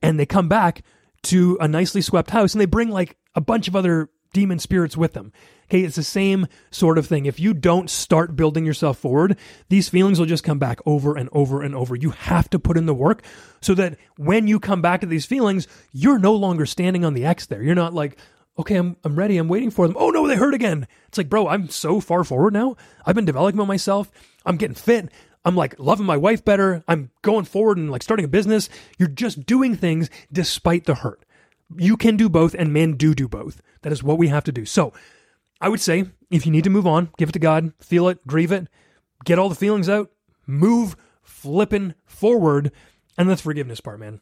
and 0.00 0.18
they 0.18 0.24
come 0.24 0.48
back 0.48 0.82
to 1.24 1.58
a 1.60 1.68
nicely 1.68 2.00
swept 2.00 2.30
house 2.30 2.54
and 2.54 2.60
they 2.62 2.66
bring 2.66 2.88
like 2.88 3.18
a 3.34 3.40
bunch 3.42 3.68
of 3.68 3.76
other 3.76 4.08
demon 4.34 4.58
spirits 4.58 4.98
with 4.98 5.14
them. 5.14 5.32
Okay, 5.70 5.80
it's 5.80 5.96
the 5.96 6.02
same 6.02 6.46
sort 6.70 6.98
of 6.98 7.06
thing. 7.06 7.24
If 7.24 7.40
you 7.40 7.54
don't 7.54 7.88
start 7.88 8.36
building 8.36 8.66
yourself 8.66 8.98
forward, 8.98 9.38
these 9.70 9.88
feelings 9.88 10.18
will 10.18 10.26
just 10.26 10.44
come 10.44 10.58
back 10.58 10.80
over 10.84 11.16
and 11.16 11.30
over 11.32 11.62
and 11.62 11.74
over. 11.74 11.96
You 11.96 12.10
have 12.10 12.50
to 12.50 12.58
put 12.58 12.76
in 12.76 12.84
the 12.84 12.92
work 12.92 13.22
so 13.62 13.72
that 13.74 13.96
when 14.18 14.46
you 14.46 14.60
come 14.60 14.82
back 14.82 15.00
to 15.00 15.06
these 15.06 15.24
feelings, 15.24 15.66
you're 15.90 16.18
no 16.18 16.34
longer 16.34 16.66
standing 16.66 17.02
on 17.02 17.14
the 17.14 17.24
X 17.24 17.46
there. 17.46 17.62
You're 17.62 17.74
not 17.74 17.94
like, 17.94 18.18
okay, 18.58 18.76
I'm, 18.76 18.98
I'm 19.04 19.16
ready. 19.16 19.38
I'm 19.38 19.48
waiting 19.48 19.70
for 19.70 19.86
them. 19.86 19.96
Oh 19.98 20.10
no, 20.10 20.28
they 20.28 20.36
hurt 20.36 20.52
again. 20.52 20.86
It's 21.08 21.16
like, 21.16 21.30
bro, 21.30 21.48
I'm 21.48 21.70
so 21.70 21.98
far 21.98 22.24
forward 22.24 22.52
now. 22.52 22.76
I've 23.06 23.14
been 23.14 23.24
developing 23.24 23.66
myself. 23.66 24.10
I'm 24.44 24.58
getting 24.58 24.74
fit. 24.74 25.10
I'm 25.46 25.56
like 25.56 25.78
loving 25.78 26.06
my 26.06 26.16
wife 26.16 26.44
better. 26.44 26.84
I'm 26.86 27.10
going 27.22 27.44
forward 27.44 27.78
and 27.78 27.90
like 27.90 28.02
starting 28.02 28.24
a 28.24 28.28
business. 28.28 28.68
You're 28.98 29.08
just 29.08 29.46
doing 29.46 29.76
things 29.76 30.10
despite 30.30 30.84
the 30.84 30.96
hurt. 30.96 31.24
You 31.76 31.96
can 31.96 32.16
do 32.16 32.28
both, 32.28 32.54
and 32.54 32.72
men 32.72 32.94
do 32.94 33.14
do 33.14 33.26
both. 33.26 33.62
That 33.84 33.92
is 33.92 34.02
what 34.02 34.18
we 34.18 34.28
have 34.28 34.44
to 34.44 34.52
do. 34.52 34.64
So, 34.64 34.92
I 35.60 35.68
would 35.68 35.80
say 35.80 36.04
if 36.30 36.44
you 36.44 36.52
need 36.52 36.64
to 36.64 36.70
move 36.70 36.86
on, 36.86 37.10
give 37.16 37.28
it 37.28 37.32
to 37.32 37.38
God, 37.38 37.72
feel 37.78 38.08
it, 38.08 38.26
grieve 38.26 38.50
it, 38.50 38.68
get 39.24 39.38
all 39.38 39.48
the 39.48 39.54
feelings 39.54 39.88
out, 39.88 40.10
move 40.46 40.96
flipping 41.22 41.94
forward. 42.04 42.72
And 43.16 43.30
the 43.30 43.36
forgiveness 43.36 43.80
part, 43.80 44.00
man. 44.00 44.20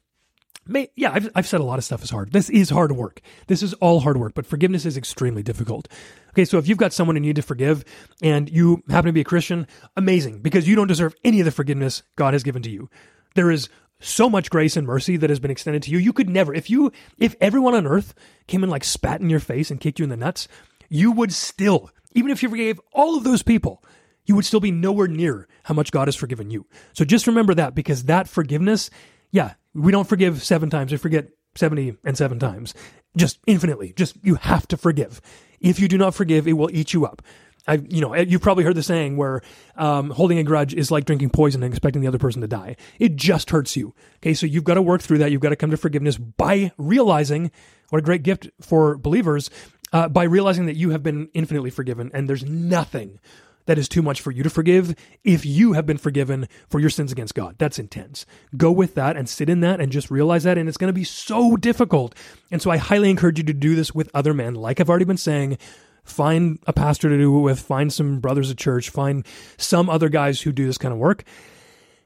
May, 0.66 0.90
yeah, 0.94 1.11
I've, 1.12 1.31
I've 1.35 1.46
said 1.46 1.61
a 1.61 1.64
lot 1.64 1.79
of 1.79 1.85
stuff 1.85 2.05
is 2.05 2.11
hard. 2.11 2.33
This 2.33 2.48
is 2.48 2.70
hard 2.70 2.92
work. 2.92 3.20
This 3.48 3.62
is 3.62 3.75
all 3.75 4.01
hard 4.01 4.18
work, 4.18 4.35
but 4.35 4.46
forgiveness 4.46 4.85
is 4.85 4.96
extremely 4.96 5.42
difficult. 5.42 5.88
Okay, 6.31 6.44
so 6.44 6.59
if 6.59 6.68
you've 6.68 6.79
got 6.79 6.92
someone 6.92 7.16
you 7.16 7.20
need 7.20 7.37
to 7.37 7.42
forgive 7.42 7.85
and 8.22 8.48
you 8.48 8.83
happen 8.88 9.07
to 9.07 9.12
be 9.12 9.22
a 9.22 9.25
Christian, 9.25 9.66
amazing, 9.96 10.40
because 10.40 10.68
you 10.68 10.77
don't 10.77 10.87
deserve 10.87 11.14
any 11.25 11.40
of 11.40 11.46
the 11.46 11.51
forgiveness 11.51 12.03
God 12.16 12.35
has 12.35 12.42
given 12.42 12.62
to 12.62 12.70
you. 12.70 12.88
There 13.35 13.51
is 13.51 13.68
so 14.03 14.29
much 14.29 14.51
grace 14.51 14.77
and 14.77 14.87
mercy 14.87 15.17
that 15.17 15.31
has 15.31 15.41
been 15.41 15.51
extended 15.51 15.83
to 15.85 15.91
you. 15.91 15.99
You 15.99 16.12
could 16.12 16.29
never, 16.29 16.55
if 16.55 16.69
you, 16.69 16.93
if 17.19 17.35
everyone 17.41 17.75
on 17.75 17.87
earth 17.87 18.15
came 18.47 18.62
and 18.62 18.71
like 18.71 18.85
spat 18.85 19.21
in 19.21 19.31
your 19.31 19.41
face 19.41 19.71
and 19.71 19.81
kicked 19.81 19.99
you 19.99 20.05
in 20.05 20.11
the 20.11 20.17
nuts, 20.17 20.49
you 20.88 21.12
would 21.12 21.33
still, 21.33 21.91
even 22.12 22.31
if 22.31 22.43
you 22.43 22.49
forgave 22.49 22.81
all 22.93 23.17
of 23.17 23.25
those 23.25 23.43
people, 23.43 23.83
you 24.27 24.35
would 24.37 24.45
still 24.45 24.61
be 24.61 24.71
nowhere 24.71 25.09
near 25.09 25.49
how 25.65 25.75
much 25.75 25.93
God 25.93 26.09
has 26.09 26.17
forgiven 26.17 26.51
you. 26.51 26.67
So 26.93 27.05
just 27.05 27.27
remember 27.27 27.55
that 27.55 27.75
because 27.75 28.05
that 28.05 28.29
forgiveness, 28.29 28.91
yeah, 29.31 29.55
we 29.75 29.93
don't 29.93 30.09
forgive 30.09 30.43
seven 30.43 30.71
times, 30.71 30.93
we 30.93 30.99
forget 30.99 31.29
70 31.55 31.97
and 32.05 32.17
seven 32.17 32.38
times. 32.38 32.75
Just 33.17 33.38
infinitely. 33.47 33.93
Just, 33.95 34.17
you 34.23 34.37
have 34.37 34.67
to 34.69 34.77
forgive. 34.77 35.21
If 35.61 35.79
you 35.79 35.88
do 35.88 35.99
not 35.99 36.15
forgive, 36.15 36.49
it 36.49 36.55
will 36.55 36.71
eat 36.73 36.93
you 36.93 37.05
up. 37.05 37.23
I, 37.66 37.75
you 37.75 38.01
know, 38.01 38.14
you've 38.14 38.42
probably 38.42 38.64
heard 38.64 38.75
the 38.75 38.83
saying 38.83 39.16
where 39.16 39.40
um, 39.77 40.11
holding 40.11 40.38
a 40.38 40.42
grudge 40.42 40.75
is 40.75 40.90
like 40.90 41.05
drinking 41.05 41.31
poison 41.31 41.62
and 41.62 41.72
expecting 41.72 42.03
the 42.03 42.09
other 42.09 42.18
person 42.18 42.40
to 42.40 42.48
die. 42.48 42.77
It 42.98 43.16
just 43.16 43.51
hurts 43.51 43.77
you. 43.77 43.94
Okay, 44.16 44.35
so 44.35 44.46
you've 44.46 44.64
got 44.64 44.75
to 44.75 44.83
work 44.83 45.01
through 45.01 45.18
that. 45.18 45.31
You've 45.31 45.40
got 45.40 45.51
to 45.51 45.57
come 45.57 45.70
to 45.70 45.77
forgiveness 45.77 46.16
by 46.16 46.72
realizing 46.77 47.53
what 47.90 47.98
a 47.98 48.03
great 48.03 48.22
gift 48.22 48.48
for 48.61 48.96
believers 48.96 49.51
uh, 49.92 50.09
by 50.09 50.25
realizing 50.25 50.66
that 50.66 50.77
you 50.77 50.90
have 50.90 51.03
been 51.03 51.29
infinitely 51.35 51.70
forgiven 51.70 52.11
and 52.14 52.29
there's 52.29 52.44
nothing 52.44 53.20
that 53.66 53.79
is 53.79 53.88
too 53.88 54.03
much 54.03 54.20
for 54.20 54.33
you 54.33 54.42
to 54.42 54.51
forgive 54.51 54.94
if 55.22 55.46
you 55.46 55.75
have 55.75 55.87
been 55.87 55.98
forgiven 55.98 56.48
for 56.68 56.81
your 56.81 56.90
sins 56.90 57.12
against 57.12 57.35
God. 57.35 57.55
That's 57.59 57.79
intense. 57.79 58.27
Go 58.57 58.72
with 58.72 58.94
that 58.96 59.16
and 59.16 59.29
sit 59.29 59.48
in 59.48 59.61
that 59.61 59.81
and 59.81 59.92
just 59.92 60.11
realize 60.11 60.42
that. 60.42 60.59
And 60.59 60.68
it's 60.68 60.79
going 60.79 60.88
to 60.88 60.92
be 60.92 61.05
so 61.05 61.57
difficult. 61.57 62.14
And 62.51 62.61
so 62.61 62.70
I 62.70 62.77
highly 62.79 63.09
encourage 63.09 63.38
you 63.38 63.44
to 63.44 63.53
do 63.53 63.77
this 63.77 63.94
with 63.94 64.11
other 64.14 64.35
men. 64.35 64.55
Like 64.55 64.81
I've 64.81 64.90
already 64.90 65.05
been 65.05 65.16
saying, 65.16 65.59
Find 66.05 66.59
a 66.67 66.73
pastor 66.73 67.09
to 67.09 67.17
do 67.17 67.37
it 67.37 67.41
with, 67.41 67.61
find 67.61 67.93
some 67.93 68.21
brothers 68.21 68.51
at 68.51 68.57
church, 68.57 68.91
find 68.91 69.25
some 69.57 69.88
other 69.88 70.09
guys 70.09 70.41
who 70.41 70.53
do 70.53 70.67
this 70.67 70.79
kind 70.79 70.93
of 70.93 70.99
work. 70.99 71.25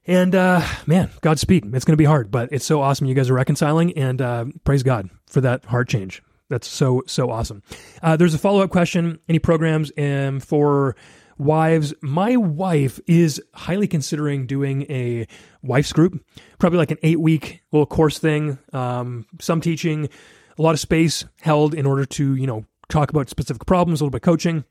And 0.07 0.35
uh, 0.35 0.63
man, 0.87 1.11
Godspeed. 1.21 1.75
It's 1.75 1.85
going 1.85 1.95
to 1.95 1.97
be 1.97 2.05
hard, 2.05 2.31
but 2.31 2.51
it's 2.53 2.65
so 2.65 2.81
awesome 2.81 3.07
you 3.07 3.15
guys 3.15 3.29
are 3.29 3.35
reconciling, 3.35 3.97
and 3.99 4.23
uh, 4.23 4.45
praise 4.65 4.83
God 4.83 5.11
for 5.27 5.41
that 5.41 5.65
heart 5.65 5.89
change. 5.89 6.23
That's 6.49 6.69
so 6.69 7.03
so 7.07 7.31
awesome. 7.31 7.63
Uh, 8.03 8.17
there's 8.17 8.35
a 8.35 8.39
follow 8.39 8.63
up 8.63 8.71
question. 8.71 9.19
Any 9.29 9.41
programs 9.41 9.91
um, 9.99 10.39
for 10.39 10.95
wives? 11.39 11.93
My 12.03 12.37
wife 12.37 13.01
is 13.09 13.43
highly 13.55 13.89
considering 13.89 14.47
doing 14.47 14.83
a 14.83 15.27
wife's 15.63 15.93
group, 15.93 16.25
probably 16.59 16.79
like 16.79 16.93
an 16.93 16.99
eight 17.03 17.21
week 17.21 17.63
little 17.73 17.87
course 17.87 18.21
thing. 18.21 18.59
Um, 18.73 19.27
some 19.41 19.61
teaching, 19.61 20.09
a 20.57 20.63
lot 20.63 20.73
of 20.73 20.81
space 20.81 21.25
held 21.41 21.75
in 21.75 21.85
order 21.85 22.05
to 22.07 22.37
you 22.37 22.47
know 22.47 22.65
talk 22.89 23.11
about 23.11 23.29
specific 23.29 23.67
problems, 23.67 24.01
a 24.01 24.05
little 24.05 24.13
bit 24.13 24.23
coaching. 24.23 24.65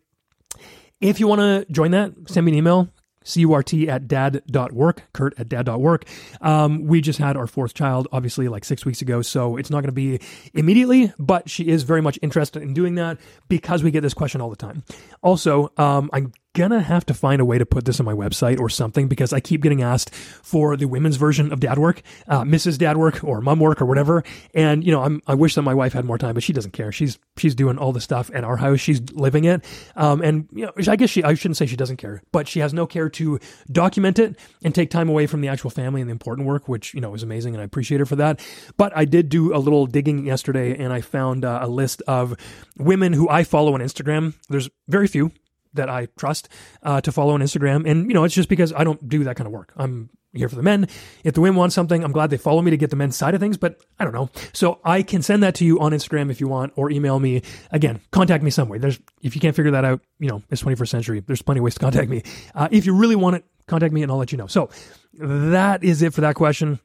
If 1.01 1.19
you 1.19 1.27
want 1.27 1.41
to 1.41 1.65
join 1.71 1.91
that, 1.91 2.13
send 2.27 2.45
me 2.45 2.53
an 2.53 2.57
email, 2.57 2.89
C-U-R-T 3.23 3.89
at 3.89 4.07
dad.work, 4.07 5.03
Curt 5.13 5.33
at 5.37 5.49
dad.work. 5.49 6.05
Um, 6.41 6.85
we 6.85 7.01
just 7.01 7.19
had 7.19 7.35
our 7.35 7.47
fourth 7.47 7.73
child, 7.73 8.07
obviously, 8.11 8.47
like 8.47 8.63
six 8.63 8.85
weeks 8.85 9.01
ago, 9.01 9.21
so 9.21 9.57
it's 9.57 9.69
not 9.69 9.81
going 9.81 9.89
to 9.89 9.91
be 9.91 10.19
immediately, 10.53 11.11
but 11.19 11.49
she 11.49 11.67
is 11.67 11.83
very 11.83 12.01
much 12.01 12.17
interested 12.21 12.63
in 12.63 12.73
doing 12.73 12.95
that 12.95 13.17
because 13.49 13.83
we 13.83 13.91
get 13.91 14.01
this 14.01 14.13
question 14.13 14.41
all 14.41 14.49
the 14.49 14.55
time. 14.55 14.83
Also, 15.21 15.71
um, 15.77 16.09
I'm 16.13 16.31
gonna 16.55 16.81
have 16.81 17.05
to 17.05 17.13
find 17.13 17.41
a 17.41 17.45
way 17.45 17.59
to 17.59 17.65
put 17.65 17.85
this 17.85 17.99
on 17.99 18.05
my 18.05 18.13
website 18.13 18.59
or 18.59 18.69
something 18.69 19.07
because 19.07 19.33
I 19.33 19.39
keep 19.39 19.61
getting 19.61 19.83
asked 19.83 20.15
for 20.15 20.75
the 20.75 20.85
women's 20.85 21.17
version 21.17 21.51
of 21.51 21.59
dad 21.59 21.77
work, 21.77 22.01
uh, 22.27 22.41
Mrs. 22.41 22.79
Dad 22.79 22.97
work 22.97 23.23
or 23.23 23.41
mom 23.41 23.59
work 23.59 23.81
or 23.81 23.85
whatever. 23.85 24.23
And 24.53 24.83
you 24.83 24.91
know, 24.91 25.03
I'm, 25.03 25.21
I 25.27 25.35
wish 25.35 25.53
that 25.55 25.61
my 25.61 25.73
wife 25.73 25.93
had 25.93 26.05
more 26.05 26.17
time, 26.17 26.33
but 26.33 26.43
she 26.43 26.53
doesn't 26.53 26.71
care. 26.71 26.91
She's 26.91 27.19
she's 27.37 27.53
doing 27.53 27.77
all 27.77 27.91
the 27.91 28.01
stuff 28.01 28.31
at 28.33 28.43
our 28.43 28.57
house. 28.57 28.79
She's 28.79 29.01
living 29.11 29.43
it. 29.43 29.63
Um, 29.95 30.21
and 30.21 30.47
you 30.51 30.65
know, 30.65 30.71
I 30.87 30.95
guess 30.95 31.09
she 31.09 31.23
I 31.23 31.33
shouldn't 31.35 31.57
say 31.57 31.65
she 31.65 31.75
doesn't 31.75 31.97
care, 31.97 32.23
but 32.31 32.47
she 32.47 32.61
has 32.61 32.73
no 32.73 32.87
care 32.87 33.09
to 33.09 33.39
document 33.71 34.17
it 34.17 34.39
and 34.63 34.73
take 34.73 34.89
time 34.89 35.09
away 35.09 35.27
from 35.27 35.41
the 35.41 35.49
actual 35.49 35.69
family 35.69 36.01
and 36.01 36.09
the 36.09 36.13
important 36.13 36.47
work, 36.47 36.67
which 36.67 36.93
you 36.93 37.01
know 37.01 37.13
is 37.13 37.21
amazing, 37.21 37.53
and 37.53 37.61
I 37.61 37.65
appreciate 37.65 37.99
her 37.99 38.05
for 38.05 38.15
that. 38.15 38.39
But 38.77 38.95
I 38.95 39.03
did 39.03 39.27
do 39.27 39.53
a 39.53 39.59
little 39.59 39.85
digging 39.85 40.25
yesterday, 40.25 40.75
and 40.77 40.93
I 40.93 41.01
found 41.01 41.43
uh, 41.43 41.59
a 41.61 41.67
list 41.67 42.01
of 42.07 42.35
women 42.77 43.13
who 43.13 43.27
I 43.29 43.43
follow 43.43 43.73
on 43.73 43.81
Instagram. 43.81 44.33
There's 44.47 44.69
very 44.87 45.07
few 45.07 45.31
that 45.75 45.89
I 45.89 46.07
trust 46.17 46.49
uh, 46.83 47.01
to 47.01 47.11
follow 47.11 47.33
on 47.33 47.41
Instagram. 47.41 47.89
And, 47.89 48.07
you 48.07 48.13
know, 48.13 48.23
it's 48.23 48.35
just 48.35 48.49
because 48.49 48.73
I 48.73 48.83
don't 48.83 49.07
do 49.07 49.23
that 49.25 49.35
kind 49.35 49.47
of 49.47 49.53
work. 49.53 49.73
I'm 49.77 50.09
here 50.33 50.49
for 50.49 50.55
the 50.55 50.63
men. 50.63 50.87
If 51.23 51.33
the 51.33 51.41
women 51.41 51.55
want 51.55 51.73
something, 51.73 52.03
I'm 52.03 52.11
glad 52.11 52.29
they 52.29 52.37
follow 52.37 52.61
me 52.61 52.71
to 52.71 52.77
get 52.77 52.89
the 52.89 52.95
men's 52.95 53.15
side 53.15 53.33
of 53.33 53.39
things, 53.39 53.57
but 53.57 53.79
I 53.99 54.03
don't 54.03 54.13
know. 54.13 54.29
So 54.53 54.79
I 54.83 55.01
can 55.01 55.21
send 55.21 55.43
that 55.43 55.55
to 55.55 55.65
you 55.65 55.79
on 55.79 55.91
Instagram 55.91 56.29
if 56.29 56.41
you 56.41 56.47
want, 56.47 56.73
or 56.75 56.91
email 56.91 57.19
me. 57.19 57.41
Again, 57.71 58.01
contact 58.11 58.43
me 58.43 58.51
some 58.51 58.69
way. 58.69 58.77
There's, 58.77 58.99
if 59.21 59.35
you 59.35 59.41
can't 59.41 59.55
figure 59.55 59.71
that 59.71 59.85
out, 59.85 60.01
you 60.19 60.29
know, 60.29 60.43
it's 60.49 60.61
21st 60.61 60.89
century. 60.89 61.19
There's 61.21 61.41
plenty 61.41 61.59
of 61.59 61.63
ways 61.63 61.75
to 61.75 61.79
contact 61.79 62.09
me. 62.09 62.23
Uh, 62.53 62.67
if 62.71 62.85
you 62.85 62.95
really 62.95 63.15
want 63.15 63.37
it, 63.37 63.45
contact 63.67 63.93
me 63.93 64.03
and 64.03 64.11
I'll 64.11 64.17
let 64.17 64.31
you 64.31 64.37
know. 64.37 64.47
So 64.47 64.69
that 65.13 65.83
is 65.83 66.01
it 66.01 66.13
for 66.13 66.21
that 66.21 66.35
question. 66.35 66.79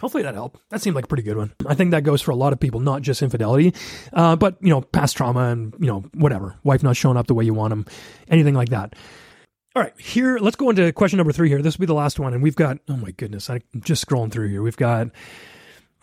Hopefully 0.00 0.24
that 0.24 0.34
helped. 0.34 0.60
That 0.70 0.82
seemed 0.82 0.96
like 0.96 1.04
a 1.04 1.08
pretty 1.08 1.22
good 1.22 1.36
one. 1.36 1.52
I 1.66 1.74
think 1.74 1.92
that 1.92 2.02
goes 2.02 2.20
for 2.20 2.32
a 2.32 2.36
lot 2.36 2.52
of 2.52 2.58
people, 2.58 2.80
not 2.80 3.02
just 3.02 3.22
infidelity, 3.22 3.74
uh, 4.12 4.34
but 4.34 4.56
you 4.60 4.70
know, 4.70 4.80
past 4.80 5.16
trauma 5.16 5.50
and 5.50 5.72
you 5.78 5.86
know, 5.86 6.04
whatever. 6.14 6.56
Wife 6.64 6.82
not 6.82 6.96
showing 6.96 7.16
up 7.16 7.28
the 7.28 7.34
way 7.34 7.44
you 7.44 7.54
want 7.54 7.70
them, 7.70 7.86
anything 8.28 8.54
like 8.54 8.70
that. 8.70 8.94
All 9.76 9.82
right, 9.82 9.98
here 9.98 10.38
let's 10.38 10.56
go 10.56 10.70
into 10.70 10.92
question 10.92 11.16
number 11.16 11.32
three. 11.32 11.48
Here, 11.48 11.62
this 11.62 11.78
will 11.78 11.84
be 11.84 11.86
the 11.86 11.94
last 11.94 12.18
one, 12.18 12.34
and 12.34 12.42
we've 12.42 12.56
got. 12.56 12.78
Oh 12.88 12.96
my 12.96 13.12
goodness, 13.12 13.48
I'm 13.48 13.62
just 13.80 14.06
scrolling 14.06 14.32
through 14.32 14.48
here. 14.48 14.62
We've 14.62 14.76
got. 14.76 15.08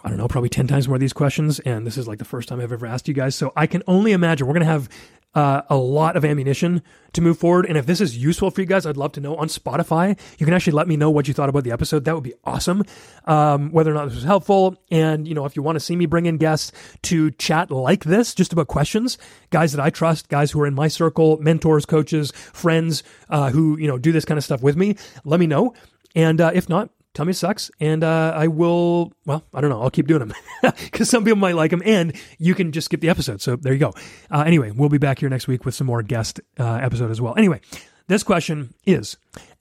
I 0.03 0.09
don't 0.09 0.17
know, 0.17 0.27
probably 0.27 0.49
10 0.49 0.65
times 0.65 0.87
more 0.87 0.95
of 0.95 0.99
these 0.99 1.13
questions. 1.13 1.59
And 1.59 1.85
this 1.85 1.95
is 1.95 2.07
like 2.07 2.17
the 2.17 2.25
first 2.25 2.49
time 2.49 2.59
I've 2.59 2.71
ever 2.71 2.87
asked 2.87 3.07
you 3.07 3.13
guys. 3.13 3.35
So 3.35 3.53
I 3.55 3.67
can 3.67 3.83
only 3.85 4.13
imagine 4.13 4.47
we're 4.47 4.55
going 4.55 4.65
to 4.65 4.71
have 4.71 4.89
uh, 5.33 5.61
a 5.69 5.77
lot 5.77 6.15
of 6.17 6.25
ammunition 6.25 6.81
to 7.13 7.21
move 7.21 7.37
forward. 7.37 7.65
And 7.65 7.77
if 7.77 7.85
this 7.85 8.01
is 8.01 8.17
useful 8.17 8.51
for 8.51 8.61
you 8.61 8.67
guys, 8.67 8.85
I'd 8.85 8.97
love 8.97 9.11
to 9.13 9.19
know 9.21 9.35
on 9.35 9.47
Spotify. 9.47 10.17
You 10.37 10.45
can 10.45 10.53
actually 10.53 10.73
let 10.73 10.87
me 10.87 10.97
know 10.97 11.09
what 11.09 11.27
you 11.27 11.33
thought 11.33 11.49
about 11.49 11.63
the 11.63 11.71
episode. 11.71 12.05
That 12.05 12.15
would 12.15 12.23
be 12.23 12.33
awesome. 12.43 12.83
Um, 13.25 13.71
whether 13.71 13.91
or 13.91 13.93
not 13.93 14.05
this 14.05 14.15
was 14.15 14.23
helpful. 14.23 14.75
And, 14.89 15.27
you 15.27 15.33
know, 15.33 15.45
if 15.45 15.55
you 15.55 15.61
want 15.61 15.75
to 15.75 15.79
see 15.79 15.95
me 15.95 16.05
bring 16.05 16.25
in 16.25 16.37
guests 16.37 16.71
to 17.03 17.31
chat 17.31 17.71
like 17.71 18.03
this, 18.03 18.33
just 18.33 18.53
about 18.53 18.67
questions, 18.67 19.17
guys 19.49 19.73
that 19.73 19.81
I 19.81 19.89
trust, 19.89 20.29
guys 20.29 20.51
who 20.51 20.61
are 20.61 20.67
in 20.67 20.73
my 20.73 20.87
circle, 20.87 21.37
mentors, 21.37 21.85
coaches, 21.85 22.31
friends, 22.31 23.03
uh, 23.29 23.51
who, 23.51 23.77
you 23.77 23.87
know, 23.87 23.97
do 23.97 24.11
this 24.11 24.25
kind 24.25 24.37
of 24.37 24.43
stuff 24.43 24.61
with 24.61 24.75
me, 24.75 24.95
let 25.23 25.39
me 25.39 25.47
know. 25.47 25.73
And 26.15 26.41
uh, 26.41 26.51
if 26.53 26.67
not, 26.67 26.89
me 27.19 27.33
sucks 27.33 27.69
and 27.79 28.03
uh, 28.03 28.33
i 28.35 28.47
will 28.47 29.11
well 29.25 29.43
i 29.53 29.61
don't 29.61 29.69
know 29.69 29.81
i'll 29.81 29.91
keep 29.91 30.07
doing 30.07 30.19
them 30.19 30.33
because 30.61 31.09
some 31.09 31.23
people 31.23 31.37
might 31.37 31.55
like 31.55 31.71
them 31.71 31.81
and 31.85 32.15
you 32.37 32.55
can 32.55 32.71
just 32.71 32.85
skip 32.85 33.01
the 33.01 33.09
episode 33.09 33.41
so 33.41 33.55
there 33.55 33.73
you 33.73 33.79
go. 33.79 33.93
Uh, 34.29 34.43
anyway 34.45 34.71
we'll 34.71 34.89
be 34.89 34.97
back 34.97 35.19
here 35.19 35.29
next 35.29 35.47
week 35.47 35.65
with 35.65 35.75
some 35.75 35.87
more 35.87 36.01
guest 36.01 36.39
uh, 36.59 36.79
episode 36.81 37.11
as 37.11 37.21
well. 37.21 37.33
Anyway 37.37 37.59
this 38.07 38.23
question 38.23 38.73
is 38.85 39.17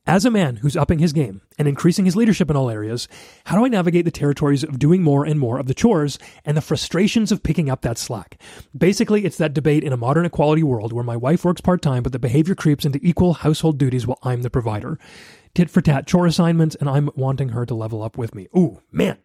as 0.07 0.25
a 0.25 0.31
man 0.31 0.57
who's 0.57 0.77
upping 0.77 0.99
his 0.99 1.13
game 1.13 1.43
and 1.59 1.69
increasing 1.69 2.05
his 2.05 2.17
leadership 2.17 2.49
in 2.51 2.57
all 2.57 2.71
areas, 2.71 3.07
how 3.45 3.57
do 3.57 3.65
I 3.65 3.69
navigate 3.69 4.07
the 4.07 4.11
territories 4.11 4.65
of 4.65 4.79
doing 4.79 5.03
more 5.03 5.27
and 5.27 5.39
more 5.39 5.59
of 5.59 5.67
the 5.67 5.75
chores 5.75 6.19
and 6.45 6.57
the 6.57 6.63
frustrations 6.63 7.31
of 7.31 7.43
picking 7.43 7.69
up 7.69 7.83
that 7.83 7.99
slack? 7.99 8.41
Basically, 8.77 9.25
it's 9.25 9.37
that 9.37 9.55
debate 9.55 9.85
in 9.85 9.93
a 9.93 9.99
modern 9.99 10.25
equality 10.25 10.63
world 10.63 10.93
where 10.93 11.05
my 11.05 11.17
wife 11.17 11.45
works 11.45 11.61
part 11.61 11.83
time, 11.83 12.03
but 12.03 12.13
the 12.13 12.19
behavior 12.19 12.55
creeps 12.55 12.87
into 12.87 12.99
equal 13.03 13.35
household 13.35 13.79
duties 13.79 14.07
while 14.07 14.19
I'm 14.23 14.43
the 14.43 14.51
provider 14.51 14.99
tit 15.55 15.71
for 15.71 15.81
tat 15.81 16.07
chore 16.07 16.27
assignments, 16.27 16.75
and 16.77 16.89
I'm 16.89 17.11
wanting 17.15 17.51
her 17.51 17.67
to 17.67 17.75
level 17.75 18.03
up 18.03 18.17
with 18.19 18.35
me. 18.35 18.49
Ooh, 18.57 18.81
man. 18.91 19.19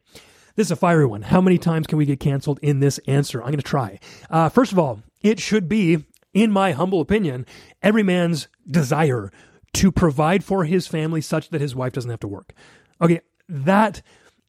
This 0.55 0.67
is 0.67 0.71
a 0.71 0.78
fiery 0.78 1.05
one. 1.05 1.23
How 1.23 1.41
many 1.41 1.57
times 1.57 1.86
can 1.86 1.97
we 1.97 2.05
get 2.05 2.21
canceled 2.21 2.59
in 2.61 2.80
this 2.80 2.97
answer? 3.07 3.41
I'm 3.41 3.47
going 3.47 3.57
to 3.57 3.63
try. 3.63 3.99
Uh, 4.30 4.47
first 4.47 4.71
of 4.71 4.80
all, 4.80 5.01
it 5.21 5.39
should 5.39 5.67
be, 5.67 6.05
in 6.34 6.51
my 6.51 6.71
humble 6.71 7.01
opinion, 7.01 7.45
every 7.82 8.03
man's 8.03 8.47
desire 8.69 9.32
to 9.73 9.91
provide 9.91 10.45
for 10.45 10.63
his 10.63 10.88
family 10.88 11.19
such 11.19 11.49
that 11.49 11.59
his 11.59 11.76
wife 11.76 11.91
doesn't 11.91 12.09
have 12.09 12.21
to 12.21 12.28
work. 12.28 12.53
Okay, 13.01 13.19
that 13.49 14.01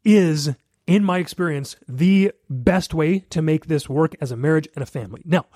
is, 0.05 0.55
in 0.87 1.03
my 1.03 1.19
experience, 1.19 1.75
the 1.89 2.31
best 2.49 2.95
way 2.95 3.21
to 3.31 3.43
make 3.43 3.67
this 3.67 3.89
work 3.89 4.15
as 4.21 4.31
a 4.31 4.37
marriage 4.37 4.69
and 4.77 4.85
a 4.85 4.87
family. 4.87 5.23
Now, 5.25 5.47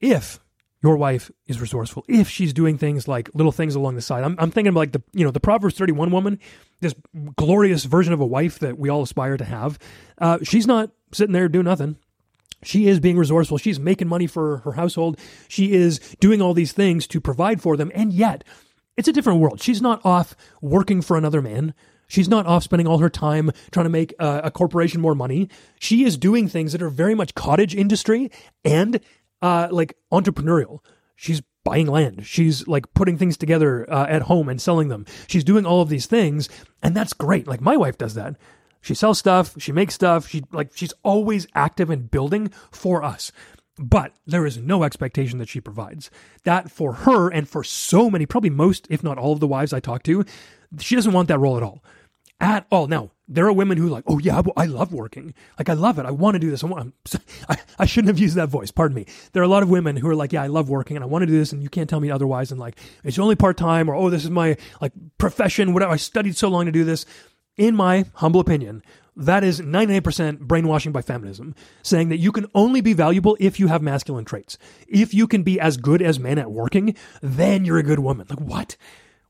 if 0.00 0.38
your 0.82 0.96
wife 0.96 1.30
is 1.46 1.60
resourceful 1.60 2.04
if 2.08 2.28
she's 2.28 2.52
doing 2.52 2.78
things 2.78 3.08
like 3.08 3.30
little 3.34 3.52
things 3.52 3.74
along 3.74 3.94
the 3.94 4.02
side. 4.02 4.24
I'm, 4.24 4.36
I'm 4.38 4.50
thinking 4.50 4.68
of 4.68 4.76
like 4.76 4.92
the 4.92 5.02
you 5.12 5.24
know 5.24 5.30
the 5.30 5.40
Proverbs 5.40 5.76
31 5.76 6.10
woman, 6.10 6.38
this 6.80 6.94
glorious 7.36 7.84
version 7.84 8.12
of 8.12 8.20
a 8.20 8.26
wife 8.26 8.58
that 8.60 8.78
we 8.78 8.88
all 8.88 9.02
aspire 9.02 9.36
to 9.36 9.44
have. 9.44 9.78
Uh, 10.18 10.38
she's 10.42 10.66
not 10.66 10.90
sitting 11.12 11.32
there 11.32 11.48
doing 11.48 11.64
nothing. 11.64 11.96
She 12.62 12.88
is 12.88 13.00
being 13.00 13.18
resourceful. 13.18 13.58
She's 13.58 13.78
making 13.78 14.08
money 14.08 14.26
for 14.26 14.58
her 14.58 14.72
household. 14.72 15.18
She 15.48 15.72
is 15.72 15.98
doing 16.20 16.40
all 16.40 16.54
these 16.54 16.72
things 16.72 17.06
to 17.08 17.20
provide 17.20 17.60
for 17.60 17.76
them, 17.76 17.90
and 17.94 18.12
yet 18.12 18.44
it's 18.96 19.08
a 19.08 19.12
different 19.12 19.40
world. 19.40 19.62
She's 19.62 19.82
not 19.82 20.04
off 20.04 20.34
working 20.60 21.02
for 21.02 21.16
another 21.16 21.42
man. 21.42 21.74
She's 22.08 22.28
not 22.28 22.46
off 22.46 22.62
spending 22.62 22.86
all 22.86 22.98
her 22.98 23.10
time 23.10 23.50
trying 23.72 23.84
to 23.84 23.90
make 23.90 24.14
a, 24.18 24.42
a, 24.44 24.50
corporation 24.50 25.00
more 25.00 25.14
money. 25.14 25.48
She 25.80 26.04
is 26.04 26.16
doing 26.16 26.48
things 26.48 26.70
that 26.72 26.82
are 26.82 26.88
very 26.88 27.14
much 27.16 27.34
cottage 27.34 27.74
industry 27.74 28.30
and 28.64 29.00
uh, 29.46 29.68
like 29.70 29.96
entrepreneurial. 30.12 30.80
She's 31.14 31.40
buying 31.62 31.86
land. 31.86 32.26
She's 32.26 32.66
like 32.66 32.92
putting 32.94 33.16
things 33.16 33.36
together 33.36 33.88
uh, 33.90 34.06
at 34.08 34.22
home 34.22 34.48
and 34.48 34.60
selling 34.60 34.88
them. 34.88 35.06
She's 35.28 35.44
doing 35.44 35.64
all 35.64 35.82
of 35.82 35.88
these 35.88 36.06
things, 36.06 36.48
and 36.82 36.96
that's 36.96 37.12
great. 37.12 37.46
Like 37.46 37.60
my 37.60 37.76
wife 37.76 37.96
does 37.96 38.14
that. 38.14 38.36
She 38.80 38.94
sells 38.94 39.18
stuff. 39.18 39.54
She 39.58 39.72
makes 39.72 39.94
stuff. 39.94 40.28
She 40.28 40.42
like 40.52 40.70
she's 40.74 40.92
always 41.04 41.46
active 41.54 41.90
and 41.90 42.10
building 42.10 42.50
for 42.72 43.04
us. 43.04 43.30
But 43.78 44.12
there 44.26 44.46
is 44.46 44.56
no 44.56 44.82
expectation 44.82 45.38
that 45.38 45.48
she 45.48 45.60
provides. 45.60 46.10
That 46.44 46.70
for 46.70 46.92
her 47.06 47.28
and 47.28 47.48
for 47.48 47.62
so 47.62 48.10
many, 48.10 48.26
probably 48.26 48.50
most, 48.50 48.86
if 48.90 49.04
not 49.04 49.18
all 49.18 49.32
of 49.32 49.40
the 49.40 49.46
wives 49.46 49.72
I 49.72 49.80
talk 49.80 50.02
to, 50.04 50.24
she 50.80 50.96
doesn't 50.96 51.12
want 51.12 51.28
that 51.28 51.38
role 51.38 51.56
at 51.56 51.62
all 51.62 51.84
at 52.40 52.66
all. 52.70 52.86
Now, 52.86 53.10
there 53.28 53.46
are 53.46 53.52
women 53.52 53.76
who 53.78 53.88
are 53.88 53.90
like, 53.90 54.04
oh 54.06 54.18
yeah, 54.18 54.40
I 54.56 54.66
love 54.66 54.92
working. 54.92 55.34
Like 55.58 55.68
I 55.68 55.72
love 55.72 55.98
it. 55.98 56.06
I 56.06 56.10
want 56.10 56.34
to 56.34 56.38
do 56.38 56.50
this. 56.50 56.62
I 56.62 56.66
want. 56.66 56.94
I, 57.48 57.56
I 57.78 57.86
shouldn't 57.86 58.08
have 58.08 58.18
used 58.18 58.36
that 58.36 58.48
voice. 58.48 58.70
Pardon 58.70 58.94
me. 58.94 59.06
There 59.32 59.42
are 59.42 59.44
a 59.44 59.48
lot 59.48 59.62
of 59.62 59.70
women 59.70 59.96
who 59.96 60.08
are 60.08 60.14
like, 60.14 60.32
yeah, 60.32 60.42
I 60.42 60.46
love 60.46 60.68
working 60.68 60.96
and 60.96 61.02
I 61.02 61.06
want 61.08 61.22
to 61.22 61.26
do 61.26 61.38
this, 61.38 61.52
and 61.52 61.62
you 61.62 61.68
can't 61.68 61.90
tell 61.90 62.00
me 62.00 62.10
otherwise. 62.10 62.52
And 62.52 62.60
like, 62.60 62.78
it's 63.02 63.18
only 63.18 63.36
part 63.36 63.56
time, 63.56 63.88
or 63.88 63.94
oh, 63.94 64.10
this 64.10 64.24
is 64.24 64.30
my 64.30 64.56
like 64.80 64.92
profession. 65.18 65.72
Whatever. 65.72 65.92
I 65.92 65.96
studied 65.96 66.36
so 66.36 66.48
long 66.48 66.66
to 66.66 66.72
do 66.72 66.84
this. 66.84 67.04
In 67.56 67.74
my 67.74 68.04
humble 68.14 68.40
opinion, 68.40 68.82
that 69.16 69.42
is 69.42 69.62
99% 69.62 70.40
brainwashing 70.40 70.92
by 70.92 71.00
feminism, 71.00 71.54
saying 71.82 72.10
that 72.10 72.18
you 72.18 72.30
can 72.32 72.46
only 72.54 72.82
be 72.82 72.92
valuable 72.92 73.34
if 73.40 73.58
you 73.58 73.68
have 73.68 73.80
masculine 73.80 74.26
traits. 74.26 74.58
If 74.86 75.14
you 75.14 75.26
can 75.26 75.42
be 75.42 75.58
as 75.58 75.78
good 75.78 76.02
as 76.02 76.20
men 76.20 76.38
at 76.38 76.50
working, 76.50 76.94
then 77.22 77.64
you're 77.64 77.78
a 77.78 77.82
good 77.82 78.00
woman. 78.00 78.26
Like, 78.28 78.40
what? 78.40 78.76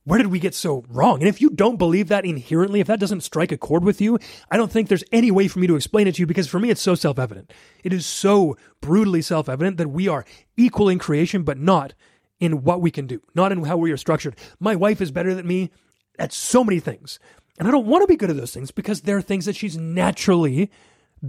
Where 0.06 0.18
did 0.18 0.28
we 0.28 0.38
get 0.38 0.54
so 0.54 0.84
wrong? 0.88 1.18
And 1.18 1.28
if 1.28 1.40
you 1.40 1.50
don't 1.50 1.78
believe 1.78 2.06
that 2.08 2.24
inherently, 2.24 2.78
if 2.78 2.86
that 2.86 3.00
doesn't 3.00 3.22
strike 3.22 3.50
a 3.50 3.58
chord 3.58 3.82
with 3.82 4.00
you, 4.00 4.20
I 4.48 4.56
don't 4.56 4.70
think 4.70 4.88
there's 4.88 5.02
any 5.10 5.32
way 5.32 5.48
for 5.48 5.58
me 5.58 5.66
to 5.66 5.74
explain 5.74 6.06
it 6.06 6.14
to 6.14 6.22
you 6.22 6.26
because 6.26 6.46
for 6.46 6.60
me, 6.60 6.70
it's 6.70 6.80
so 6.80 6.94
self 6.94 7.18
evident. 7.18 7.52
It 7.82 7.92
is 7.92 8.06
so 8.06 8.56
brutally 8.80 9.20
self 9.20 9.48
evident 9.48 9.78
that 9.78 9.90
we 9.90 10.06
are 10.06 10.24
equal 10.56 10.88
in 10.88 11.00
creation, 11.00 11.42
but 11.42 11.58
not 11.58 11.94
in 12.38 12.62
what 12.62 12.80
we 12.80 12.92
can 12.92 13.08
do, 13.08 13.20
not 13.34 13.50
in 13.50 13.64
how 13.64 13.76
we 13.76 13.90
are 13.90 13.96
structured. 13.96 14.36
My 14.60 14.76
wife 14.76 15.00
is 15.00 15.10
better 15.10 15.34
than 15.34 15.48
me 15.48 15.72
at 16.20 16.32
so 16.32 16.62
many 16.62 16.78
things. 16.78 17.18
And 17.58 17.66
I 17.66 17.72
don't 17.72 17.86
want 17.86 18.02
to 18.02 18.06
be 18.06 18.16
good 18.16 18.30
at 18.30 18.36
those 18.36 18.54
things 18.54 18.70
because 18.70 19.00
they're 19.00 19.20
things 19.20 19.46
that 19.46 19.56
she's 19.56 19.76
naturally 19.76 20.70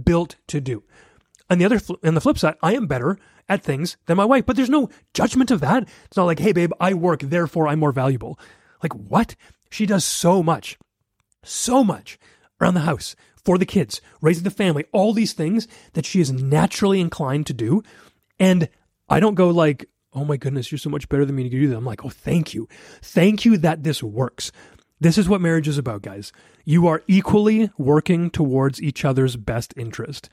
built 0.04 0.36
to 0.46 0.60
do. 0.60 0.84
On 1.50 1.58
the 1.58 1.64
other, 1.64 1.80
on 2.04 2.14
the 2.14 2.20
flip 2.20 2.38
side, 2.38 2.54
I 2.62 2.74
am 2.74 2.86
better 2.86 3.18
at 3.48 3.64
things 3.64 3.96
than 4.06 4.18
my 4.18 4.24
wife, 4.24 4.46
but 4.46 4.54
there's 4.54 4.70
no 4.70 4.88
judgment 5.14 5.50
of 5.50 5.60
that. 5.62 5.88
It's 6.04 6.16
not 6.16 6.26
like, 6.26 6.38
hey, 6.38 6.52
babe, 6.52 6.70
I 6.78 6.94
work, 6.94 7.20
therefore 7.20 7.66
I'm 7.66 7.80
more 7.80 7.92
valuable. 7.92 8.38
Like, 8.82 8.94
what? 8.94 9.34
She 9.70 9.86
does 9.86 10.04
so 10.04 10.42
much, 10.42 10.78
so 11.42 11.84
much 11.84 12.18
around 12.60 12.74
the 12.74 12.80
house 12.80 13.14
for 13.44 13.58
the 13.58 13.66
kids, 13.66 14.00
raising 14.20 14.44
the 14.44 14.50
family, 14.50 14.84
all 14.92 15.12
these 15.12 15.32
things 15.32 15.68
that 15.92 16.06
she 16.06 16.20
is 16.20 16.32
naturally 16.32 17.00
inclined 17.00 17.46
to 17.46 17.54
do. 17.54 17.82
And 18.38 18.68
I 19.08 19.20
don't 19.20 19.34
go 19.34 19.50
like, 19.50 19.88
oh 20.12 20.24
my 20.24 20.36
goodness, 20.36 20.70
you're 20.70 20.78
so 20.78 20.90
much 20.90 21.08
better 21.08 21.24
than 21.24 21.36
me 21.36 21.44
to 21.44 21.48
do 21.48 21.68
that. 21.68 21.76
I'm 21.76 21.84
like, 21.84 22.04
oh, 22.04 22.10
thank 22.10 22.54
you. 22.54 22.68
Thank 23.02 23.44
you 23.44 23.56
that 23.58 23.84
this 23.84 24.02
works. 24.02 24.52
This 25.00 25.18
is 25.18 25.28
what 25.28 25.40
marriage 25.40 25.68
is 25.68 25.78
about, 25.78 26.02
guys. 26.02 26.32
You 26.64 26.86
are 26.88 27.02
equally 27.06 27.70
working 27.78 28.30
towards 28.30 28.82
each 28.82 29.04
other's 29.04 29.36
best 29.36 29.72
interest. 29.76 30.28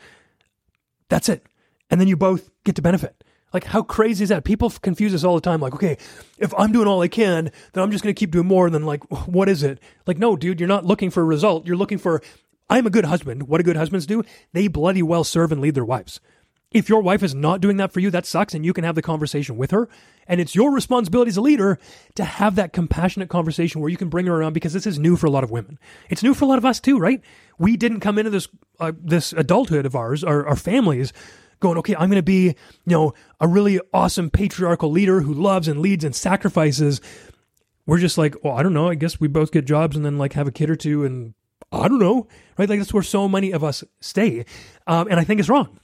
That's 1.10 1.30
it. 1.30 1.46
And 1.90 2.02
then 2.02 2.08
you 2.08 2.18
both 2.18 2.50
get 2.64 2.76
to 2.76 2.82
benefit. 2.82 3.24
Like, 3.56 3.64
how 3.64 3.84
crazy 3.84 4.22
is 4.22 4.30
that? 4.32 4.44
People 4.44 4.70
confuse 4.70 5.14
us 5.14 5.24
all 5.24 5.36
the 5.36 5.40
time. 5.40 5.62
Like, 5.62 5.76
okay, 5.76 5.98
if 6.38 6.54
I'm 6.58 6.74
doing 6.74 6.90
all 6.90 7.02
I 7.02 7.08
can, 7.08 7.54
then 7.72 7.82
I'm 7.82 7.90
just 7.90 8.04
going 8.04 8.14
to 8.14 8.20
keep 8.20 8.32
doing 8.32 8.48
more. 8.48 8.66
And 8.66 8.76
then, 8.76 8.84
like, 8.84 9.02
what 9.30 9.48
is 9.48 9.64
it? 9.64 9.80
Like, 10.06 10.18
no, 10.18 10.36
dude, 10.36 10.60
you're 10.60 10.68
not 10.68 10.84
looking 10.84 11.10
for 11.10 11.22
a 11.22 11.26
result. 11.26 11.66
You're 11.66 11.78
looking 11.78 11.98
for, 11.98 12.22
I'm 12.70 12.86
a 12.86 12.90
good 12.90 13.06
husband. 13.06 13.44
What 13.44 13.60
do 13.60 13.64
good 13.64 13.78
husbands 13.78 14.06
do? 14.06 14.24
They 14.52 14.68
bloody 14.68 15.02
well 15.02 15.24
serve 15.24 15.54
and 15.54 15.62
lead 15.62 15.74
their 15.74 15.86
wives. 15.86 16.20
If 16.72 16.90
your 16.90 17.02
wife 17.02 17.24
is 17.24 17.34
not 17.34 17.62
doing 17.62 17.78
that 17.78 17.94
for 17.94 18.02
you, 18.02 18.12
that 18.12 18.26
sucks, 18.26 18.54
and 18.54 18.66
you 18.66 18.74
can 18.74 18.84
have 18.84 18.96
the 18.96 19.02
conversation 19.02 19.56
with 19.56 19.72
her. 19.72 19.88
And 20.28 20.42
it's 20.42 20.54
your 20.54 20.74
responsibility 20.74 21.30
as 21.30 21.38
a 21.38 21.42
leader 21.42 21.80
to 22.16 22.26
have 22.26 22.56
that 22.56 22.74
compassionate 22.74 23.30
conversation 23.30 23.80
where 23.80 23.90
you 23.90 23.96
can 23.96 24.10
bring 24.10 24.26
her 24.26 24.36
around 24.36 24.52
because 24.52 24.74
this 24.74 24.86
is 24.86 25.00
new 25.00 25.16
for 25.16 25.28
a 25.28 25.32
lot 25.32 25.46
of 25.46 25.52
women. 25.52 25.80
It's 26.10 26.24
new 26.24 26.34
for 26.34 26.44
a 26.44 26.50
lot 26.50 26.58
of 26.58 26.66
us 26.66 26.82
too, 26.82 27.00
right? 27.00 27.22
We 27.58 27.78
didn't 27.78 28.02
come 28.02 28.18
into 28.18 28.32
this 28.32 28.50
uh, 28.82 28.92
this 29.02 29.32
adulthood 29.32 29.86
of 29.86 29.96
ours, 29.96 30.26
our, 30.26 30.46
our 30.46 30.58
families, 30.58 31.14
going, 31.60 31.78
okay, 31.78 31.96
I'm 31.96 32.10
going 32.10 32.20
to 32.20 32.24
be, 32.24 32.46
you 32.46 32.54
know, 32.86 33.14
a 33.40 33.48
really 33.48 33.80
awesome 33.94 34.30
patriarchal 34.30 34.92
leader 34.92 35.22
who 35.22 35.34
loves 35.34 35.68
and 35.68 35.80
leads 35.80 36.04
and 36.04 36.16
sacrifices. 36.16 37.02
We're 37.86 38.00
just 38.00 38.18
like, 38.18 38.36
well, 38.44 38.56
I 38.56 38.64
don't 38.64 38.74
know. 38.74 38.90
I 38.90 38.96
guess 38.96 39.20
we 39.20 39.28
both 39.28 39.52
get 39.52 39.66
jobs 39.66 39.96
and 39.96 40.06
then 40.06 40.18
like 40.18 40.34
have 40.34 40.48
a 40.48 40.52
kid 40.52 40.70
or 40.70 40.76
two, 40.76 41.06
and 41.06 41.34
I 41.72 41.88
don't 41.88 42.00
know, 42.00 42.28
right? 42.58 42.70
Like 42.70 42.80
that's 42.80 42.94
where 42.94 43.04
so 43.04 43.28
many 43.28 43.52
of 43.52 43.64
us 43.64 43.84
stay, 44.00 44.46
um, 44.88 45.08
and 45.10 45.20
I 45.20 45.24
think 45.24 45.40
it's 45.40 45.50
wrong. 45.50 45.80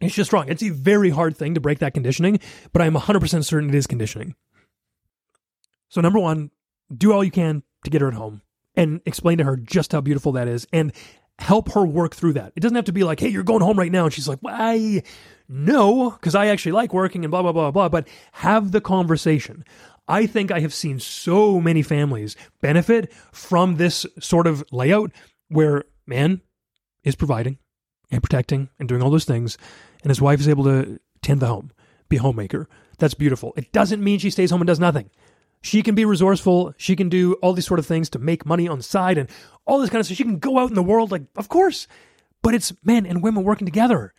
It's 0.00 0.14
just 0.14 0.32
wrong. 0.32 0.48
It's 0.48 0.62
a 0.62 0.70
very 0.70 1.10
hard 1.10 1.36
thing 1.36 1.54
to 1.54 1.60
break 1.60 1.78
that 1.78 1.94
conditioning, 1.94 2.40
but 2.72 2.82
I'm 2.82 2.94
100% 2.94 3.44
certain 3.44 3.68
it 3.68 3.74
is 3.74 3.86
conditioning. 3.86 4.34
So, 5.88 6.00
number 6.00 6.18
one, 6.18 6.50
do 6.92 7.12
all 7.12 7.22
you 7.22 7.30
can 7.30 7.62
to 7.84 7.90
get 7.90 8.00
her 8.00 8.08
at 8.08 8.14
home 8.14 8.42
and 8.74 9.00
explain 9.06 9.38
to 9.38 9.44
her 9.44 9.56
just 9.56 9.92
how 9.92 10.00
beautiful 10.00 10.32
that 10.32 10.48
is 10.48 10.66
and 10.72 10.92
help 11.38 11.72
her 11.72 11.84
work 11.84 12.14
through 12.14 12.34
that. 12.34 12.52
It 12.56 12.60
doesn't 12.60 12.76
have 12.76 12.84
to 12.86 12.92
be 12.92 13.04
like, 13.04 13.20
hey, 13.20 13.28
you're 13.28 13.42
going 13.42 13.62
home 13.62 13.78
right 13.78 13.92
now. 13.92 14.04
And 14.04 14.12
she's 14.12 14.28
like, 14.28 14.38
"I 14.46 15.02
No, 15.48 16.10
because 16.10 16.34
I 16.34 16.46
actually 16.46 16.72
like 16.72 16.94
working 16.94 17.24
and 17.24 17.30
blah, 17.30 17.42
blah, 17.42 17.52
blah, 17.52 17.70
blah. 17.70 17.88
But 17.88 18.08
have 18.32 18.72
the 18.72 18.80
conversation. 18.80 19.64
I 20.08 20.26
think 20.26 20.50
I 20.50 20.60
have 20.60 20.74
seen 20.74 20.98
so 20.98 21.60
many 21.60 21.82
families 21.82 22.36
benefit 22.60 23.12
from 23.32 23.76
this 23.76 24.06
sort 24.20 24.46
of 24.46 24.64
layout 24.72 25.12
where 25.48 25.84
man 26.06 26.40
is 27.04 27.14
providing 27.14 27.58
and 28.10 28.22
protecting 28.22 28.68
and 28.78 28.88
doing 28.88 29.02
all 29.02 29.10
those 29.10 29.24
things 29.24 29.56
and 30.02 30.10
his 30.10 30.20
wife 30.20 30.40
is 30.40 30.48
able 30.48 30.64
to 30.64 30.98
tend 31.22 31.40
the 31.40 31.46
home, 31.46 31.70
be 32.08 32.16
a 32.16 32.20
homemaker. 32.22 32.68
That's 32.98 33.14
beautiful. 33.14 33.52
It 33.56 33.72
doesn't 33.72 34.02
mean 34.02 34.18
she 34.18 34.30
stays 34.30 34.50
home 34.50 34.60
and 34.60 34.66
does 34.66 34.80
nothing. 34.80 35.10
She 35.62 35.82
can 35.82 35.94
be 35.94 36.04
resourceful. 36.04 36.74
She 36.76 36.96
can 36.96 37.08
do 37.08 37.34
all 37.34 37.52
these 37.52 37.66
sort 37.66 37.80
of 37.80 37.86
things 37.86 38.10
to 38.10 38.18
make 38.18 38.44
money 38.44 38.68
on 38.68 38.78
the 38.78 38.84
side 38.84 39.16
and 39.16 39.30
all 39.64 39.78
this 39.78 39.90
kind 39.90 40.00
of 40.00 40.06
stuff. 40.06 40.16
She 40.16 40.24
can 40.24 40.38
go 40.38 40.58
out 40.58 40.68
in 40.68 40.74
the 40.74 40.82
world, 40.82 41.10
like, 41.10 41.22
of 41.36 41.48
course. 41.48 41.86
But 42.42 42.54
it's 42.54 42.72
men 42.84 43.06
and 43.06 43.22
women 43.22 43.44
working 43.44 43.66
together. 43.66 44.12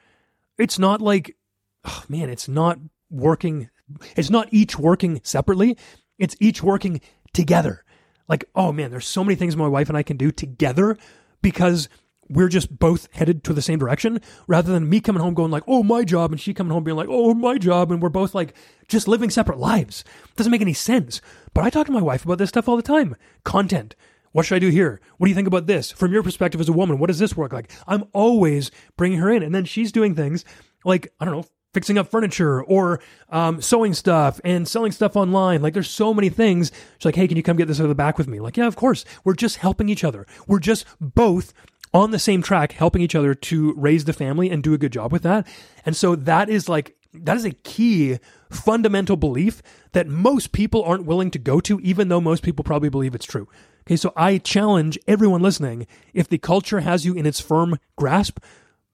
It's 0.58 0.80
not 0.80 1.02
like, 1.02 1.36
oh 1.84 2.04
man, 2.08 2.30
it's 2.30 2.48
not 2.48 2.80
working. 3.10 3.70
It's 4.16 4.30
not 4.30 4.48
each 4.52 4.80
working 4.80 5.20
separately. 5.24 5.78
It's 6.18 6.38
each 6.40 6.64
working 6.64 7.02
together. 7.34 7.84
Like, 8.30 8.46
oh 8.56 8.72
man, 8.72 8.92
there's 8.92 9.06
so 9.06 9.24
many 9.24 9.36
things 9.36 9.58
my 9.58 9.68
wife 9.68 9.90
and 9.90 9.98
I 9.98 10.04
can 10.04 10.16
do 10.16 10.32
together 10.32 10.98
because 11.42 11.90
we're 12.30 12.50
just 12.50 12.78
both 12.80 13.08
headed 13.12 13.44
to 13.44 13.54
the 13.54 13.62
same 13.62 13.80
direction 13.80 14.20
rather 14.48 14.72
than 14.72 14.90
me 14.90 15.00
coming 15.00 15.22
home 15.22 15.34
going 15.34 15.52
like, 15.52 15.64
oh, 15.68 15.84
my 15.84 16.04
job, 16.04 16.32
and 16.32 16.40
she 16.40 16.54
coming 16.54 16.72
home 16.72 16.84
being 16.84 16.98
like, 16.98 17.10
oh, 17.10 17.34
my 17.34 17.58
job, 17.58 17.92
and 17.92 18.02
we're 18.02 18.10
both 18.10 18.34
like 18.34 18.54
just 18.88 19.08
living 19.08 19.30
separate 19.30 19.60
lives. 19.60 20.04
Doesn't 20.36 20.52
make 20.52 20.62
any 20.62 20.74
sense. 20.74 21.22
But 21.54 21.64
I 21.64 21.70
talk 21.70 21.86
to 21.88 21.92
my 21.92 22.02
wife 22.02 22.26
about 22.26 22.38
this 22.38 22.50
stuff 22.50 22.68
all 22.68 22.78
the 22.78 22.82
time. 22.82 23.16
Content. 23.44 23.96
What 24.32 24.46
should 24.46 24.56
I 24.56 24.60
do 24.60 24.70
here? 24.70 25.00
What 25.18 25.28
do 25.28 25.30
you 25.30 25.36
think 25.36 25.48
about 25.48 25.68
this? 25.68 25.92
From 25.92 26.12
your 26.12 26.24
perspective 26.24 26.60
as 26.60 26.68
a 26.68 26.74
woman, 26.74 26.98
what 26.98 27.08
does 27.08 27.20
this 27.20 27.38
work 27.38 27.54
like? 27.54 27.72
I'm 27.88 28.06
always 28.14 28.72
bringing 28.98 29.20
her 29.20 29.30
in. 29.30 29.44
And 29.44 29.54
then 29.54 29.66
she's 29.66 29.92
doing 29.92 30.16
things 30.16 30.44
like, 30.84 31.14
I 31.20 31.26
don't 31.26 31.36
know, 31.36 31.46
fixing 31.74 31.98
up 31.98 32.10
furniture 32.10 32.64
or 32.64 33.00
um, 33.30 33.62
sewing 33.62 33.94
stuff 33.94 34.40
and 34.44 34.68
selling 34.68 34.92
stuff 34.92 35.16
online. 35.16 35.62
Like 35.62 35.74
there's 35.74 35.90
so 35.90 36.14
many 36.14 36.30
things. 36.30 36.72
She's 36.98 37.06
like, 37.06 37.16
hey, 37.16 37.28
can 37.28 37.38
you 37.38 37.44
come 37.44 37.58
get 37.58 37.68
this 37.68 37.80
out 37.80 37.84
of 37.84 37.90
the 37.90 37.96
back 37.96 38.18
with 38.18 38.28
me? 38.28 38.40
Like, 38.40 38.58
yeah, 38.58 38.68
of 38.68 38.76
course. 38.76 39.06
We're 39.24 39.34
just 39.34 39.58
helping 39.58 39.90
each 39.90 40.04
other. 40.04 40.26
We're 40.48 40.60
just 40.60 40.86
both 41.00 41.54
on 41.94 42.12
the 42.12 42.20
same 42.20 42.42
track, 42.42 42.72
helping 42.72 43.02
each 43.02 43.16
other 43.16 43.36
to 43.36 43.74
raise 43.76 44.06
the 44.06 44.14
family 44.14 44.50
and 44.50 44.64
do 44.64 44.74
a 44.74 44.78
good 44.78 44.92
job 44.92 45.12
with 45.12 45.24
that. 45.24 45.48
And 45.86 45.96
so 45.96 46.16
that 46.16 46.50
is 46.50 46.68
like, 46.68 46.96
that 47.14 47.38
is 47.38 47.46
a 47.46 47.52
key 47.52 48.18
fundamental 48.50 49.16
belief 49.16 49.62
that 49.92 50.08
most 50.08 50.52
people 50.52 50.84
aren't 50.84 51.06
willing 51.06 51.30
to 51.32 51.40
go 51.40 51.60
to, 51.60 51.80
even 51.82 52.08
though 52.08 52.22
most 52.22 52.42
people 52.42 52.64
probably 52.64 52.90
believe 52.90 53.14
it's 53.14 53.26
true. 53.26 53.48
Okay, 53.86 53.96
so 53.96 54.14
I 54.16 54.38
challenge 54.38 54.98
everyone 55.08 55.42
listening 55.42 55.86
if 56.14 56.28
the 56.28 56.38
culture 56.38 56.80
has 56.80 57.06
you 57.06 57.14
in 57.14 57.26
its 57.26 57.40
firm 57.40 57.78
grasp, 57.98 58.40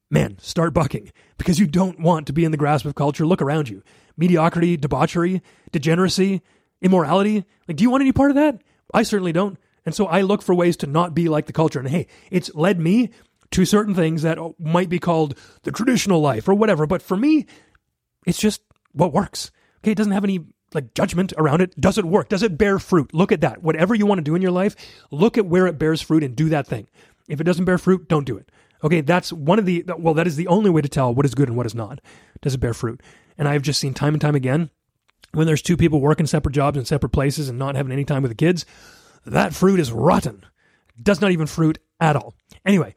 man, 0.09 0.37
start 0.39 0.73
bucking 0.73 1.11
because 1.37 1.59
you 1.59 1.67
don't 1.67 1.99
want 1.99 2.27
to 2.27 2.33
be 2.33 2.43
in 2.43 2.51
the 2.51 2.57
grasp 2.57 2.85
of 2.85 2.95
culture. 2.95 3.25
Look 3.25 3.41
around 3.41 3.69
you. 3.69 3.83
Mediocrity, 4.17 4.75
debauchery, 4.75 5.41
degeneracy, 5.71 6.41
immorality. 6.81 7.45
Like, 7.67 7.77
do 7.77 7.83
you 7.83 7.89
want 7.89 8.01
any 8.01 8.11
part 8.11 8.31
of 8.31 8.35
that? 8.35 8.61
I 8.93 9.03
certainly 9.03 9.31
don't. 9.31 9.57
And 9.89 9.95
so 9.95 10.05
I 10.05 10.21
look 10.21 10.43
for 10.43 10.53
ways 10.53 10.77
to 10.77 10.85
not 10.85 11.15
be 11.15 11.29
like 11.29 11.47
the 11.47 11.51
culture. 11.51 11.79
And 11.79 11.89
hey, 11.89 12.05
it's 12.29 12.53
led 12.53 12.79
me 12.79 13.09
to 13.49 13.65
certain 13.65 13.95
things 13.95 14.21
that 14.21 14.37
might 14.59 14.87
be 14.87 14.99
called 14.99 15.35
the 15.63 15.71
traditional 15.71 16.21
life 16.21 16.47
or 16.47 16.53
whatever. 16.53 16.85
But 16.85 17.01
for 17.01 17.17
me, 17.17 17.47
it's 18.27 18.37
just 18.37 18.61
what 18.91 19.13
works. 19.13 19.49
Okay. 19.79 19.93
It 19.93 19.97
doesn't 19.97 20.13
have 20.13 20.23
any 20.23 20.45
like 20.75 20.93
judgment 20.93 21.33
around 21.37 21.61
it. 21.61 21.73
Does 21.81 21.97
it 21.97 22.05
work? 22.05 22.29
Does 22.29 22.43
it 22.43 22.55
bear 22.55 22.77
fruit? 22.77 23.15
Look 23.15 23.31
at 23.31 23.41
that. 23.41 23.63
Whatever 23.63 23.95
you 23.95 24.05
want 24.05 24.19
to 24.19 24.23
do 24.23 24.35
in 24.35 24.43
your 24.43 24.51
life, 24.51 24.75
look 25.09 25.39
at 25.39 25.47
where 25.47 25.65
it 25.65 25.79
bears 25.79 26.03
fruit 26.03 26.23
and 26.23 26.35
do 26.35 26.49
that 26.49 26.67
thing. 26.67 26.87
If 27.27 27.41
it 27.41 27.45
doesn't 27.45 27.65
bear 27.65 27.79
fruit, 27.79 28.07
don't 28.07 28.27
do 28.27 28.37
it. 28.37 28.51
Okay. 28.83 29.01
That's 29.01 29.33
one 29.33 29.57
of 29.57 29.65
the, 29.65 29.83
well, 29.97 30.13
that 30.13 30.27
is 30.27 30.35
the 30.35 30.49
only 30.49 30.69
way 30.69 30.83
to 30.83 30.87
tell 30.87 31.15
what 31.15 31.25
is 31.25 31.33
good 31.33 31.47
and 31.47 31.57
what 31.57 31.65
is 31.65 31.73
not. 31.73 31.99
Does 32.43 32.53
it 32.53 32.59
bear 32.59 32.75
fruit? 32.75 33.01
And 33.39 33.47
I've 33.47 33.63
just 33.63 33.79
seen 33.79 33.95
time 33.95 34.13
and 34.13 34.21
time 34.21 34.35
again 34.35 34.69
when 35.31 35.47
there's 35.47 35.63
two 35.63 35.77
people 35.77 35.99
working 35.99 36.27
separate 36.27 36.53
jobs 36.53 36.77
in 36.77 36.85
separate 36.85 37.09
places 37.09 37.49
and 37.49 37.57
not 37.57 37.75
having 37.75 37.91
any 37.91 38.05
time 38.05 38.21
with 38.21 38.29
the 38.29 38.35
kids, 38.35 38.67
that 39.31 39.53
fruit 39.53 39.79
is 39.79 39.91
rotten. 39.91 40.45
Does 41.01 41.21
not 41.21 41.31
even 41.31 41.47
fruit 41.47 41.79
at 41.99 42.15
all. 42.15 42.33
Anyway, 42.65 42.93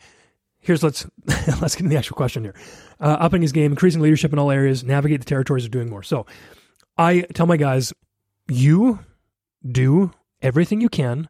here's 0.59 0.83
let's 0.83 1.07
let's 1.61 1.75
get 1.75 1.81
into 1.81 1.91
the 1.91 1.99
actual 1.99 2.17
question 2.17 2.45
here. 2.45 2.55
Uh, 3.01 3.17
upping 3.21 3.43
his 3.43 3.53
game, 3.53 3.73
increasing 3.73 4.01
leadership 4.01 4.33
in 4.33 4.39
all 4.39 4.51
areas, 4.51 4.85
navigate 4.85 5.21
the 5.21 5.27
territories 5.27 5.65
of 5.65 5.71
doing 5.71 5.91
more. 5.91 6.03
So, 6.03 6.27
I 6.97 7.23
tell 7.35 7.47
my 7.47 7.57
guys, 7.57 7.93
you 8.49 9.01
do 9.67 10.13
everything 10.41 10.81
you 10.81 10.89
can 10.89 11.29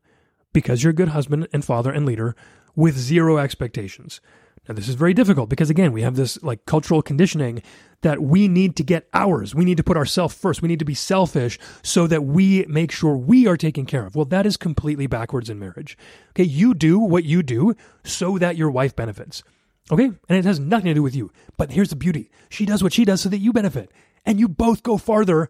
because 0.53 0.83
you're 0.83 0.91
a 0.91 0.95
good 0.95 1.09
husband 1.09 1.49
and 1.53 1.65
father 1.65 1.91
and 1.91 2.07
leader 2.07 2.35
with 2.75 2.97
zero 2.97 3.39
expectations. 3.39 4.21
Now, 4.69 4.75
this 4.75 4.89
is 4.89 4.95
very 4.95 5.13
difficult 5.13 5.49
because, 5.49 5.71
again, 5.71 5.93
we 5.93 6.03
have 6.03 6.15
this 6.15 6.41
like 6.43 6.67
cultural 6.67 7.03
conditioning 7.03 7.63
that 8.03 8.23
we 8.23 8.47
need 8.47 8.77
to 8.77 8.85
get 8.85 9.09
ours. 9.13 9.55
We 9.55 9.65
need 9.65 9.77
to 9.77 9.83
put 9.83 9.97
ourselves 9.97 10.35
first. 10.35 10.63
We 10.63 10.69
need 10.69 10.79
to 10.79 10.85
be 10.85 10.95
selfish 10.95 11.59
so 11.83 12.07
that 12.07 12.25
we 12.25 12.65
make 12.69 12.93
sure 12.93 13.17
we 13.17 13.49
are 13.49 13.57
taken 13.57 13.87
care 13.87 14.07
of. 14.07 14.15
Well, 14.15 14.25
that 14.27 14.47
is 14.47 14.57
completely 14.57 15.09
backwards 15.09 15.51
in 15.51 15.59
marriage. 15.59 15.99
Okay. 16.31 16.45
You 16.45 16.75
do 16.75 17.01
what 17.01 17.25
you 17.25 17.43
do 17.43 17.75
so 18.05 18.39
that 18.39 18.57
your 18.57 18.71
wife 18.71 18.95
benefits. 18.95 19.43
Okay. 19.91 20.05
And 20.05 20.39
it 20.39 20.45
has 20.45 20.61
nothing 20.61 20.87
to 20.87 20.95
do 20.95 21.03
with 21.03 21.17
you. 21.17 21.33
But 21.57 21.73
here's 21.73 21.91
the 21.91 21.97
beauty 21.97 22.31
she 22.49 22.65
does 22.65 22.85
what 22.85 22.93
she 22.93 23.05
does 23.05 23.21
so 23.21 23.29
that 23.31 23.39
you 23.39 23.53
benefit. 23.53 23.91
And 24.25 24.39
you 24.39 24.49
both 24.49 24.85
go 24.85 24.97
farther 24.97 25.49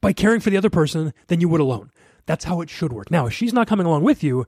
by 0.00 0.12
caring 0.12 0.40
for 0.40 0.50
the 0.50 0.56
other 0.56 0.70
person 0.70 1.12
than 1.28 1.40
you 1.40 1.48
would 1.48 1.60
alone. 1.60 1.92
That's 2.26 2.44
how 2.44 2.60
it 2.60 2.70
should 2.70 2.92
work. 2.92 3.10
Now, 3.10 3.26
if 3.26 3.32
she's 3.32 3.52
not 3.52 3.68
coming 3.68 3.86
along 3.86 4.02
with 4.02 4.22
you, 4.22 4.46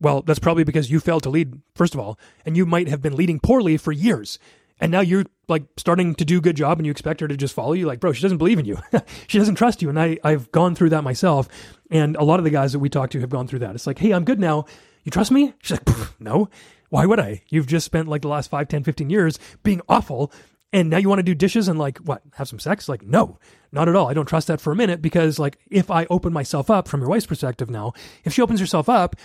well, 0.00 0.22
that's 0.22 0.38
probably 0.38 0.64
because 0.64 0.90
you 0.90 1.00
failed 1.00 1.22
to 1.24 1.30
lead, 1.30 1.60
first 1.74 1.94
of 1.94 2.00
all, 2.00 2.18
and 2.44 2.56
you 2.56 2.66
might 2.66 2.88
have 2.88 3.02
been 3.02 3.16
leading 3.16 3.40
poorly 3.40 3.76
for 3.76 3.92
years. 3.92 4.38
And 4.78 4.92
now 4.92 5.00
you're 5.00 5.24
like 5.48 5.64
starting 5.76 6.14
to 6.16 6.24
do 6.24 6.38
a 6.38 6.40
good 6.40 6.56
job 6.56 6.78
and 6.78 6.84
you 6.84 6.90
expect 6.90 7.20
her 7.20 7.28
to 7.28 7.36
just 7.36 7.54
follow 7.54 7.72
you. 7.72 7.86
Like, 7.86 8.00
bro, 8.00 8.12
she 8.12 8.20
doesn't 8.20 8.38
believe 8.38 8.58
in 8.58 8.66
you. 8.66 8.78
she 9.26 9.38
doesn't 9.38 9.54
trust 9.54 9.80
you. 9.80 9.88
And 9.88 9.98
I, 9.98 10.18
I've 10.22 10.52
gone 10.52 10.74
through 10.74 10.90
that 10.90 11.02
myself. 11.02 11.48
And 11.90 12.14
a 12.16 12.24
lot 12.24 12.40
of 12.40 12.44
the 12.44 12.50
guys 12.50 12.72
that 12.72 12.78
we 12.78 12.90
talk 12.90 13.10
to 13.10 13.20
have 13.20 13.30
gone 13.30 13.48
through 13.48 13.60
that. 13.60 13.74
It's 13.74 13.86
like, 13.86 13.98
hey, 13.98 14.12
I'm 14.12 14.24
good 14.24 14.38
now. 14.38 14.66
You 15.04 15.10
trust 15.10 15.30
me? 15.30 15.54
She's 15.62 15.78
like, 15.78 16.20
no. 16.20 16.50
Why 16.90 17.06
would 17.06 17.18
I? 17.18 17.42
You've 17.48 17.66
just 17.66 17.86
spent 17.86 18.08
like 18.08 18.22
the 18.22 18.28
last 18.28 18.50
5, 18.50 18.68
10, 18.68 18.84
15 18.84 19.08
years 19.08 19.38
being 19.62 19.80
awful. 19.88 20.30
And 20.72 20.90
now 20.90 20.98
you 20.98 21.08
want 21.08 21.20
to 21.20 21.24
do 21.24 21.34
dishes 21.34 21.68
and 21.68 21.78
like, 21.78 21.98
what, 21.98 22.22
have 22.34 22.48
some 22.48 22.58
sex? 22.58 22.88
Like, 22.88 23.02
no, 23.02 23.38
not 23.72 23.88
at 23.88 23.96
all. 23.96 24.08
I 24.08 24.14
don't 24.14 24.26
trust 24.26 24.48
that 24.48 24.60
for 24.60 24.72
a 24.72 24.76
minute 24.76 25.00
because 25.00 25.38
like 25.38 25.58
if 25.70 25.90
I 25.90 26.06
open 26.10 26.32
myself 26.32 26.70
up 26.70 26.86
from 26.86 27.00
your 27.00 27.08
wife's 27.08 27.26
perspective 27.26 27.70
now, 27.70 27.92
if 28.24 28.34
she 28.34 28.42
opens 28.42 28.60
herself 28.60 28.88
up 28.88 29.16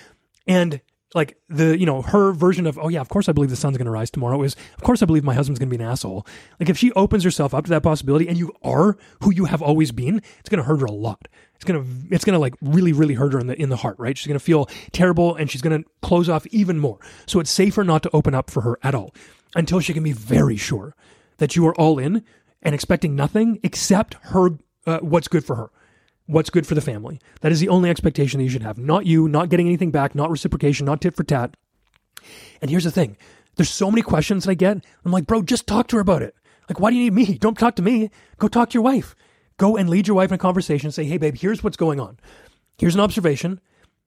and 0.52 0.82
like 1.14 1.38
the 1.50 1.78
you 1.78 1.86
know 1.86 2.02
her 2.02 2.32
version 2.34 2.68
of 2.68 2.78
oh 2.80 2.88
yeah 2.90 3.02
of 3.02 3.10
course 3.10 3.28
i 3.28 3.32
believe 3.32 3.50
the 3.50 3.56
sun's 3.56 3.78
going 3.78 3.86
to 3.86 3.92
rise 3.92 4.10
tomorrow 4.10 4.42
is 4.44 4.56
of 4.78 4.84
course 4.84 5.02
i 5.02 5.06
believe 5.06 5.24
my 5.24 5.34
husband's 5.34 5.60
going 5.60 5.70
to 5.70 5.78
be 5.78 5.82
an 5.82 5.90
asshole. 5.90 6.26
Like 6.60 6.70
if 6.70 6.78
she 6.78 6.92
opens 6.94 7.24
herself 7.24 7.54
up 7.54 7.66
to 7.66 7.70
that 7.70 7.84
possibility 7.84 8.28
and 8.28 8.38
you 8.38 8.54
are 8.64 8.98
who 9.22 9.32
you 9.32 9.46
have 9.46 9.62
always 9.62 9.92
been 9.92 10.22
it's 10.40 10.50
going 10.50 10.60
to 10.60 10.64
hurt 10.64 10.80
her 10.82 10.86
a 10.86 10.92
lot. 10.92 11.28
It's 11.56 11.64
going 11.64 11.84
to 11.84 12.16
it's 12.16 12.26
going 12.26 12.34
to 12.34 12.40
like 12.40 12.56
really 12.62 12.94
really 12.94 13.14
hurt 13.14 13.34
her 13.34 13.40
in 13.40 13.48
the 13.48 13.62
in 13.62 13.70
the 13.70 13.78
heart 13.78 13.96
right? 13.98 14.18
She's 14.18 14.28
going 14.28 14.40
to 14.40 14.44
feel 14.44 14.68
terrible 14.92 15.36
and 15.36 15.50
she's 15.50 15.62
going 15.62 15.84
to 15.84 15.90
close 16.02 16.30
off 16.30 16.46
even 16.48 16.80
more. 16.80 17.00
So 17.26 17.40
it's 17.40 17.52
safer 17.52 17.84
not 17.84 18.04
to 18.04 18.10
open 18.14 18.34
up 18.34 18.50
for 18.50 18.62
her 18.62 18.78
at 18.84 18.96
all 18.96 19.14
until 19.56 19.80
she 19.80 19.94
can 19.94 20.04
be 20.04 20.14
very 20.14 20.58
sure 20.58 20.96
that 21.38 21.56
you 21.56 21.66
are 21.68 21.76
all 21.76 22.00
in 22.00 22.24
and 22.62 22.76
expecting 22.76 23.16
nothing 23.16 23.60
except 23.64 24.16
her 24.22 24.52
uh, 24.86 25.00
what's 25.00 25.28
good 25.28 25.46
for 25.46 25.56
her 25.56 25.72
what's 26.28 26.50
good 26.50 26.68
for 26.68 26.76
the 26.76 26.82
family. 26.82 27.20
That 27.42 27.52
is 27.52 27.60
the 27.60 27.70
only 27.70 27.90
expectation 27.90 28.38
that 28.40 28.44
you 28.44 28.50
should 28.50 28.64
have. 28.64 28.78
Not 28.78 29.06
you, 29.06 29.28
not 29.28 29.50
getting 29.50 29.68
anything 29.68 29.92
back, 29.92 30.16
not 30.16 30.30
reciprocation, 30.30 30.86
not 30.86 31.02
tit 31.02 31.16
for 31.16 31.24
tat. 31.24 31.56
And 32.62 32.70
here's 32.70 32.84
the 32.84 32.92
thing 32.92 33.18
there's 33.56 33.70
so 33.70 33.92
many 33.92 34.02
questions 34.02 34.46
that 34.46 34.52
I 34.52 34.56
get. 34.56 34.84
I'm 35.04 35.12
like, 35.12 35.28
bro, 35.28 35.42
just 35.42 35.68
talk 35.68 35.88
to 35.88 35.98
her 35.98 36.02
about 36.02 36.22
it. 36.22 36.36
Like, 36.70 36.80
why 36.80 36.90
do 36.90 36.96
you 36.96 37.04
need 37.04 37.14
me? 37.14 37.38
Don't 37.38 37.58
talk 37.58 37.76
to 37.76 37.82
me. 37.82 38.10
Go 38.38 38.48
talk 38.48 38.70
to 38.70 38.74
your 38.76 38.84
wife. 38.84 39.16
Go 39.58 39.78
and 39.78 39.90
lead 39.90 40.08
your 40.08 40.16
wife 40.16 40.32
in 40.32 40.36
a 40.36 40.40
conversation 40.40 40.92
say, 40.92 41.04
hey, 41.04 41.18
babe, 41.18 41.36
here's 41.36 41.64
what's 41.64 41.78
going 41.78 42.00
on. 42.00 42.18
Here's 42.78 42.96
an 42.96 43.02
observation. 43.02 43.60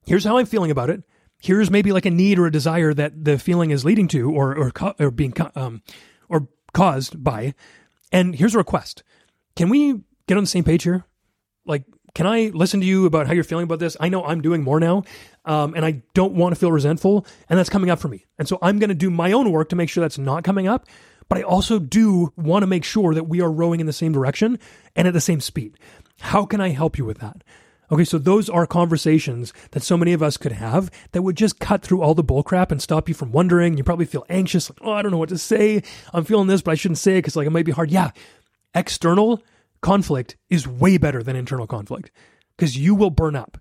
Here's 0.05 0.25
how 0.25 0.37
I'm 0.37 0.45
feeling 0.45 0.71
about 0.71 0.89
it. 0.89 1.03
Here's 1.39 1.69
maybe 1.69 1.91
like 1.91 2.05
a 2.05 2.11
need 2.11 2.39
or 2.39 2.47
a 2.47 2.51
desire 2.51 2.93
that 2.93 3.23
the 3.23 3.37
feeling 3.37 3.71
is 3.71 3.85
leading 3.85 4.07
to 4.09 4.31
or, 4.31 4.57
or, 4.57 4.95
or 4.99 5.11
being, 5.11 5.33
um, 5.55 5.81
or 6.27 6.47
caused 6.73 7.23
by. 7.23 7.53
And 8.11 8.35
here's 8.35 8.55
a 8.55 8.57
request. 8.57 9.03
Can 9.55 9.69
we 9.69 10.01
get 10.27 10.37
on 10.37 10.43
the 10.43 10.47
same 10.47 10.63
page 10.63 10.83
here? 10.83 11.05
Like, 11.65 11.83
can 12.15 12.25
I 12.25 12.49
listen 12.53 12.79
to 12.79 12.85
you 12.85 13.05
about 13.05 13.27
how 13.27 13.33
you're 13.33 13.43
feeling 13.43 13.65
about 13.65 13.79
this? 13.79 13.95
I 13.99 14.09
know 14.09 14.23
I'm 14.23 14.41
doing 14.41 14.63
more 14.63 14.79
now, 14.79 15.03
um, 15.43 15.75
and 15.75 15.85
I 15.85 16.01
don't 16.13 16.33
want 16.33 16.55
to 16.55 16.59
feel 16.59 16.71
resentful, 16.71 17.27
and 17.49 17.59
that's 17.59 17.69
coming 17.69 17.89
up 17.89 17.99
for 17.99 18.07
me. 18.07 18.25
And 18.39 18.47
so 18.47 18.57
I'm 18.61 18.79
going 18.79 18.89
to 18.89 18.95
do 18.95 19.11
my 19.11 19.33
own 19.33 19.51
work 19.51 19.69
to 19.69 19.75
make 19.75 19.89
sure 19.89 20.01
that's 20.01 20.17
not 20.17 20.43
coming 20.43 20.67
up. 20.67 20.87
But 21.27 21.39
I 21.39 21.41
also 21.41 21.77
do 21.77 22.31
want 22.37 22.63
to 22.63 22.67
make 22.67 22.83
sure 22.83 23.13
that 23.13 23.25
we 23.27 23.41
are 23.41 23.51
rowing 23.51 23.79
in 23.79 23.85
the 23.85 23.93
same 23.93 24.11
direction 24.11 24.59
and 24.95 25.07
at 25.07 25.13
the 25.13 25.21
same 25.21 25.41
speed. 25.41 25.77
How 26.19 26.45
can 26.45 26.61
I 26.61 26.69
help 26.69 26.97
you 26.97 27.05
with 27.05 27.17
that? 27.19 27.43
Okay, 27.91 28.05
so 28.05 28.17
those 28.17 28.49
are 28.49 28.65
conversations 28.65 29.53
that 29.71 29.83
so 29.83 29.97
many 29.97 30.13
of 30.13 30.23
us 30.23 30.37
could 30.37 30.53
have 30.53 30.89
that 31.11 31.21
would 31.21 31.35
just 31.35 31.59
cut 31.59 31.81
through 31.81 32.01
all 32.01 32.15
the 32.15 32.23
bullcrap 32.23 32.71
and 32.71 32.81
stop 32.81 33.09
you 33.09 33.13
from 33.13 33.31
wondering. 33.31 33.77
You 33.77 33.83
probably 33.83 34.05
feel 34.05 34.25
anxious, 34.29 34.69
like, 34.69 34.79
oh, 34.81 34.91
I 34.91 35.01
don't 35.01 35.11
know 35.11 35.17
what 35.17 35.29
to 35.29 35.37
say. 35.37 35.83
I'm 36.13 36.23
feeling 36.23 36.47
this, 36.47 36.61
but 36.61 36.71
I 36.71 36.75
shouldn't 36.75 36.97
say 36.97 37.13
it 37.13 37.19
because 37.19 37.35
like 37.35 37.45
it 37.45 37.51
might 37.51 37.65
be 37.65 37.71
hard. 37.71 37.91
Yeah, 37.91 38.11
external 38.73 39.41
conflict 39.81 40.37
is 40.49 40.67
way 40.67 40.97
better 40.97 41.21
than 41.21 41.35
internal 41.35 41.67
conflict 41.67 42.11
because 42.57 42.77
you 42.77 42.95
will 42.95 43.09
burn 43.09 43.35
up 43.35 43.57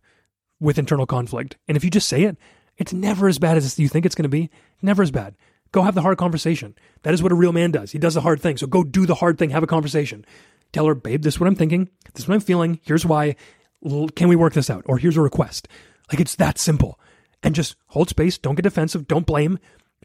with 0.61 0.79
internal 0.79 1.07
conflict. 1.07 1.57
And 1.69 1.77
if 1.77 1.85
you 1.85 1.91
just 1.91 2.09
say 2.09 2.23
it, 2.23 2.37
it's 2.77 2.93
never 2.93 3.29
as 3.29 3.39
bad 3.39 3.57
as 3.57 3.79
you 3.79 3.89
think 3.89 4.07
it's 4.07 4.15
going 4.15 4.25
to 4.25 4.29
be. 4.29 4.51
Never 4.83 5.03
as 5.03 5.11
bad. 5.11 5.37
Go 5.73 5.83
have 5.83 5.95
the 5.95 6.03
hard 6.03 6.19
conversation. 6.19 6.75
That 7.03 7.15
is 7.15 7.23
what 7.23 7.33
a 7.33 7.37
real 7.37 7.53
man 7.53 7.71
does. 7.71 7.93
He 7.93 7.99
does 7.99 8.15
the 8.15 8.21
hard 8.21 8.41
thing. 8.41 8.57
So 8.57 8.67
go 8.67 8.85
do 8.85 9.07
the 9.07 9.17
hard 9.17 9.39
thing, 9.39 9.51
have 9.51 9.62
a 9.62 9.69
conversation. 9.69 10.25
Tell 10.73 10.87
her, 10.87 10.95
babe, 10.95 11.23
this 11.23 11.35
is 11.35 11.41
what 11.41 11.47
I'm 11.47 11.57
thinking. 11.57 11.89
This 12.15 12.25
is 12.25 12.29
what 12.29 12.35
I'm 12.35 12.41
feeling. 12.41 12.81
Here's 12.83 13.07
why. 13.07 13.37
Can 13.83 14.29
we 14.29 14.37
work 14.37 14.55
this 14.55 14.71
out? 14.71 14.85
Or 14.87 14.99
here's 14.99 15.17
a 15.17 15.21
request. 15.21 15.69
Like 16.11 16.21
it's 16.21 16.37
that 16.37 16.59
simple. 16.59 16.99
And 17.43 17.55
just 17.55 17.77
hold 17.89 18.09
space. 18.09 18.39
Don't 18.39 18.55
get 18.55 18.62
defensive. 18.62 19.07
Don't 19.07 19.27
blame. 19.27 19.59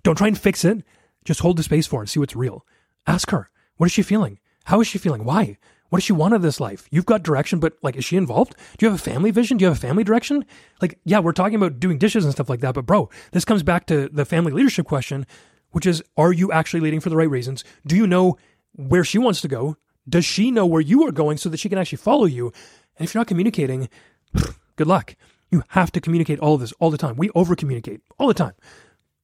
Don't 0.04 0.18
try 0.18 0.28
and 0.28 0.38
fix 0.38 0.66
it. 0.66 0.84
Just 1.24 1.40
hold 1.40 1.58
the 1.58 1.64
space 1.64 1.88
for 1.88 2.02
and 2.02 2.10
see 2.10 2.20
what's 2.20 2.36
real. 2.36 2.66
Ask 3.08 3.32
her, 3.32 3.50
what 3.78 3.88
is 3.88 3.92
she 3.92 4.02
feeling? 4.02 4.40
How 4.66 4.82
is 4.82 4.88
she 4.88 4.98
feeling? 4.98 5.24
Why? 5.24 5.58
What 5.90 6.00
does 6.00 6.06
she 6.06 6.14
want 6.14 6.36
of 6.36 6.42
this 6.42 6.60
life? 6.60 6.88
You've 6.92 7.06
got 7.06 7.24
direction, 7.24 7.60
but 7.60 7.78
like, 7.82 7.96
is 7.96 8.06
she 8.06 8.16
involved? 8.16 8.56
Do 8.78 8.86
you 8.86 8.92
have 8.92 9.00
a 9.00 9.04
family 9.04 9.32
vision? 9.32 9.58
Do 9.58 9.64
you 9.64 9.70
have 9.70 9.78
a 9.78 9.82
family 9.82 10.04
direction? 10.04 10.46
Like, 10.82 11.00
yeah, 11.04 11.20
we're 11.20 11.32
talking 11.32 11.56
about 11.56 11.80
doing 11.80 11.98
dishes 11.98 12.24
and 12.24 12.34
stuff 12.34 12.50
like 12.50 12.62
that, 12.62 12.76
but 12.76 12.86
bro, 12.86 13.10
this 13.32 13.46
comes 13.46 13.64
back 13.64 13.88
to 13.88 14.08
the 14.10 14.26
family 14.26 14.52
leadership 14.52 14.86
question, 14.86 15.26
which 15.72 15.86
is, 15.86 16.04
are 16.16 16.32
you 16.32 16.52
actually 16.52 16.80
leading 16.80 17.00
for 17.00 17.10
the 17.10 17.18
right 17.18 17.30
reasons? 17.30 17.64
Do 17.86 17.96
you 17.96 18.06
know 18.06 18.38
where 18.74 19.04
she 19.04 19.18
wants 19.18 19.42
to 19.42 19.48
go? 19.48 19.78
Does 20.08 20.26
she 20.26 20.52
know 20.52 20.66
where 20.66 20.82
you 20.82 21.06
are 21.08 21.12
going 21.12 21.38
so 21.38 21.50
that 21.50 21.60
she 21.60 21.70
can 21.70 21.78
actually 21.78 21.98
follow 21.98 22.26
you? 22.26 22.54
And 22.98 23.08
if 23.08 23.14
you're 23.14 23.20
not 23.20 23.28
communicating, 23.28 23.90
good 24.76 24.88
luck. 24.88 25.16
You 25.52 25.64
have 25.70 25.92
to 25.94 26.02
communicate 26.02 26.40
all 26.40 26.54
of 26.54 26.62
this 26.62 26.74
all 26.74 26.92
the 26.92 26.98
time. 26.98 27.16
We 27.16 27.32
over 27.32 27.56
communicate 27.56 28.02
all 28.20 28.28
the 28.28 28.34
time. 28.36 28.54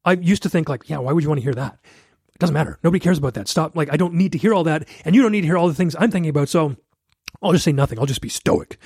I 0.04 0.14
used 0.14 0.44
to 0.44 0.50
think 0.50 0.70
like, 0.70 0.90
yeah, 0.90 0.98
why 0.98 1.12
would 1.12 1.24
you 1.24 1.30
want 1.30 1.40
to 1.40 1.44
hear 1.44 1.54
that? 1.54 1.78
It 2.36 2.40
doesn't 2.40 2.54
matter. 2.54 2.78
Nobody 2.84 3.00
cares 3.00 3.18
about 3.18 3.34
that. 3.36 3.48
Stop. 3.48 3.78
Like, 3.78 3.92
I 3.92 3.98
don't 3.98 4.14
need 4.14 4.34
to 4.34 4.38
hear 4.38 4.54
all 4.54 4.66
that. 4.66 4.88
And 5.06 5.16
you 5.16 5.22
don't 5.22 5.32
need 5.32 5.42
to 5.42 5.48
hear 5.48 5.58
all 5.58 5.70
the 5.70 5.74
things 5.74 5.96
I'm 5.98 6.12
thinking 6.12 6.30
about. 6.30 6.50
So 6.50 6.76
I'll 7.42 7.54
just 7.54 7.64
say 7.64 7.72
nothing. 7.72 7.98
I'll 7.98 8.06
just 8.06 8.22
be 8.22 8.30
stoic. 8.30 8.78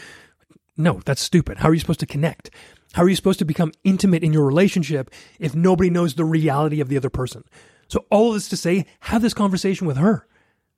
No, 0.77 1.01
that's 1.03 1.21
stupid. 1.21 1.57
How 1.57 1.69
are 1.69 1.73
you 1.73 1.79
supposed 1.79 1.99
to 2.01 2.05
connect? 2.05 2.51
How 2.93 3.03
are 3.03 3.09
you 3.09 3.15
supposed 3.15 3.39
to 3.39 3.45
become 3.45 3.73
intimate 3.83 4.23
in 4.23 4.33
your 4.33 4.45
relationship 4.45 5.09
if 5.39 5.55
nobody 5.55 5.89
knows 5.89 6.13
the 6.13 6.25
reality 6.25 6.79
of 6.79 6.89
the 6.89 6.97
other 6.97 7.09
person? 7.09 7.43
So 7.87 8.05
all 8.11 8.29
of 8.29 8.35
this 8.35 8.49
to 8.49 8.57
say, 8.57 8.85
have 9.01 9.21
this 9.21 9.33
conversation 9.33 9.87
with 9.87 9.97
her. 9.97 10.27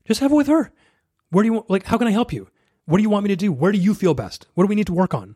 Just 0.06 0.22
have 0.22 0.32
it 0.32 0.36
with 0.36 0.48
her. 0.48 0.72
Where 1.30 1.44
do 1.44 1.48
you 1.48 1.54
want, 1.54 1.70
like, 1.70 1.86
how 1.86 1.98
can 1.98 2.08
I 2.08 2.12
help 2.12 2.32
you? 2.32 2.50
What 2.86 2.98
do 2.98 3.04
you 3.04 3.10
want 3.10 3.24
me 3.24 3.30
to 3.30 3.36
do? 3.36 3.52
Where 3.52 3.72
do 3.72 3.78
you 3.78 3.94
feel 3.94 4.14
best? 4.14 4.48
What 4.54 4.64
do 4.64 4.68
we 4.68 4.76
need 4.76 4.88
to 4.88 4.94
work 4.94 5.14
on? 5.14 5.36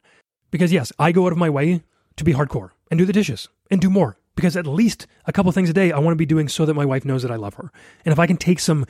Because 0.52 0.72
yes, 0.72 0.92
I 0.98 1.12
go 1.12 1.26
out 1.26 1.32
of 1.32 1.38
my 1.38 1.50
way 1.50 1.84
to 2.16 2.24
be 2.24 2.34
hardcore 2.34 2.72
and 2.90 2.98
do 2.98 3.06
the 3.06 3.14
dishes 3.14 3.50
and 3.70 3.82
do 3.82 3.90
more 3.90 4.18
because 4.36 4.56
at 4.56 4.68
least 4.68 5.08
a 5.26 5.34
couple 5.34 5.52
things 5.52 5.70
a 5.70 5.74
day 5.74 5.92
I 5.92 6.00
want 6.00 6.14
to 6.14 6.18
be 6.18 6.26
doing 6.26 6.48
so 6.48 6.66
that 6.66 6.74
my 6.74 6.86
wife 6.86 7.06
knows 7.06 7.22
that 7.24 7.32
I 7.32 7.36
love 7.36 7.56
her. 7.56 7.72
And 8.04 8.12
if 8.12 8.20
I 8.20 8.28
can 8.28 8.38
take 8.38 8.60
some 8.60 8.86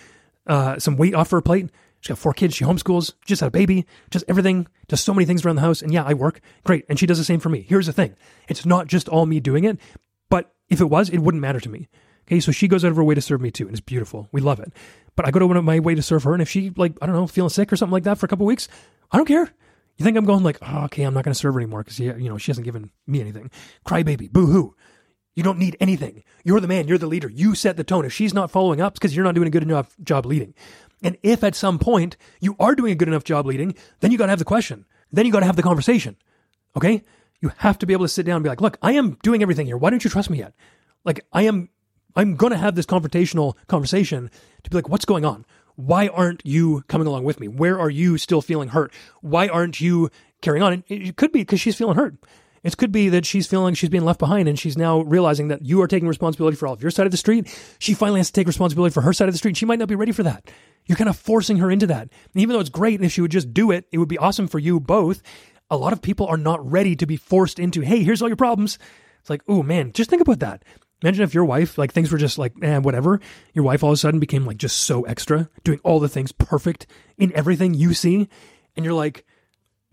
uh, 0.47 0.77
some 0.79 0.97
weight 0.97 1.15
off 1.15 1.31
her 1.31 1.41
plate, 1.41 1.69
she's 1.99 2.09
got 2.09 2.17
four 2.17 2.33
kids, 2.33 2.55
she 2.55 2.65
homeschools, 2.65 3.13
just 3.25 3.41
had 3.41 3.47
a 3.47 3.51
baby, 3.51 3.85
just 4.11 4.25
everything, 4.27 4.67
just 4.87 5.03
so 5.03 5.13
many 5.13 5.25
things 5.25 5.43
around 5.43 5.55
the 5.55 5.61
house. 5.61 5.81
And 5.81 5.91
yeah, 5.91 6.03
I 6.03 6.13
work 6.13 6.39
great, 6.63 6.85
and 6.87 6.99
she 6.99 7.07
does 7.07 7.17
the 7.17 7.23
same 7.23 7.39
for 7.39 7.49
me. 7.49 7.65
Here's 7.67 7.87
the 7.87 7.93
thing: 7.93 8.15
it's 8.47 8.65
not 8.65 8.87
just 8.87 9.09
all 9.09 9.25
me 9.25 9.39
doing 9.39 9.63
it, 9.63 9.79
but 10.29 10.53
if 10.69 10.81
it 10.81 10.85
was, 10.85 11.09
it 11.09 11.19
wouldn't 11.19 11.41
matter 11.41 11.59
to 11.59 11.69
me. 11.69 11.87
Okay, 12.27 12.39
so 12.39 12.51
she 12.51 12.67
goes 12.67 12.83
out 12.83 12.89
of 12.89 12.97
her 12.97 13.03
way 13.03 13.15
to 13.15 13.21
serve 13.21 13.41
me 13.41 13.51
too, 13.51 13.65
and 13.65 13.73
it's 13.73 13.81
beautiful. 13.81 14.27
We 14.31 14.41
love 14.41 14.59
it. 14.59 14.73
But 15.15 15.27
I 15.27 15.31
go 15.31 15.39
to 15.39 15.61
my 15.61 15.79
way 15.79 15.95
to 15.95 16.01
serve 16.01 16.23
her, 16.23 16.33
and 16.33 16.41
if 16.41 16.49
she 16.49 16.71
like 16.75 16.97
I 17.01 17.05
don't 17.05 17.15
know 17.15 17.27
feeling 17.27 17.49
sick 17.49 17.71
or 17.71 17.75
something 17.75 17.93
like 17.93 18.03
that 18.03 18.17
for 18.17 18.25
a 18.25 18.29
couple 18.29 18.45
weeks, 18.45 18.67
I 19.11 19.17
don't 19.17 19.27
care. 19.27 19.51
You 19.97 20.03
think 20.03 20.17
I'm 20.17 20.25
going 20.25 20.43
like, 20.43 20.57
oh, 20.61 20.85
okay, 20.85 21.03
I'm 21.03 21.13
not 21.13 21.23
going 21.23 21.33
to 21.33 21.39
serve 21.39 21.53
her 21.53 21.59
anymore 21.59 21.81
because 21.81 21.99
you 21.99 22.29
know 22.29 22.37
she 22.37 22.51
hasn't 22.51 22.65
given 22.65 22.91
me 23.07 23.21
anything. 23.21 23.49
Crybaby, 23.85 24.31
boo 24.31 24.47
hoo. 24.47 24.75
You 25.35 25.43
don't 25.43 25.59
need 25.59 25.75
anything. 25.79 26.23
You're 26.43 26.61
the 26.61 26.67
man. 26.67 26.87
You're 26.87 26.97
the 26.97 27.07
leader. 27.07 27.29
You 27.29 27.55
set 27.55 27.75
the 27.75 27.83
tone. 27.83 28.05
If 28.05 28.13
she's 28.13 28.33
not 28.33 28.49
following 28.49 28.79
up, 28.79 28.93
it's 28.93 28.99
because 28.99 29.15
you're 29.15 29.25
not 29.25 29.35
doing 29.35 29.47
a 29.47 29.51
good 29.51 29.63
enough 29.63 29.95
job 30.01 30.25
leading. 30.25 30.53
And 31.03 31.17
if 31.23 31.43
at 31.43 31.55
some 31.55 31.77
point 31.77 32.15
you 32.39 32.55
are 32.59 32.73
doing 32.73 32.93
a 32.93 32.95
good 32.95 33.09
enough 33.09 33.25
job 33.25 33.45
leading, 33.45 33.75
then 33.99 34.11
you 34.11 34.17
got 34.17 34.27
to 34.27 34.31
have 34.31 34.39
the 34.39 34.45
question. 34.45 34.85
Then 35.11 35.25
you 35.25 35.31
got 35.31 35.41
to 35.41 35.45
have 35.45 35.57
the 35.57 35.63
conversation. 35.63 36.15
Okay? 36.77 37.03
You 37.41 37.51
have 37.57 37.77
to 37.79 37.85
be 37.85 37.93
able 37.93 38.05
to 38.05 38.09
sit 38.09 38.25
down 38.25 38.37
and 38.37 38.43
be 38.43 38.49
like, 38.49 38.61
look, 38.61 38.77
I 38.81 38.93
am 38.93 39.17
doing 39.21 39.41
everything 39.41 39.67
here. 39.67 39.77
Why 39.77 39.89
don't 39.89 40.03
you 40.03 40.09
trust 40.09 40.29
me 40.29 40.39
yet? 40.39 40.53
Like, 41.03 41.25
I 41.33 41.43
am, 41.43 41.69
I'm 42.15 42.35
going 42.35 42.51
to 42.51 42.57
have 42.57 42.75
this 42.75 42.85
confrontational 42.85 43.55
conversation 43.67 44.31
to 44.63 44.69
be 44.69 44.77
like, 44.77 44.89
what's 44.89 45.05
going 45.05 45.25
on? 45.25 45.45
Why 45.75 46.07
aren't 46.07 46.45
you 46.45 46.83
coming 46.87 47.07
along 47.07 47.25
with 47.25 47.41
me? 47.41 47.49
Where 47.49 47.77
are 47.77 47.89
you 47.89 48.17
still 48.17 48.41
feeling 48.41 48.69
hurt? 48.69 48.93
Why 49.21 49.49
aren't 49.49 49.81
you 49.81 50.09
carrying 50.41 50.63
on? 50.63 50.83
It 50.87 51.17
could 51.17 51.33
be 51.33 51.41
because 51.41 51.59
she's 51.59 51.75
feeling 51.75 51.97
hurt. 51.97 52.15
It 52.65 52.75
could 52.77 52.91
be 52.91 53.09
that 53.09 53.27
she's 53.27 53.45
feeling 53.45 53.75
she's 53.75 53.91
being 53.91 54.05
left 54.05 54.17
behind 54.17 54.49
and 54.49 54.57
she's 54.57 54.75
now 54.75 55.01
realizing 55.01 55.49
that 55.49 55.63
you 55.63 55.79
are 55.83 55.87
taking 55.87 56.07
responsibility 56.07 56.57
for 56.57 56.65
all 56.65 56.73
of 56.73 56.81
your 56.81 56.89
side 56.89 57.05
of 57.05 57.11
the 57.11 57.17
street. 57.17 57.47
She 57.77 57.93
finally 57.93 58.19
has 58.19 58.27
to 58.27 58.33
take 58.33 58.47
responsibility 58.47 58.91
for 58.91 59.01
her 59.01 59.13
side 59.13 59.27
of 59.27 59.35
the 59.35 59.37
street. 59.37 59.55
She 59.55 59.67
might 59.67 59.77
not 59.77 59.87
be 59.87 59.93
ready 59.93 60.11
for 60.11 60.23
that. 60.23 60.49
You're 60.87 60.97
kind 60.97 61.09
of 61.09 61.15
forcing 61.15 61.57
her 61.57 61.69
into 61.69 61.85
that. 61.85 62.09
And 62.33 62.41
even 62.41 62.53
though 62.53 62.59
it's 62.59 62.71
great 62.71 62.95
and 62.95 63.05
if 63.05 63.11
she 63.11 63.21
would 63.21 63.29
just 63.29 63.53
do 63.53 63.69
it, 63.69 63.85
it 63.91 63.99
would 63.99 64.09
be 64.09 64.17
awesome 64.17 64.47
for 64.47 64.57
you 64.57 64.79
both. 64.79 65.21
A 65.69 65.77
lot 65.77 65.93
of 65.93 66.01
people 66.01 66.25
are 66.25 66.37
not 66.37 66.69
ready 66.69 66.95
to 66.95 67.05
be 67.05 67.17
forced 67.17 67.59
into, 67.59 67.81
hey, 67.81 68.03
here's 68.03 68.23
all 68.23 68.29
your 68.29 68.35
problems. 68.35 68.79
It's 69.19 69.29
like, 69.29 69.43
oh 69.47 69.61
man, 69.61 69.93
just 69.93 70.09
think 70.09 70.23
about 70.23 70.39
that. 70.39 70.63
Imagine 71.03 71.23
if 71.23 71.35
your 71.35 71.45
wife, 71.45 71.77
like 71.77 71.93
things 71.93 72.11
were 72.11 72.17
just 72.17 72.39
like, 72.39 72.53
eh, 72.63 72.79
whatever. 72.79 73.19
Your 73.53 73.63
wife 73.63 73.83
all 73.83 73.91
of 73.91 73.95
a 73.95 73.97
sudden 73.97 74.19
became 74.19 74.43
like 74.43 74.57
just 74.57 74.77
so 74.77 75.03
extra, 75.03 75.51
doing 75.63 75.79
all 75.83 75.99
the 75.99 76.09
things 76.09 76.31
perfect 76.31 76.87
in 77.19 77.31
everything 77.35 77.75
you 77.75 77.93
see. 77.93 78.27
And 78.75 78.83
you're 78.83 78.95
like, 78.95 79.23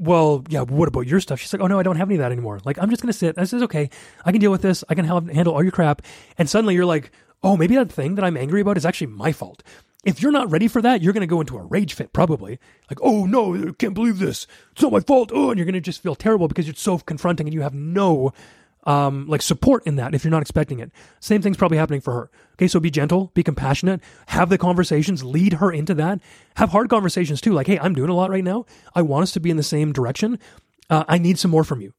well, 0.03 0.45
yeah, 0.49 0.63
what 0.63 0.89
about 0.89 1.07
your 1.07 1.21
stuff? 1.21 1.39
She's 1.39 1.53
like, 1.53 1.63
oh 1.63 1.69
no, 1.69 1.79
I 1.79 1.85
don't 1.85 1.97
have 1.97 2.09
any 2.09 2.17
of 2.17 2.21
that 2.21 2.33
anymore. 2.33 2.61
Like, 2.65 2.77
I'm 2.79 2.91
just 2.91 3.03
going 3.03 3.13
to 3.13 3.19
sit. 3.19 3.39
I 3.39 3.45
says, 3.45 3.63
okay. 3.63 3.89
I 4.25 4.33
can 4.33 4.41
deal 4.41 4.51
with 4.51 4.63
this. 4.63 4.83
I 4.89 4.97
can 4.97 5.05
help 5.05 5.31
handle 5.31 5.55
all 5.55 5.63
your 5.63 5.71
crap. 5.71 6.03
And 6.37 6.51
suddenly 6.51 6.75
you're 6.75 6.85
like, 6.85 7.13
oh, 7.45 7.57
maybe 7.57 7.77
that 7.77 7.93
thing 7.93 8.17
that 8.17 8.25
I'm 8.25 8.37
angry 8.37 8.61
about 8.61 8.77
is 8.77 8.85
actually 8.85 9.07
my 9.09 9.31
fault. 9.31 9.63
If 10.05 10.21
you're 10.21 10.33
not 10.33 10.51
ready 10.51 10.67
for 10.67 10.83
that, 10.83 11.03
you're 11.03 11.13
going 11.13 11.21
to 11.21 11.29
go 11.29 11.41
into 11.41 11.57
a 11.57 11.63
rage 11.63 11.95
fit, 11.95 12.13
probably. 12.13 12.59
Like, 12.91 12.99
oh 13.01 13.27
no, 13.27 13.55
I 13.55 13.73
can't 13.79 13.95
believe 13.95 14.19
this. 14.19 14.49
It's 14.73 14.83
not 14.83 14.91
my 14.91 14.99
fault. 14.99 15.31
Oh, 15.33 15.51
and 15.51 15.59
you're 15.59 15.67
going 15.67 15.75
to 15.75 15.81
just 15.81 16.03
feel 16.03 16.17
terrible 16.17 16.49
because 16.49 16.69
it's 16.69 16.83
so 16.83 16.99
confronting 16.99 17.47
and 17.47 17.55
you 17.55 17.63
have 17.63 17.75
no 17.75 18.33
um, 18.85 19.27
like 19.29 19.43
support 19.43 19.87
in 19.87 19.97
that 19.97 20.15
if 20.15 20.25
you're 20.25 20.31
not 20.31 20.43
expecting 20.43 20.81
it. 20.81 20.91
Same 21.21 21.43
thing's 21.43 21.57
probably 21.57 21.79
happening 21.79 22.01
for 22.01 22.13
her. 22.13 22.31
Okay, 22.55 22.69
so 22.69 22.81
be 22.81 22.91
gentle, 22.91 23.31
be 23.35 23.43
compassionate, 23.43 24.01
have 24.27 24.49
the 24.49 24.59
conversations, 24.59 25.25
lead 25.25 25.55
her 25.55 25.73
into 25.73 25.95
that. 25.95 26.21
Have 26.57 26.71
hard 26.71 26.89
conversations 26.89 27.41
too, 27.41 27.53
like, 27.53 27.67
hey, 27.67 27.79
I'm 27.79 27.95
doing 27.95 28.11
a 28.11 28.15
lot 28.15 28.31
right 28.31 28.45
now. 28.45 28.67
I 28.95 29.03
want 29.03 29.25
us 29.25 29.33
to 29.33 29.41
be 29.41 29.51
in 29.51 29.57
the 29.57 29.63
same 29.63 29.93
direction. 29.93 30.39
Uh, 30.91 31.05
I 31.09 31.19
need 31.19 31.39
some 31.39 31.51
more 31.51 31.65
from 31.65 31.81
you. 31.81 31.95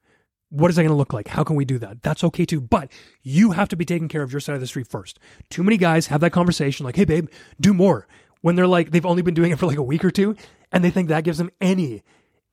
What 0.49 0.69
is 0.69 0.75
that 0.75 0.84
going 0.84 0.91
to 0.91 0.97
look 0.97 1.13
like? 1.13 1.29
How 1.29 1.43
can 1.43 1.55
we 1.55 1.65
do 1.65 1.79
that? 1.79 2.03
That's 2.03 2.23
okay 2.25 2.45
too. 2.45 2.61
But 2.61 2.91
you 3.23 3.51
have 3.51 3.69
to 3.69 3.75
be 3.75 3.86
taking 3.86 4.07
care 4.07 4.21
of 4.21 4.31
your 4.31 4.39
side 4.39 4.53
of 4.55 4.61
the 4.61 4.67
street 4.67 4.88
first. 4.88 5.17
Too 5.49 5.63
many 5.63 5.77
guys 5.77 6.07
have 6.07 6.21
that 6.21 6.31
conversation 6.31 6.86
like, 6.86 6.95
hey, 6.95 7.05
babe, 7.05 7.27
do 7.59 7.73
more. 7.73 8.07
When 8.41 8.55
they're 8.55 8.67
like, 8.67 8.91
they've 8.91 9.05
only 9.05 9.23
been 9.23 9.34
doing 9.34 9.51
it 9.51 9.57
for 9.57 9.65
like 9.65 9.77
a 9.77 9.84
week 9.84 10.05
or 10.05 10.11
two, 10.11 10.36
and 10.71 10.84
they 10.84 10.91
think 10.91 11.07
that 11.07 11.23
gives 11.23 11.38
them 11.38 11.49
any, 11.59 12.03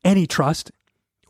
any 0.04 0.26
trust 0.26 0.70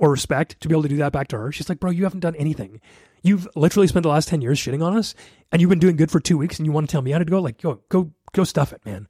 or 0.01 0.11
respect 0.11 0.59
to 0.61 0.69
be 0.69 0.75
able 0.75 0.83
to 0.83 0.89
do 0.89 0.97
that 0.97 1.13
back 1.13 1.29
to 1.29 1.39
her. 1.39 1.53
She's 1.53 1.69
like, 1.69 1.79
bro, 1.79 1.91
you 1.91 2.05
haven't 2.05 2.21
done 2.21 2.35
anything. 2.37 2.81
You've 3.23 3.47
literally 3.55 3.87
spent 3.87 4.03
the 4.03 4.09
last 4.09 4.29
10 4.29 4.41
years 4.41 4.59
shitting 4.59 4.83
on 4.83 4.97
us 4.97 5.15
and 5.53 5.61
you've 5.61 5.69
been 5.69 5.79
doing 5.79 5.97
good 5.97 6.11
for 6.11 6.21
two 6.21 6.39
weeks 6.39 6.59
and 6.59 6.65
you 6.65 6.73
want 6.73 6.89
to 6.89 6.91
tell 6.91 7.03
me 7.03 7.11
how 7.11 7.19
to 7.19 7.25
go? 7.27 7.39
Like, 7.41 7.61
go, 7.61 7.83
go, 7.91 8.11
go 8.33 8.45
stuff 8.45 8.73
it, 8.73 8.85
man. 8.85 9.07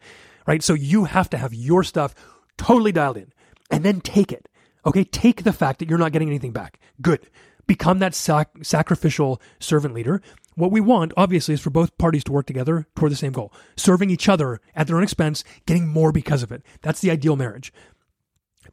Right. 0.47 0.65
So 0.65 0.75
you 0.75 1.05
have 1.05 1.31
to 1.31 1.39
have 1.39 1.55
your 1.55 1.85
stuff 1.85 2.15
totally 2.59 2.91
dialed 2.91 3.19
in 3.19 3.33
and 3.71 3.85
then 3.85 4.01
take 4.01 4.33
it. 4.33 4.49
Okay. 4.85 5.05
Take 5.05 5.45
the 5.45 5.53
fact 5.53 5.79
that 5.79 5.89
you're 5.89 5.99
not 5.99 6.11
getting 6.11 6.29
anything 6.29 6.53
back. 6.53 6.81
Good. 7.01 7.31
Become 7.69 8.01
that 8.01 8.17
sac- 8.17 8.65
sacrificial 8.65 9.41
servant 9.61 9.95
leader. 9.95 10.21
What 10.57 10.73
we 10.73 10.81
want, 10.81 11.13
obviously, 11.17 11.55
is 11.55 11.61
for 11.61 11.71
both 11.71 11.97
parties 11.99 12.25
to 12.25 12.33
work 12.33 12.47
together 12.47 12.89
toward 12.97 13.13
the 13.13 13.17
same 13.17 13.31
goal, 13.31 13.53
serving 13.77 14.11
each 14.11 14.29
other 14.29 14.61
at 14.75 14.89
their 14.89 14.97
own 14.97 15.05
expense, 15.05 15.45
getting 15.67 15.87
more 15.87 16.11
because 16.11 16.43
of 16.43 16.51
it. 16.51 16.65
That's 16.83 17.01
the 17.01 17.13
ideal 17.13 17.37
marriage. 17.37 17.73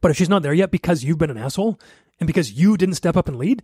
But 0.01 0.11
if 0.11 0.17
she's 0.17 0.29
not 0.29 0.43
there 0.43 0.53
yet 0.53 0.71
because 0.71 1.03
you've 1.03 1.17
been 1.17 1.29
an 1.29 1.37
asshole, 1.37 1.79
and 2.19 2.27
because 2.27 2.51
you 2.51 2.77
didn't 2.77 2.95
step 2.95 3.17
up 3.17 3.27
and 3.27 3.37
lead, 3.37 3.63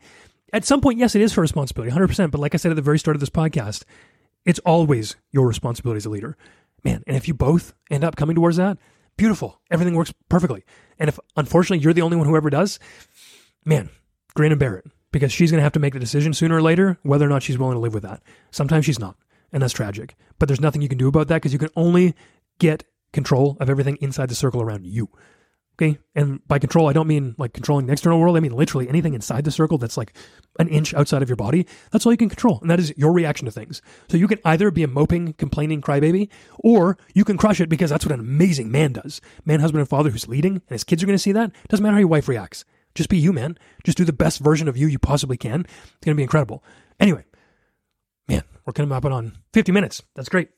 at 0.51 0.65
some 0.65 0.81
point, 0.81 0.99
yes, 0.99 1.15
it 1.15 1.21
is 1.21 1.33
her 1.33 1.41
responsibility, 1.41 1.91
100%. 1.95 2.31
But 2.31 2.41
like 2.41 2.53
I 2.53 2.57
said 2.57 2.71
at 2.71 2.75
the 2.75 2.81
very 2.81 2.99
start 2.99 3.15
of 3.15 3.19
this 3.19 3.29
podcast, 3.29 3.83
it's 4.45 4.59
always 4.59 5.15
your 5.31 5.47
responsibility 5.47 5.97
as 5.97 6.05
a 6.05 6.09
leader 6.09 6.37
Man, 6.83 7.03
and 7.07 7.15
if 7.15 7.27
you 7.27 7.33
both 7.33 7.73
end 7.89 8.03
up 8.03 8.15
coming 8.15 8.35
towards 8.35 8.57
that, 8.57 8.77
beautiful. 9.15 9.61
Everything 9.71 9.95
works 9.95 10.13
perfectly. 10.29 10.63
And 10.99 11.07
if 11.07 11.19
unfortunately 11.35 11.83
you're 11.83 11.93
the 11.93 12.01
only 12.01 12.17
one 12.17 12.27
who 12.27 12.35
ever 12.35 12.49
does, 12.49 12.79
man, 13.65 13.89
grin 14.33 14.51
and 14.51 14.59
bear 14.59 14.75
it 14.75 14.85
because 15.11 15.31
she's 15.31 15.51
going 15.51 15.59
to 15.59 15.63
have 15.63 15.73
to 15.73 15.79
make 15.79 15.93
the 15.93 15.99
decision 15.99 16.33
sooner 16.33 16.55
or 16.55 16.61
later 16.61 16.97
whether 17.03 17.25
or 17.25 17.29
not 17.29 17.43
she's 17.43 17.57
willing 17.57 17.75
to 17.75 17.79
live 17.79 17.93
with 17.93 18.03
that. 18.03 18.21
Sometimes 18.51 18.85
she's 18.85 18.99
not, 18.99 19.15
and 19.51 19.63
that's 19.63 19.73
tragic. 19.73 20.15
But 20.39 20.47
there's 20.47 20.61
nothing 20.61 20.81
you 20.81 20.89
can 20.89 20.97
do 20.97 21.07
about 21.07 21.29
that 21.29 21.35
because 21.35 21.53
you 21.53 21.59
can 21.59 21.69
only 21.75 22.15
get 22.59 22.83
control 23.13 23.55
of 23.59 23.69
everything 23.69 23.97
inside 24.01 24.29
the 24.29 24.35
circle 24.35 24.61
around 24.61 24.85
you. 24.85 25.09
Okay. 25.76 25.97
And 26.13 26.45
by 26.47 26.59
control, 26.59 26.88
I 26.88 26.93
don't 26.93 27.07
mean 27.07 27.36
like 27.38 27.53
controlling 27.53 27.88
the 27.88 27.93
external 27.93 28.19
world. 28.19 28.38
I 28.38 28.39
mean 28.39 28.51
literally 28.53 28.88
anything 28.88 29.15
inside 29.15 29.43
the 29.43 29.51
circle 29.51 29.80
that's 29.80 29.97
like 29.97 30.13
an 30.59 30.67
inch 30.67 30.93
outside 30.93 31.24
of 31.24 31.30
your 31.30 31.36
body. 31.36 31.65
That's 31.91 32.05
all 32.05 32.11
you 32.11 32.17
can 32.17 32.30
control. 32.30 32.59
And 32.61 32.69
that 32.69 32.80
is 32.80 32.93
your 32.95 33.11
reaction 33.11 33.45
to 33.45 33.51
things. 33.51 33.82
So 34.07 34.17
you 34.17 34.28
can 34.28 34.39
either 34.45 34.69
be 34.69 34.84
a 34.84 34.88
moping, 34.88 35.34
complaining 35.34 35.82
crybaby, 35.82 36.30
or 36.59 36.97
you 37.15 37.26
can 37.26 37.38
crush 37.38 37.59
it 37.59 37.69
because 37.69 37.89
that's 37.89 38.05
what 38.05 38.13
an 38.13 38.19
amazing 38.19 38.71
man 38.71 38.93
does. 38.93 39.19
Man, 39.45 39.61
husband, 39.61 39.80
and 39.80 39.89
father 39.89 40.11
who's 40.11 40.28
leading, 40.28 40.53
and 40.53 40.69
his 40.69 40.84
kids 40.84 41.01
are 41.01 41.07
going 41.07 41.15
to 41.15 41.19
see 41.19 41.32
that. 41.32 41.51
Doesn't 41.69 41.82
matter 41.82 41.93
how 41.93 41.99
your 41.99 42.07
wife 42.07 42.28
reacts. 42.28 42.65
Just 42.93 43.09
be 43.09 43.17
you, 43.17 43.34
man. 43.34 43.57
Just 43.84 43.97
do 43.97 44.05
the 44.05 44.13
best 44.13 44.39
version 44.39 44.67
of 44.67 44.78
you 44.78 44.86
you 44.86 44.99
possibly 44.99 45.38
can. 45.38 45.61
It's 45.61 46.05
going 46.05 46.15
to 46.15 46.19
be 46.19 46.24
incredible. 46.24 46.63
Anyway, 46.99 47.26
man, 48.28 48.43
we're 48.65 48.74
going 48.74 48.89
coming 48.89 48.97
up 48.97 49.05
on 49.05 49.38
50 49.53 49.71
minutes. 49.71 50.03
That's 50.15 50.30
great. 50.30 50.49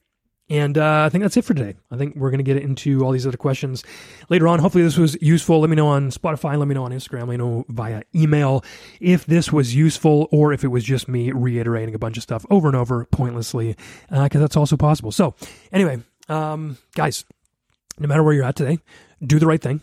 And 0.48 0.78
uh, 0.78 1.04
I 1.06 1.10
think 1.10 1.24
that's 1.24 1.38
it 1.38 1.44
for 1.44 1.56
today. 1.56 1.76
I 1.90 1.98
think 1.98 2.16
we're 2.16 2.30
going 2.30 2.38
to 2.38 2.44
get 2.44 2.58
into 2.58 3.04
all 3.04 3.12
these 3.12 3.26
other 3.26 3.38
questions 3.38 3.84
later 4.30 4.48
on. 4.48 4.60
Hopefully, 4.60 4.84
this 4.84 4.98
was 4.98 5.18
useful. 5.20 5.60
Let 5.60 5.72
me 5.72 5.76
know 5.76 5.88
on 5.88 6.12
Spotify. 6.12 6.58
Let 6.58 6.68
me 6.68 6.76
know 6.76 6.84
on 6.84 6.92
Instagram. 6.92 7.22
Let 7.22 7.30
me 7.30 7.38
know 7.38 7.66
via 7.68 8.04
email 8.14 8.64
if 9.00 9.26
this 9.26 9.52
was 9.52 9.74
useful 9.74 10.28
or 10.32 10.54
if 10.54 10.64
it 10.64 10.68
was 10.68 10.84
just 10.84 11.08
me 11.08 11.32
reiterating 11.32 11.96
a 11.96 12.00
bunch 12.00 12.18
of 12.18 12.24
stuff 12.24 12.46
over 12.52 12.68
and 12.68 12.78
over 12.78 13.06
pointlessly, 13.06 13.76
because 14.10 14.36
uh, 14.36 14.40
that's 14.40 14.56
also 14.56 14.78
possible. 14.78 15.12
So, 15.12 15.34
anyway, 15.72 16.04
um, 16.30 16.78
guys, 16.94 17.26
no 17.98 18.08
matter 18.08 18.22
where 18.22 18.34
you're 18.34 18.46
at 18.46 18.56
today, 18.56 18.78
do 19.26 19.40
the 19.40 19.48
right 19.48 19.62
thing. 19.62 19.82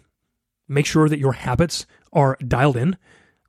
Make 0.68 0.86
sure 0.86 1.08
that 1.08 1.18
your 1.18 1.32
habits 1.32 1.86
are 2.12 2.36
dialed 2.46 2.76
in. 2.76 2.96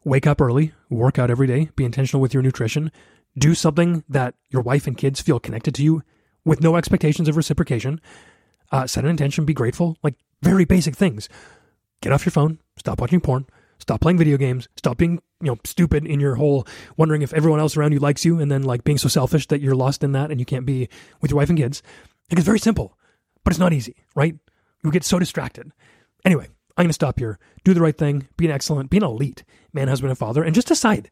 Wake 0.04 0.26
up 0.26 0.42
early, 0.42 0.74
work 0.90 1.20
out 1.20 1.30
every 1.30 1.48
day, 1.48 1.70
be 1.76 1.86
intentional 1.86 2.22
with 2.22 2.34
your 2.34 2.44
nutrition, 2.44 2.92
do 3.38 3.54
something 3.54 4.04
that 4.10 4.34
your 4.50 4.62
wife 4.62 4.88
and 4.88 4.98
kids 4.98 5.22
feel 5.22 5.40
connected 5.40 5.76
to 5.76 5.84
you 5.84 6.04
with 6.46 6.62
no 6.62 6.76
expectations 6.76 7.28
of 7.28 7.38
reciprocation. 7.38 8.02
Uh, 8.72 8.88
set 8.88 9.04
an 9.04 9.10
intention, 9.10 9.46
be 9.46 9.54
grateful, 9.54 9.98
like 10.04 10.16
very 10.42 10.66
basic 10.66 10.96
things. 10.96 11.30
Get 12.02 12.12
off 12.12 12.26
your 12.26 12.32
phone, 12.32 12.60
stop 12.78 13.00
watching 13.00 13.22
porn, 13.22 13.46
stop 13.80 14.02
playing 14.02 14.18
video 14.18 14.38
games, 14.38 14.68
stop 14.76 14.98
being, 14.98 15.22
you 15.42 15.52
know, 15.52 15.58
stupid 15.64 16.06
in 16.06 16.20
your 16.20 16.36
whole 16.36 16.68
wondering 16.98 17.22
if 17.22 17.34
everyone 17.34 17.60
else 17.60 17.78
around 17.78 17.92
you 17.92 18.00
likes 18.00 18.26
you 18.26 18.40
and 18.40 18.52
then 18.52 18.64
like 18.64 18.84
being 18.84 18.98
so 18.98 19.08
selfish 19.08 19.48
that 19.48 19.62
you're 19.62 19.76
lost 19.76 20.04
in 20.04 20.12
that 20.14 20.32
and 20.32 20.40
you 20.40 20.46
can't 20.46 20.66
be 20.66 20.90
with 21.22 21.32
your 21.32 21.38
wife 21.38 21.50
and 21.50 21.58
kids. 21.58 21.84
Like 22.32 22.40
it's 22.40 22.46
very 22.46 22.60
simple, 22.60 22.98
but 23.44 23.54
it's 23.54 23.60
not 23.60 23.74
easy, 23.74 23.96
right? 24.16 24.36
You 24.84 24.92
get 24.92 25.04
so 25.04 25.20
distracted. 25.20 25.72
Anyway, 26.26 26.48
I'm 26.76 26.84
going 26.84 26.90
to 26.90 26.94
stop 26.94 27.20
here. 27.20 27.38
Do 27.64 27.74
the 27.74 27.82
right 27.82 27.98
thing, 27.98 28.28
be 28.38 28.46
an 28.46 28.52
excellent, 28.52 28.90
be 28.90 28.98
an 28.98 29.04
elite 29.04 29.44
man, 29.72 29.88
husband, 29.88 30.10
and 30.10 30.18
father, 30.18 30.44
and 30.44 30.56
just 30.56 30.68
decide 30.68 31.10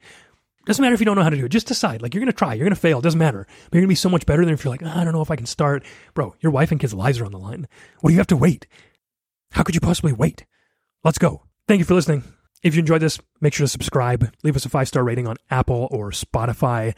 doesn't 0.66 0.82
matter 0.82 0.94
if 0.94 1.00
you 1.00 1.06
don't 1.06 1.16
know 1.16 1.24
how 1.24 1.30
to 1.30 1.38
do 1.38 1.46
it. 1.46 1.50
Just 1.50 1.68
decide. 1.68 2.02
Like 2.02 2.14
you're 2.14 2.26
to 2.26 2.34
try. 2.34 2.54
You're 2.54 2.70
to 2.70 2.76
fail. 2.76 3.02
Doesn't 3.02 3.18
matter. 3.18 3.48
But 3.70 3.78
you're 3.78 3.82
to 3.82 3.88
be 3.88 3.96
so 3.96 4.10
much 4.10 4.26
better 4.26 4.46
than 4.46 4.54
if 4.54 4.64
you're 4.64 4.72
like, 4.72 4.84
oh, 4.84 4.92
I 4.94 5.04
don't 5.04 5.14
know 5.14 5.22
if 5.22 5.32
I 5.32 5.36
can 5.36 5.46
start. 5.46 5.84
Bro, 6.14 6.36
your 6.40 6.52
wife 6.52 6.72
and 6.72 6.80
kids' 6.80 6.94
lives 6.94 7.20
are 7.20 7.26
on 7.26 7.32
the 7.32 7.40
line. 7.40 7.68
What 8.00 8.10
do 8.10 8.14
you 8.14 8.20
have 8.20 8.28
to 8.28 8.38
wait? 8.38 8.68
How 9.52 9.64
could 9.64 9.76
you 9.76 9.82
possibly 9.82 10.14
wait? 10.14 10.46
Let's 11.04 11.18
go. 11.18 11.44
Thank 11.68 11.80
you 11.80 11.86
for 11.86 11.96
listening. 11.96 12.24
If 12.64 12.76
you 12.76 12.80
enjoyed 12.80 13.02
this, 13.02 13.20
make 13.40 13.54
sure 13.54 13.66
to 13.66 13.72
subscribe. 13.72 14.32
Leave 14.44 14.56
us 14.56 14.66
a 14.66 14.70
five 14.70 14.88
star 14.88 15.04
rating 15.04 15.28
on 15.28 15.38
Apple 15.50 15.88
or 15.92 16.12
Spotify. 16.12 16.96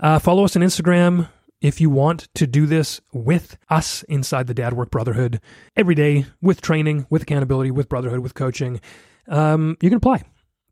Uh, 0.00 0.18
follow 0.18 0.44
us 0.44 0.56
on 0.56 0.62
Instagram 0.62 1.28
if 1.60 1.80
you 1.80 1.88
want 1.88 2.28
to 2.34 2.46
do 2.46 2.66
this 2.66 3.00
with 3.12 3.56
us 3.70 4.02
inside 4.04 4.48
the 4.48 4.54
Dad 4.54 4.74
Work 4.74 4.90
Brotherhood 4.90 5.40
every 5.76 5.94
day 5.94 6.26
with 6.42 6.60
training, 6.60 7.06
with 7.10 7.22
accountability, 7.22 7.70
with 7.70 7.88
brotherhood, 7.88 8.20
with 8.20 8.34
coaching. 8.34 8.80
Um, 9.28 9.76
you 9.80 9.88
can 9.88 9.96
apply. 9.96 10.24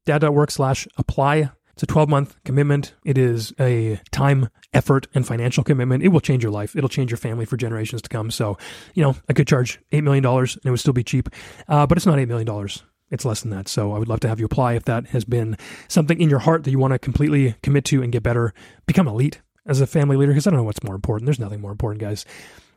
Dad.work 0.04 0.50
slash 0.50 0.88
apply 0.98 1.50
it's 1.72 1.82
a 1.82 1.86
12 1.86 2.08
month 2.08 2.36
commitment. 2.44 2.94
It 3.04 3.18
is 3.18 3.52
a 3.58 4.00
time, 4.10 4.48
effort, 4.72 5.06
and 5.14 5.26
financial 5.26 5.64
commitment. 5.64 6.02
It 6.02 6.08
will 6.08 6.20
change 6.20 6.42
your 6.42 6.52
life. 6.52 6.76
It'll 6.76 6.88
change 6.88 7.10
your 7.10 7.18
family 7.18 7.44
for 7.44 7.56
generations 7.56 8.02
to 8.02 8.08
come. 8.08 8.30
So, 8.30 8.58
you 8.94 9.02
know, 9.02 9.16
I 9.28 9.32
could 9.32 9.46
charge 9.46 9.80
$8 9.92 10.02
million 10.02 10.24
and 10.24 10.58
it 10.64 10.70
would 10.70 10.80
still 10.80 10.92
be 10.92 11.04
cheap, 11.04 11.28
uh, 11.68 11.86
but 11.86 11.96
it's 11.96 12.06
not 12.06 12.18
$8 12.18 12.28
million. 12.28 12.68
It's 13.10 13.24
less 13.24 13.42
than 13.42 13.50
that. 13.50 13.68
So 13.68 13.92
I 13.92 13.98
would 13.98 14.08
love 14.08 14.20
to 14.20 14.28
have 14.28 14.40
you 14.40 14.46
apply 14.46 14.74
if 14.74 14.84
that 14.84 15.08
has 15.08 15.24
been 15.24 15.56
something 15.88 16.20
in 16.20 16.30
your 16.30 16.40
heart 16.40 16.64
that 16.64 16.70
you 16.70 16.78
want 16.78 16.92
to 16.92 16.98
completely 16.98 17.54
commit 17.62 17.84
to 17.86 18.02
and 18.02 18.12
get 18.12 18.22
better, 18.22 18.54
become 18.86 19.06
elite 19.06 19.40
as 19.66 19.80
a 19.80 19.86
family 19.86 20.16
leader, 20.16 20.32
because 20.32 20.46
I 20.46 20.50
don't 20.50 20.58
know 20.58 20.64
what's 20.64 20.82
more 20.82 20.94
important. 20.94 21.26
There's 21.26 21.38
nothing 21.38 21.60
more 21.60 21.70
important, 21.70 22.00
guys. 22.00 22.24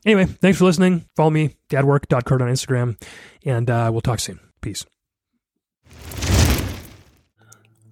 Anyway, 0.06 0.26
thanks 0.26 0.60
for 0.60 0.66
listening. 0.66 1.06
Follow 1.16 1.32
me, 1.32 1.56
dadwork.curt 1.70 2.42
on 2.42 2.48
Instagram, 2.48 3.02
and 3.44 3.70
uh, 3.70 3.90
we'll 3.92 4.02
talk 4.02 4.20
soon. 4.20 4.40
Peace. 4.62 4.86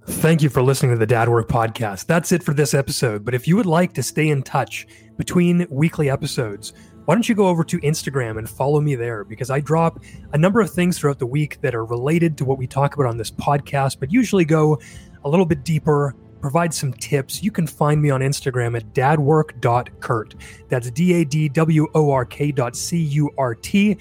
Thank 0.05 0.41
you 0.41 0.49
for 0.49 0.61
listening 0.61 0.91
to 0.91 0.97
the 0.97 1.05
Dad 1.05 1.29
Work 1.29 1.47
Podcast. 1.47 2.07
That's 2.07 2.33
it 2.33 2.43
for 2.43 2.53
this 2.53 2.73
episode. 2.73 3.23
But 3.23 3.33
if 3.33 3.47
you 3.47 3.55
would 3.55 3.65
like 3.65 3.93
to 3.93 4.03
stay 4.03 4.27
in 4.27 4.43
touch 4.43 4.85
between 5.17 5.65
weekly 5.69 6.09
episodes, 6.09 6.73
why 7.05 7.15
don't 7.15 7.27
you 7.27 7.35
go 7.35 7.47
over 7.47 7.63
to 7.63 7.79
Instagram 7.79 8.37
and 8.37 8.49
follow 8.49 8.81
me 8.81 8.95
there? 8.95 9.23
Because 9.23 9.49
I 9.49 9.61
drop 9.61 10.03
a 10.33 10.37
number 10.37 10.59
of 10.59 10.69
things 10.69 10.99
throughout 10.99 11.19
the 11.19 11.25
week 11.25 11.61
that 11.61 11.73
are 11.73 11.85
related 11.85 12.37
to 12.39 12.45
what 12.45 12.57
we 12.57 12.67
talk 12.67 12.95
about 12.95 13.07
on 13.07 13.17
this 13.17 13.31
podcast, 13.31 13.99
but 13.99 14.11
usually 14.11 14.43
go 14.43 14.77
a 15.23 15.29
little 15.29 15.45
bit 15.45 15.63
deeper, 15.63 16.15
provide 16.41 16.73
some 16.73 16.91
tips. 16.93 17.41
You 17.41 17.51
can 17.51 17.65
find 17.65 18.01
me 18.01 18.09
on 18.09 18.19
Instagram 18.19 18.75
at 18.75 18.93
dadwork.curt. 18.93 20.35
That's 20.67 20.91
D 20.91 21.13
A 21.13 21.23
D 21.23 21.47
W 21.47 21.87
O 21.95 22.11
R 22.11 22.25
K 22.25 22.51
dot 22.51 22.75
C 22.75 22.97
U 22.97 23.29
R 23.37 23.55
T. 23.55 23.97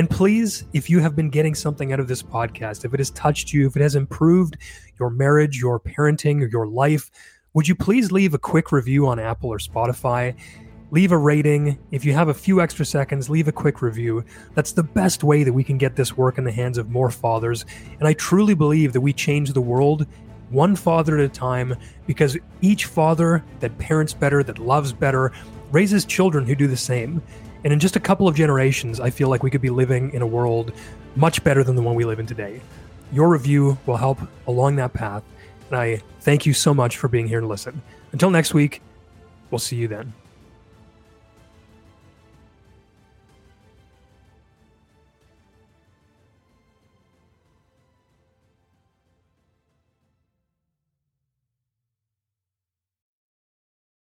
And 0.00 0.08
please, 0.08 0.64
if 0.72 0.88
you 0.88 1.00
have 1.00 1.14
been 1.14 1.28
getting 1.28 1.54
something 1.54 1.92
out 1.92 2.00
of 2.00 2.08
this 2.08 2.22
podcast, 2.22 2.86
if 2.86 2.94
it 2.94 3.00
has 3.00 3.10
touched 3.10 3.52
you, 3.52 3.66
if 3.66 3.76
it 3.76 3.82
has 3.82 3.96
improved 3.96 4.56
your 4.98 5.10
marriage, 5.10 5.60
your 5.60 5.78
parenting, 5.78 6.40
or 6.40 6.46
your 6.46 6.66
life, 6.66 7.10
would 7.52 7.68
you 7.68 7.74
please 7.74 8.10
leave 8.10 8.32
a 8.32 8.38
quick 8.38 8.72
review 8.72 9.06
on 9.06 9.18
Apple 9.18 9.50
or 9.50 9.58
Spotify? 9.58 10.34
Leave 10.90 11.12
a 11.12 11.18
rating. 11.18 11.78
If 11.90 12.06
you 12.06 12.14
have 12.14 12.28
a 12.28 12.32
few 12.32 12.62
extra 12.62 12.86
seconds, 12.86 13.28
leave 13.28 13.46
a 13.46 13.52
quick 13.52 13.82
review. 13.82 14.24
That's 14.54 14.72
the 14.72 14.82
best 14.82 15.22
way 15.22 15.44
that 15.44 15.52
we 15.52 15.62
can 15.62 15.76
get 15.76 15.96
this 15.96 16.16
work 16.16 16.38
in 16.38 16.44
the 16.44 16.50
hands 16.50 16.78
of 16.78 16.88
more 16.88 17.10
fathers. 17.10 17.66
And 17.98 18.08
I 18.08 18.14
truly 18.14 18.54
believe 18.54 18.94
that 18.94 19.02
we 19.02 19.12
change 19.12 19.52
the 19.52 19.60
world 19.60 20.06
one 20.48 20.76
father 20.76 21.18
at 21.18 21.24
a 21.24 21.28
time 21.28 21.76
because 22.06 22.38
each 22.62 22.86
father 22.86 23.44
that 23.58 23.76
parents 23.76 24.14
better, 24.14 24.42
that 24.44 24.58
loves 24.58 24.94
better, 24.94 25.30
raises 25.72 26.06
children 26.06 26.46
who 26.46 26.54
do 26.54 26.68
the 26.68 26.74
same. 26.74 27.20
And 27.64 27.72
in 27.72 27.78
just 27.78 27.96
a 27.96 28.00
couple 28.00 28.26
of 28.26 28.34
generations, 28.34 29.00
I 29.00 29.10
feel 29.10 29.28
like 29.28 29.42
we 29.42 29.50
could 29.50 29.60
be 29.60 29.70
living 29.70 30.12
in 30.12 30.22
a 30.22 30.26
world 30.26 30.72
much 31.16 31.42
better 31.44 31.62
than 31.62 31.76
the 31.76 31.82
one 31.82 31.94
we 31.94 32.04
live 32.04 32.18
in 32.18 32.26
today. 32.26 32.60
Your 33.12 33.28
review 33.28 33.78
will 33.86 33.96
help 33.96 34.18
along 34.46 34.76
that 34.76 34.92
path. 34.92 35.22
And 35.68 35.78
I 35.78 36.02
thank 36.20 36.46
you 36.46 36.54
so 36.54 36.72
much 36.72 36.96
for 36.96 37.08
being 37.08 37.28
here 37.28 37.40
to 37.40 37.46
listen. 37.46 37.82
Until 38.12 38.30
next 38.30 38.54
week, 38.54 38.82
we'll 39.50 39.58
see 39.58 39.76
you 39.76 39.88
then. 39.88 40.12